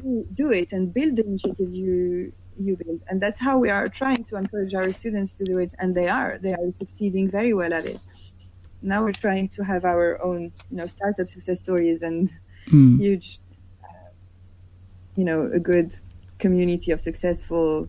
do, 0.00 0.26
do 0.34 0.50
it 0.50 0.72
and 0.72 0.92
build 0.92 1.16
the 1.16 1.24
initiatives 1.24 1.74
you 1.76 2.32
you 2.58 2.76
build 2.76 3.00
and 3.08 3.20
that's 3.22 3.40
how 3.40 3.58
we 3.58 3.70
are 3.70 3.88
trying 3.88 4.22
to 4.24 4.36
encourage 4.36 4.74
our 4.74 4.92
students 4.92 5.32
to 5.32 5.44
do 5.44 5.58
it 5.58 5.74
and 5.78 5.94
they 5.94 6.08
are 6.08 6.38
they 6.38 6.52
are 6.52 6.70
succeeding 6.70 7.30
very 7.30 7.54
well 7.54 7.72
at 7.72 7.86
it 7.86 8.00
now 8.82 9.02
we're 9.04 9.12
trying 9.12 9.48
to 9.48 9.62
have 9.62 9.84
our 9.84 10.22
own 10.22 10.52
you 10.70 10.76
know 10.76 10.86
startup 10.86 11.28
success 11.28 11.58
stories 11.58 12.02
and 12.02 12.30
Mm. 12.68 13.00
huge 13.00 13.40
uh, 13.82 14.10
you 15.16 15.24
know 15.24 15.50
a 15.52 15.58
good 15.58 15.90
community 16.38 16.92
of 16.92 17.00
successful 17.00 17.88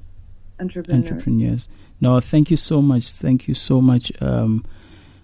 entrepreneurs 0.59 1.12
entrepreneurs. 1.12 1.68
No, 1.99 2.20
thank 2.20 2.49
you 2.49 2.57
so 2.57 2.82
much. 2.82 3.12
Thank 3.12 3.47
you 3.47 3.53
so 3.53 3.82
much, 3.82 4.12
um, 4.22 4.66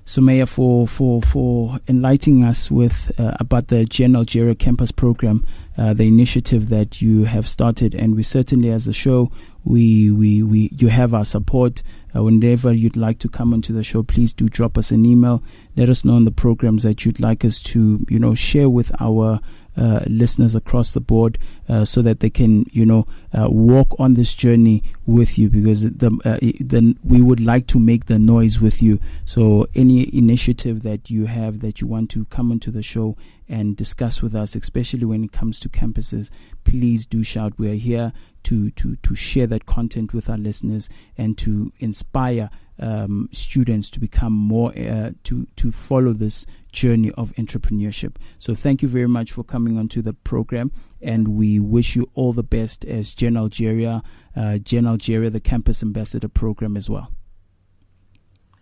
Somaya, 0.08 0.48
for 0.48 0.88
for 0.88 1.22
for 1.22 1.80
enlightening 1.90 2.46
us 2.46 2.72
with 2.72 3.12
uh, 3.20 3.36
about 3.42 3.68
the 3.68 3.84
Gen 3.84 4.16
Algeria 4.16 4.56
Campus 4.56 4.90
Program, 4.90 5.46
uh, 5.78 5.94
the 5.94 6.08
initiative 6.08 6.70
that 6.70 7.02
you 7.02 7.26
have 7.26 7.46
started, 7.46 7.94
and 7.94 8.16
we 8.16 8.24
certainly, 8.24 8.72
as 8.72 8.88
a 8.88 8.94
show, 8.94 9.30
we 9.66 10.10
we 10.10 10.44
we 10.44 10.70
you 10.78 10.88
have 10.88 11.14
our 11.14 11.26
support. 11.26 11.84
Uh, 12.16 12.24
whenever 12.24 12.72
you'd 12.72 12.96
like 12.96 13.20
to 13.20 13.28
come 13.28 13.54
onto 13.54 13.74
the 13.74 13.84
show, 13.84 14.02
please 14.02 14.32
do 14.34 14.48
drop 14.48 14.78
us 14.78 14.92
an 14.92 15.06
email. 15.06 15.44
Let 15.76 15.90
us 15.90 16.06
know 16.06 16.16
on 16.16 16.24
the 16.24 16.32
programs 16.32 16.84
that 16.84 17.04
you'd 17.04 17.20
like 17.20 17.44
us 17.44 17.60
to, 17.64 18.06
you 18.08 18.18
know, 18.18 18.34
share 18.34 18.70
with 18.70 18.94
our 19.02 19.42
uh, 19.78 20.02
listeners 20.08 20.56
across 20.56 20.92
the 20.92 21.00
board 21.00 21.38
uh, 21.70 21.86
so 21.86 22.02
that 22.02 22.20
they 22.20 22.30
can, 22.30 22.66
you 22.72 22.86
know, 22.86 23.08
uh, 23.34 23.48
walk 23.50 23.96
on 24.00 24.16
this 24.16 24.34
journey 24.34 24.84
with 25.06 25.38
you 25.38 25.50
because 25.50 25.84
the, 25.84 26.12
uh, 26.26 26.38
then 26.60 26.98
we 27.04 27.22
would 27.22 27.40
like 27.40 27.68
to 27.68 27.80
make 27.80 28.06
the 28.06 28.20
noise 28.20 28.60
with 28.60 28.82
you. 28.82 29.00
So 29.26 29.68
any 29.76 30.16
initiative 30.16 30.84
that 30.84 31.10
you 31.10 31.26
have 31.26 31.62
that 31.62 31.82
you 31.82 31.88
want 31.88 32.10
to 32.12 32.26
come 32.26 32.52
onto 32.52 32.72
the 32.72 32.84
show 32.84 33.16
and 33.48 33.78
discuss 33.78 34.22
with 34.22 34.36
us, 34.36 34.56
especially 34.56 35.06
when 35.06 35.24
it 35.24 35.32
comes 35.32 35.60
to 35.62 35.70
campuses, 35.70 36.30
please 36.64 37.06
do 37.06 37.24
shout. 37.24 37.54
We 37.58 37.72
are 37.72 37.76
here 37.76 38.14
to 38.44 38.72
to 38.72 38.96
to 38.96 39.16
share 39.16 39.48
that 39.48 39.66
content 39.66 40.14
with 40.14 40.30
our 40.30 40.38
listeners 40.38 40.90
and 41.18 41.38
to 41.40 41.72
inspire 41.80 42.50
um, 42.80 43.30
students 43.32 43.90
to 43.92 44.00
become 44.00 44.34
more 44.34 44.72
uh, 44.78 45.12
to 45.24 45.48
to 45.56 45.72
follow 45.72 46.14
this 46.14 46.46
journey 46.72 47.12
of 47.12 47.34
entrepreneurship. 47.34 48.18
So 48.40 48.54
thank 48.54 48.82
you 48.82 48.88
very 48.88 49.08
much 49.08 49.32
for 49.32 49.44
coming 49.44 49.78
onto 49.78 50.02
the 50.02 50.14
program, 50.14 50.72
and 51.02 51.30
we 51.30 51.60
wish 51.60 51.96
you 51.96 52.10
all 52.14 52.34
the 52.34 52.44
best 52.44 52.86
as 52.86 53.16
Gen 53.16 53.38
Algeria, 53.38 54.04
uh, 54.36 54.58
Gen 54.58 54.86
Algeria, 54.86 55.30
the 55.30 55.40
Campus 55.40 55.82
Ambassador 55.82 56.28
program 56.28 56.78
as 56.78 56.90
well. 56.90 57.12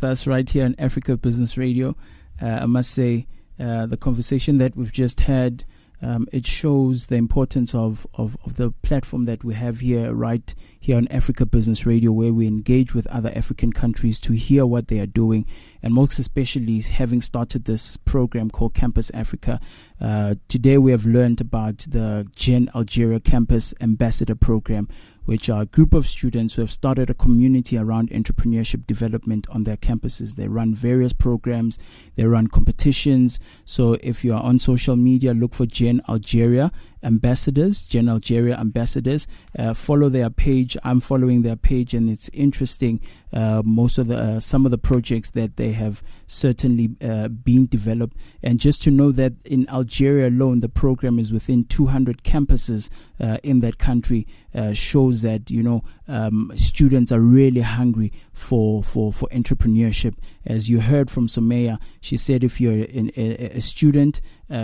With 0.00 0.10
us 0.10 0.26
right 0.26 0.48
here 0.48 0.64
on 0.64 0.74
Africa 0.78 1.16
Business 1.16 1.58
Radio. 1.58 1.96
Uh, 2.40 2.46
I 2.46 2.66
must 2.66 2.90
say, 2.90 3.26
uh, 3.58 3.86
the 3.86 3.96
conversation 3.96 4.56
that 4.58 4.74
we've 4.74 4.92
just 4.92 5.20
had, 5.20 5.64
um, 6.00 6.26
it 6.32 6.46
shows 6.46 7.08
the 7.08 7.16
importance 7.16 7.74
of, 7.74 8.06
of, 8.14 8.36
of 8.44 8.56
the 8.56 8.70
platform 8.82 9.24
that 9.24 9.44
we 9.44 9.54
have 9.54 9.80
here, 9.80 10.12
right 10.14 10.54
here 10.82 10.96
on 10.96 11.06
Africa 11.08 11.44
Business 11.44 11.84
Radio, 11.84 12.10
where 12.10 12.32
we 12.32 12.46
engage 12.46 12.94
with 12.94 13.06
other 13.08 13.30
African 13.36 13.70
countries 13.70 14.18
to 14.20 14.32
hear 14.32 14.64
what 14.64 14.88
they 14.88 14.98
are 14.98 15.06
doing, 15.06 15.44
and 15.82 15.92
most 15.92 16.18
especially 16.18 16.80
having 16.80 17.20
started 17.20 17.66
this 17.66 17.98
program 17.98 18.50
called 18.50 18.72
Campus 18.72 19.10
Africa. 19.12 19.60
Uh, 20.00 20.36
today, 20.48 20.78
we 20.78 20.90
have 20.90 21.04
learned 21.04 21.42
about 21.42 21.78
the 21.90 22.26
Gen 22.34 22.70
Algeria 22.74 23.20
Campus 23.20 23.74
Ambassador 23.78 24.34
Program, 24.34 24.88
which 25.26 25.50
are 25.50 25.62
a 25.62 25.66
group 25.66 25.92
of 25.92 26.06
students 26.06 26.54
who 26.54 26.62
have 26.62 26.72
started 26.72 27.10
a 27.10 27.14
community 27.14 27.76
around 27.76 28.08
entrepreneurship 28.08 28.86
development 28.86 29.46
on 29.50 29.64
their 29.64 29.76
campuses. 29.76 30.36
They 30.36 30.48
run 30.48 30.74
various 30.74 31.12
programs, 31.12 31.78
they 32.16 32.24
run 32.24 32.46
competitions. 32.46 33.38
So 33.66 33.98
if 34.02 34.24
you 34.24 34.32
are 34.32 34.42
on 34.42 34.58
social 34.58 34.96
media, 34.96 35.34
look 35.34 35.54
for 35.54 35.66
Gen 35.66 36.00
Algeria 36.08 36.72
ambassadors, 37.02 37.86
Gen 37.86 38.08
Algeria 38.08 38.56
ambassadors. 38.58 39.26
Uh, 39.58 39.74
follow 39.74 40.08
their 40.08 40.30
page. 40.30 40.76
I'm 40.84 41.00
following 41.00 41.42
their 41.42 41.56
page, 41.56 41.94
and 41.94 42.10
it's 42.10 42.28
interesting. 42.30 43.00
Uh, 43.32 43.62
most 43.64 43.98
of 43.98 44.08
the 44.08 44.16
uh, 44.16 44.40
some 44.40 44.64
of 44.64 44.70
the 44.70 44.78
projects 44.78 45.30
that 45.30 45.56
they 45.56 45.72
have 45.72 46.02
certainly 46.26 46.90
uh, 47.00 47.28
been 47.28 47.66
developed, 47.66 48.16
and 48.42 48.58
just 48.58 48.82
to 48.82 48.90
know 48.90 49.12
that 49.12 49.34
in 49.44 49.68
Algeria 49.70 50.28
alone, 50.28 50.60
the 50.60 50.68
program 50.68 51.18
is 51.18 51.32
within 51.32 51.64
200 51.64 52.22
campuses 52.22 52.90
uh, 53.20 53.38
in 53.42 53.60
that 53.60 53.78
country 53.78 54.26
uh, 54.54 54.72
shows 54.72 55.22
that 55.22 55.50
you 55.50 55.62
know 55.62 55.84
um, 56.08 56.50
students 56.56 57.12
are 57.12 57.20
really 57.20 57.60
hungry 57.60 58.12
for 58.32 58.82
for 58.82 59.12
for 59.12 59.28
entrepreneurship. 59.28 60.14
As 60.44 60.68
you 60.68 60.80
heard 60.80 61.10
from 61.10 61.28
Somaya, 61.28 61.78
she 62.00 62.16
said 62.16 62.42
if 62.42 62.60
you're 62.60 62.72
a, 62.72 63.56
a 63.56 63.60
student, 63.60 64.20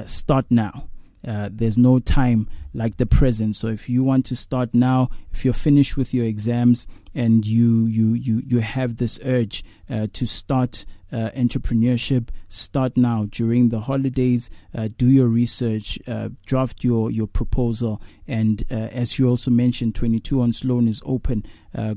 start 0.07 0.47
now 0.51 0.89
uh, 1.26 1.48
there's 1.52 1.76
no 1.76 1.98
time 1.98 2.48
like 2.72 2.98
the 2.98 3.06
present. 3.06 3.56
So 3.56 3.68
if 3.68 3.88
you 3.88 4.04
want 4.04 4.24
to 4.26 4.36
start 4.36 4.72
now, 4.72 5.10
if 5.32 5.44
you're 5.44 5.54
finished 5.54 5.96
with 5.96 6.14
your 6.14 6.24
exams 6.24 6.86
and 7.14 7.44
you 7.46 7.86
you 7.86 8.14
you 8.14 8.42
you 8.46 8.60
have 8.60 8.96
this 8.96 9.18
urge 9.24 9.64
uh, 9.90 10.06
to 10.12 10.26
start 10.26 10.84
uh, 11.12 11.30
entrepreneurship, 11.36 12.28
start 12.48 12.96
now 12.96 13.26
during 13.30 13.70
the 13.70 13.80
holidays. 13.80 14.50
Uh, 14.74 14.88
do 14.96 15.06
your 15.06 15.28
research, 15.28 15.98
uh, 16.06 16.28
draft 16.44 16.84
your 16.84 17.10
your 17.10 17.26
proposal, 17.26 18.00
and 18.28 18.64
as 18.70 19.18
you 19.18 19.28
also 19.28 19.50
mentioned, 19.50 19.94
22 19.94 20.40
on 20.40 20.52
Sloane 20.52 20.88
is 20.88 21.02
open. 21.04 21.44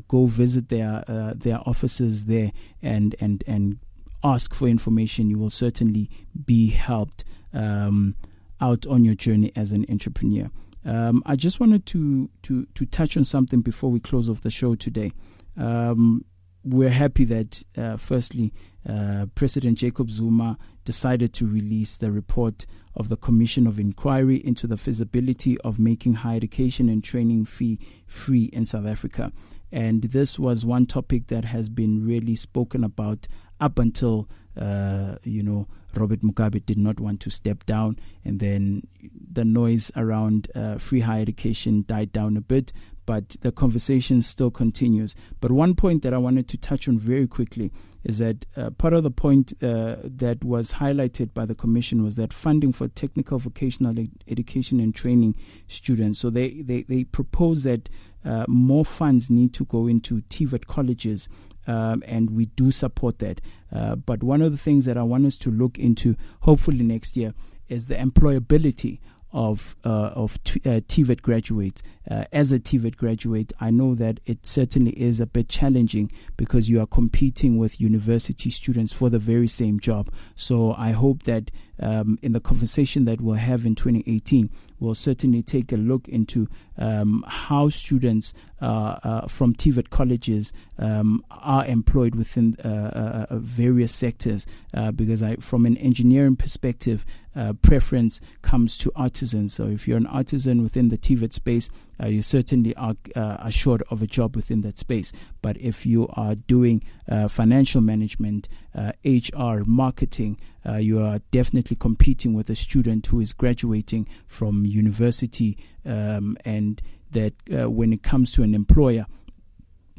Go 0.08 0.26
visit 0.26 0.70
their 0.70 1.04
their 1.36 1.60
offices 1.68 2.26
there 2.26 2.52
and 2.82 3.16
and 3.20 3.44
and 3.46 3.80
ask 4.24 4.54
for 4.54 4.68
information. 4.68 5.30
You 5.30 5.38
will 5.38 5.50
certainly 5.50 6.10
be 6.46 6.70
helped 6.70 7.24
um, 7.54 8.16
out 8.62 8.86
on 8.88 9.04
your 9.04 9.16
journey 9.16 9.52
as 9.56 9.72
an 9.72 9.86
entrepreneur. 9.90 10.50
Um, 10.86 11.22
I 11.26 11.36
just 11.36 11.60
wanted 11.60 11.86
to 11.88 12.30
to 12.44 12.66
to 12.66 12.86
touch 12.86 13.18
on 13.18 13.24
something 13.24 13.62
before 13.62 13.92
we 13.92 14.00
close 14.00 14.30
off 14.30 14.42
the 14.42 14.52
show 14.52 14.76
today. 14.76 15.12
Um, 15.58 16.24
we're 16.64 16.90
happy 16.90 17.24
that, 17.26 17.64
uh, 17.78 17.96
firstly, 17.98 18.54
uh, 18.88 19.28
President 19.34 19.78
Jacob 19.78 20.10
Zuma 20.10 20.58
decided 20.84 21.34
to 21.36 21.48
release 21.48 21.96
the 21.96 22.12
report 22.12 22.66
of 22.96 23.10
the 23.10 23.16
Commission 23.16 23.66
of 23.66 23.80
Inquiry 23.80 24.38
into 24.46 24.68
the 24.68 24.78
feasibility 24.78 25.58
of 25.62 25.80
making 25.80 26.16
higher 26.16 26.36
education 26.36 26.90
and 26.90 27.04
training 27.04 27.46
fee 27.46 27.80
free 28.08 28.46
in 28.46 28.66
South 28.66 28.86
Africa. 28.86 29.32
And 29.72 30.02
this 30.02 30.38
was 30.38 30.66
one 30.66 30.86
topic 30.86 31.28
that 31.28 31.46
has 31.46 31.70
been 31.70 32.06
really 32.06 32.36
spoken 32.36 32.84
about 32.84 33.28
up 33.60 33.80
until, 33.80 34.28
uh, 34.58 35.16
you 35.24 35.44
know, 35.44 35.68
Robert 35.96 36.22
Mugabe 36.22 36.66
did 36.66 36.78
not 36.78 37.00
want 37.00 37.20
to 37.22 37.30
step 37.30 37.66
down, 37.66 37.98
and 38.24 38.40
then 38.40 38.84
the 39.32 39.46
noise 39.46 39.92
around 39.96 40.50
uh, 40.56 40.78
free 40.78 41.02
higher 41.02 41.22
education 41.22 41.84
died 41.88 42.12
down 42.12 42.38
a 42.38 42.42
bit 42.42 42.74
but 43.10 43.38
the 43.42 43.52
conversation 43.52 44.22
still 44.22 44.52
continues. 44.52 45.16
But 45.42 45.52
one 45.52 45.74
point 45.74 46.04
that 46.04 46.14
I 46.14 46.20
wanted 46.20 46.48
to 46.50 46.58
touch 46.58 46.88
on 46.88 47.00
very 47.00 47.26
quickly 47.26 47.72
is 48.04 48.20
that 48.20 48.46
uh, 48.56 48.70
part 48.70 48.94
of 48.94 49.02
the 49.02 49.10
point 49.10 49.52
uh, 49.64 49.96
that 50.04 50.44
was 50.44 50.74
highlighted 50.74 51.34
by 51.34 51.48
the 51.48 51.56
commission 51.56 52.04
was 52.04 52.18
that 52.18 52.32
funding 52.32 52.72
for 52.72 52.88
technical 52.88 53.40
vocational 53.40 53.98
ed- 53.98 54.12
education 54.28 54.80
and 54.80 54.94
training 54.94 55.34
students. 55.68 56.20
So 56.20 56.30
they 56.30 56.62
they, 56.62 56.84
they 56.84 57.04
propose 57.04 57.64
that 57.64 57.90
uh, 58.24 58.46
more 58.48 58.86
funds 58.86 59.32
need 59.32 59.56
to 59.56 59.66
go 59.66 59.88
into 59.88 60.22
TVET 60.30 60.68
colleges. 60.68 61.30
Um, 61.70 62.04
and 62.08 62.32
we 62.32 62.48
do 62.48 62.72
support 62.72 63.20
that. 63.20 63.42
Uh, 63.72 63.96
but 63.96 64.24
one 64.24 64.42
of 64.42 64.52
the 64.52 64.58
things 64.58 64.86
that 64.86 64.98
I 64.98 65.04
want 65.04 65.28
us 65.28 65.38
to 65.40 65.52
look 65.52 65.78
into, 65.78 66.16
hopefully 66.42 66.84
next 66.84 67.16
year, 67.16 67.36
is 67.68 67.86
the 67.86 67.96
employability 67.96 69.00
of 69.32 69.76
uh, 69.84 70.12
of 70.16 70.44
t- 70.44 70.60
uh, 70.66 70.82
TVET 70.82 71.22
graduates. 71.22 71.84
Uh, 72.10 72.24
as 72.34 72.52
a 72.52 72.60
TVET 72.60 72.96
graduate, 72.96 73.54
I 73.60 73.70
know 73.70 73.94
that 73.94 74.20
it 74.26 74.48
certainly 74.48 75.00
is 75.00 75.22
a 75.22 75.28
bit 75.28 75.48
challenging 75.48 76.12
because 76.36 76.70
you 76.70 76.82
are 76.82 76.88
competing 76.88 77.60
with 77.60 77.80
university 77.80 78.50
students 78.50 78.92
for 78.92 79.12
the 79.12 79.20
very 79.20 79.48
same 79.48 79.80
job. 79.80 80.10
So 80.36 80.74
I 80.74 80.92
hope 80.94 81.24
that 81.24 81.52
um, 81.80 82.20
in 82.22 82.34
the 82.34 82.40
conversation 82.40 83.06
that 83.06 83.22
we'll 83.22 83.36
have 83.36 83.66
in 83.66 83.76
2018, 83.76 84.50
we'll 84.80 84.96
certainly 84.96 85.42
take 85.42 85.72
a 85.72 85.78
look 85.78 86.08
into 86.08 86.48
um, 86.78 87.24
how 87.28 87.70
students 87.70 88.34
uh, 88.62 88.98
uh, 89.04 89.28
from 89.28 89.54
TVET 89.54 89.90
colleges 89.90 90.54
um, 90.78 91.24
are 91.30 91.66
employed 91.66 92.16
within 92.16 92.56
uh, 92.64 93.28
uh, 93.30 93.36
various 93.38 93.94
sectors. 93.94 94.46
Uh, 94.74 94.92
because 94.92 95.24
I, 95.24 95.36
from 95.38 95.66
an 95.66 95.78
engineering 95.78 96.36
perspective, 96.36 97.06
uh, 97.36 97.54
preference 97.62 98.22
comes 98.42 98.78
to 98.80 98.92
artisans. 98.96 99.54
So 99.54 99.68
if 99.68 99.88
you're 99.88 99.98
an 99.98 100.08
artisan 100.08 100.62
within 100.62 100.90
the 100.90 100.98
TVET 100.98 101.34
space, 101.34 101.70
uh, 102.02 102.08
you 102.08 102.22
certainly 102.22 102.76
are 102.76 102.96
uh, 103.16 103.38
assured 103.40 103.84
of 103.90 104.02
a 104.02 104.08
job 104.08 104.36
within 104.36 104.62
that 104.62 104.78
space. 104.78 105.12
But 105.42 105.58
if 105.58 105.86
you 105.86 106.08
are 106.14 106.36
doing 106.36 106.84
uh, 107.08 107.28
financial 107.28 107.82
management, 107.82 108.48
uh, 108.76 108.92
HR, 109.04 109.64
marketing, 109.66 110.40
uh, 110.66 110.76
you 110.76 111.02
are 111.02 111.20
definitely 111.32 111.78
competing 111.78 112.34
with 112.34 112.50
a 112.50 112.56
student 112.56 113.06
who 113.08 113.20
is 113.20 113.34
graduating 113.34 114.08
from 114.28 114.66
university, 114.66 115.58
um, 115.86 116.38
and 116.46 116.82
that 117.12 117.34
uh, 117.52 117.70
when 117.70 117.92
it 117.94 118.04
comes 118.04 118.32
to 118.34 118.44
an 118.44 118.54
employer, 118.54 119.06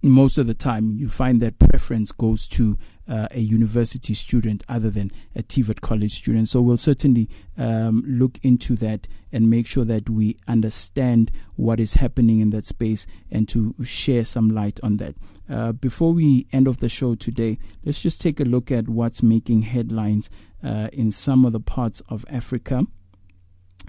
most 0.03 0.39
of 0.39 0.47
the 0.47 0.55
time 0.55 0.93
you 0.93 1.09
find 1.09 1.43
that 1.43 1.59
preference 1.59 2.13
goes 2.13 2.49
to 2.49 2.79
uh, 3.11 3.27
a 3.33 3.41
university 3.41 4.15
student 4.15 4.63
other 4.69 4.89
than 4.89 5.11
a 5.35 5.43
TVET 5.43 5.81
college 5.81 6.13
student. 6.13 6.49
So 6.49 6.63
we'll 6.63 6.77
certainly 6.77 7.29
um, 7.59 8.05
look 8.07 8.39
into 8.43 8.77
that 8.77 9.09
and 9.33 9.51
make 9.51 9.67
sure 9.67 9.85
that 9.85 10.09
we 10.09 10.37
understand 10.47 11.33
what 11.57 11.81
is 11.81 11.95
happening 11.95 12.39
in 12.39 12.51
that 12.51 12.65
space 12.67 13.07
and 13.31 13.49
to 13.49 13.75
share 13.83 14.25
some 14.25 14.49
light 14.49 14.79
on 14.83 14.99
that. 14.99 15.17
Uh, 15.49 15.73
before 15.73 16.13
we 16.13 16.47
end 16.53 16.69
off 16.69 16.79
the 16.79 16.89
show 16.89 17.17
today, 17.17 17.59
let's 17.85 18.01
just 18.01 18.21
take 18.21 18.39
a 18.39 18.45
look 18.45 18.71
at 18.71 18.89
what's 18.89 19.23
making 19.23 19.63
headlines 19.63 20.31
uh, 20.63 20.89
in 20.93 21.11
some 21.11 21.45
of 21.45 21.53
the 21.53 21.61
parts 21.61 22.01
of 22.09 22.25
Africa. 22.31 22.87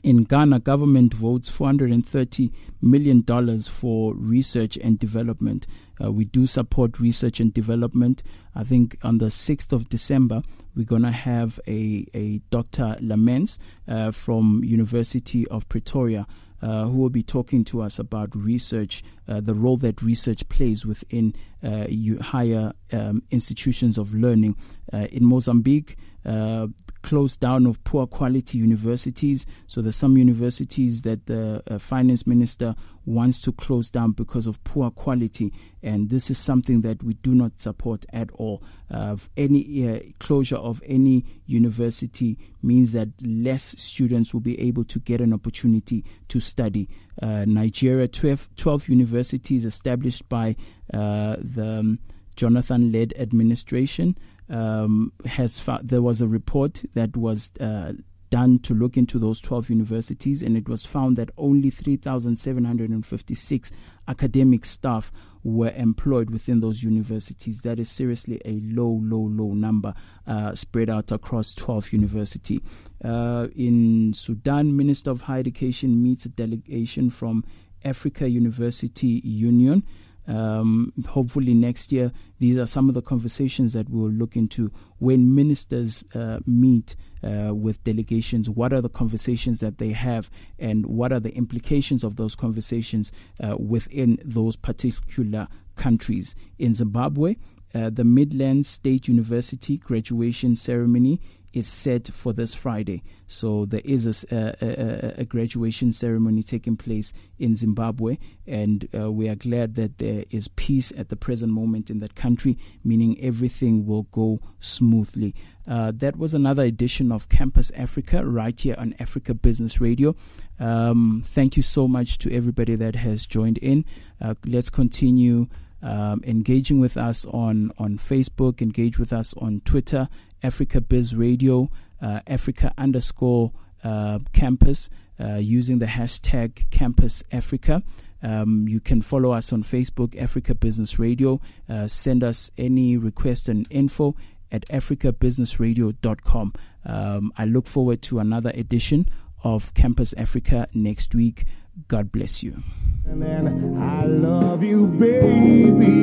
In 0.03 0.23
Ghana, 0.23 0.59
government 0.61 1.13
votes 1.13 1.49
$430 1.49 2.51
million 2.81 3.23
for 3.61 4.13
research 4.15 4.77
and 4.77 4.97
development. 4.97 5.67
Uh, 6.03 6.11
we 6.11 6.25
do 6.25 6.47
support 6.47 6.99
research 6.99 7.39
and 7.39 7.53
development. 7.53 8.23
I 8.55 8.63
think 8.63 8.97
on 9.03 9.19
the 9.19 9.27
6th 9.27 9.71
of 9.71 9.89
December, 9.89 10.41
we're 10.75 10.85
going 10.85 11.03
to 11.03 11.11
have 11.11 11.59
a, 11.67 12.05
a 12.13 12.39
Dr. 12.49 12.97
Lamens 13.01 13.59
uh, 13.87 14.11
from 14.11 14.63
University 14.63 15.47
of 15.49 15.69
Pretoria 15.69 16.25
uh, 16.61 16.85
who 16.85 16.97
will 16.97 17.09
be 17.09 17.23
talking 17.23 17.63
to 17.65 17.81
us 17.81 17.99
about 17.99 18.35
research, 18.35 19.03
uh, 19.27 19.41
the 19.41 19.53
role 19.53 19.77
that 19.77 20.01
research 20.01 20.47
plays 20.49 20.85
within 20.85 21.33
uh, 21.63 21.87
higher 22.21 22.71
um, 22.93 23.23
institutions 23.31 23.97
of 23.97 24.13
learning. 24.13 24.55
Uh, 24.93 25.07
in 25.11 25.25
Mozambique, 25.25 25.97
uh, 26.25 26.67
close 27.01 27.35
down 27.35 27.65
of 27.65 27.83
poor 27.83 28.05
quality 28.05 28.57
universities. 28.57 29.45
So 29.67 29.81
there's 29.81 29.95
some 29.95 30.17
universities 30.17 31.01
that 31.01 31.25
the 31.25 31.63
uh, 31.69 31.79
finance 31.79 32.27
minister 32.27 32.75
wants 33.05 33.41
to 33.41 33.51
close 33.51 33.89
down 33.89 34.11
because 34.11 34.45
of 34.45 34.63
poor 34.63 34.91
quality, 34.91 35.51
and 35.81 36.09
this 36.09 36.29
is 36.29 36.37
something 36.37 36.81
that 36.81 37.01
we 37.03 37.15
do 37.15 37.33
not 37.33 37.59
support 37.59 38.05
at 38.13 38.29
all. 38.33 38.61
Uh, 38.91 39.17
any 39.35 39.89
uh, 39.89 39.99
closure 40.19 40.57
of 40.57 40.81
any 40.85 41.25
university 41.47 42.37
means 42.61 42.91
that 42.91 43.09
less 43.21 43.63
students 43.79 44.33
will 44.33 44.41
be 44.41 44.59
able 44.61 44.83
to 44.83 44.99
get 44.99 45.21
an 45.21 45.33
opportunity 45.33 46.05
to 46.27 46.39
study. 46.39 46.87
Uh, 47.21 47.45
Nigeria, 47.47 48.07
12, 48.07 48.49
12 48.55 48.89
universities 48.89 49.65
established 49.65 50.27
by 50.29 50.55
uh, 50.93 51.37
the 51.39 51.79
um, 51.79 51.99
Jonathan 52.35 52.91
led 52.91 53.13
administration 53.17 54.15
um, 54.51 55.11
has 55.25 55.59
found, 55.59 55.89
there 55.89 56.01
was 56.01 56.21
a 56.21 56.27
report 56.27 56.83
that 56.93 57.17
was 57.17 57.51
uh, 57.59 57.93
done 58.29 58.59
to 58.59 58.73
look 58.73 58.97
into 58.97 59.17
those 59.17 59.39
12 59.41 59.69
universities, 59.69 60.43
and 60.43 60.57
it 60.57 60.67
was 60.67 60.85
found 60.85 61.17
that 61.17 61.29
only 61.37 61.69
3,756 61.69 63.71
academic 64.07 64.65
staff 64.65 65.11
were 65.43 65.71
employed 65.75 66.29
within 66.29 66.59
those 66.59 66.83
universities. 66.83 67.61
That 67.61 67.79
is 67.79 67.89
seriously 67.89 68.39
a 68.45 68.59
low, 68.63 68.99
low, 69.03 69.21
low 69.21 69.53
number 69.53 69.93
uh, 70.27 70.53
spread 70.55 70.89
out 70.89 71.11
across 71.11 71.53
12 71.53 71.93
universities. 71.93 72.59
Uh, 73.03 73.47
in 73.55 74.13
Sudan, 74.13 74.75
Minister 74.75 75.11
of 75.11 75.21
Higher 75.21 75.39
Education 75.39 76.03
meets 76.03 76.25
a 76.25 76.29
delegation 76.29 77.09
from 77.09 77.43
Africa 77.83 78.29
University 78.29 79.21
Union. 79.23 79.83
Um, 80.31 80.93
hopefully 81.09 81.53
next 81.53 81.91
year, 81.91 82.13
these 82.39 82.57
are 82.57 82.65
some 82.65 82.87
of 82.87 82.95
the 82.95 83.01
conversations 83.01 83.73
that 83.73 83.89
we'll 83.89 84.09
look 84.09 84.37
into 84.37 84.71
when 84.97 85.35
ministers 85.35 86.05
uh, 86.15 86.39
meet 86.45 86.95
uh, 87.21 87.53
with 87.53 87.83
delegations. 87.83 88.49
What 88.49 88.71
are 88.71 88.79
the 88.79 88.89
conversations 88.89 89.59
that 89.59 89.77
they 89.77 89.91
have, 89.91 90.31
and 90.57 90.85
what 90.85 91.11
are 91.11 91.19
the 91.19 91.35
implications 91.35 92.05
of 92.05 92.15
those 92.15 92.35
conversations 92.35 93.11
uh, 93.43 93.57
within 93.59 94.19
those 94.23 94.55
particular 94.55 95.49
countries? 95.75 96.33
In 96.57 96.73
Zimbabwe, 96.73 97.35
uh, 97.75 97.89
the 97.89 98.05
Midlands 98.05 98.69
State 98.69 99.09
University 99.09 99.77
graduation 99.77 100.55
ceremony 100.55 101.19
is 101.53 101.67
set 101.67 102.07
for 102.07 102.33
this 102.33 102.53
Friday. 102.53 103.03
So 103.27 103.65
there 103.65 103.81
is 103.83 104.25
a, 104.31 104.55
a, 104.61 105.21
a, 105.21 105.25
graduation 105.25 105.91
ceremony 105.91 106.43
taking 106.43 106.77
place 106.77 107.13
in 107.39 107.55
Zimbabwe, 107.55 108.17
and 108.45 108.87
uh, 108.93 109.11
we 109.11 109.29
are 109.29 109.35
glad 109.35 109.75
that 109.75 109.97
there 109.97 110.25
is 110.29 110.47
peace 110.49 110.91
at 110.97 111.09
the 111.09 111.15
present 111.15 111.51
moment 111.51 111.89
in 111.89 111.99
that 111.99 112.15
country, 112.15 112.57
meaning 112.83 113.17
everything 113.21 113.85
will 113.85 114.03
go 114.03 114.39
smoothly. 114.59 115.33
Uh, 115.67 115.91
that 115.95 116.17
was 116.17 116.33
another 116.33 116.63
edition 116.63 117.11
of 117.11 117.29
Campus 117.29 117.71
Africa 117.71 118.25
right 118.25 118.59
here 118.59 118.75
on 118.77 118.95
Africa 118.99 119.33
Business 119.33 119.79
Radio. 119.79 120.15
Um, 120.59 121.23
thank 121.25 121.55
you 121.55 121.63
so 121.63 121.87
much 121.87 122.17
to 122.19 122.33
everybody 122.33 122.75
that 122.75 122.95
has 122.95 123.25
joined 123.25 123.57
in. 123.59 123.85
Uh, 124.19 124.35
let's 124.45 124.69
continue. 124.69 125.47
Um, 125.83 126.21
engaging 126.25 126.79
with 126.79 126.95
us 126.95 127.25
on, 127.25 127.71
on 127.79 127.97
Facebook, 127.97 128.61
engage 128.61 128.99
with 128.99 129.11
us 129.11 129.33
on 129.37 129.61
Twitter 129.65 130.09
Africa 130.43 130.81
Biz 130.81 131.15
Radio, 131.15 131.69
uh, 132.01 132.21
Africa 132.27 132.73
underscore 132.77 133.51
uh, 133.83 134.19
campus. 134.33 134.89
uh, 135.21 135.35
using 135.35 135.79
the 135.79 135.85
hashtag 135.85 136.69
Campus 136.71 137.23
Africa. 137.31 137.83
Um, 138.23 138.67
you 138.67 138.79
can 138.79 139.01
follow 139.01 139.31
us 139.31 139.51
on 139.51 139.63
Facebook, 139.63 140.19
Africa 140.19 140.53
Business 140.55 140.99
Radio. 140.99 141.41
Uh, 141.69 141.87
send 141.87 142.23
us 142.23 142.51
any 142.57 142.97
request 142.97 143.49
and 143.49 143.67
info 143.69 144.15
at 144.51 144.67
africabusinessradio.com. 144.67 146.53
Um, 146.85 147.33
I 147.37 147.45
look 147.45 147.67
forward 147.67 148.01
to 148.03 148.19
another 148.19 148.51
edition 148.53 149.07
of 149.43 149.73
Campus 149.73 150.13
Africa 150.17 150.67
next 150.73 151.15
week. 151.15 151.45
God 151.87 152.11
bless 152.11 152.43
you. 152.43 152.61
I 153.09 154.05
love 154.05 154.63
you, 154.63 154.87
baby. 154.87 156.01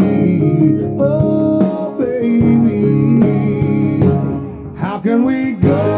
Oh, 0.98 1.96
baby. 1.98 3.57
Can 5.08 5.24
we 5.24 5.52
go 5.52 5.97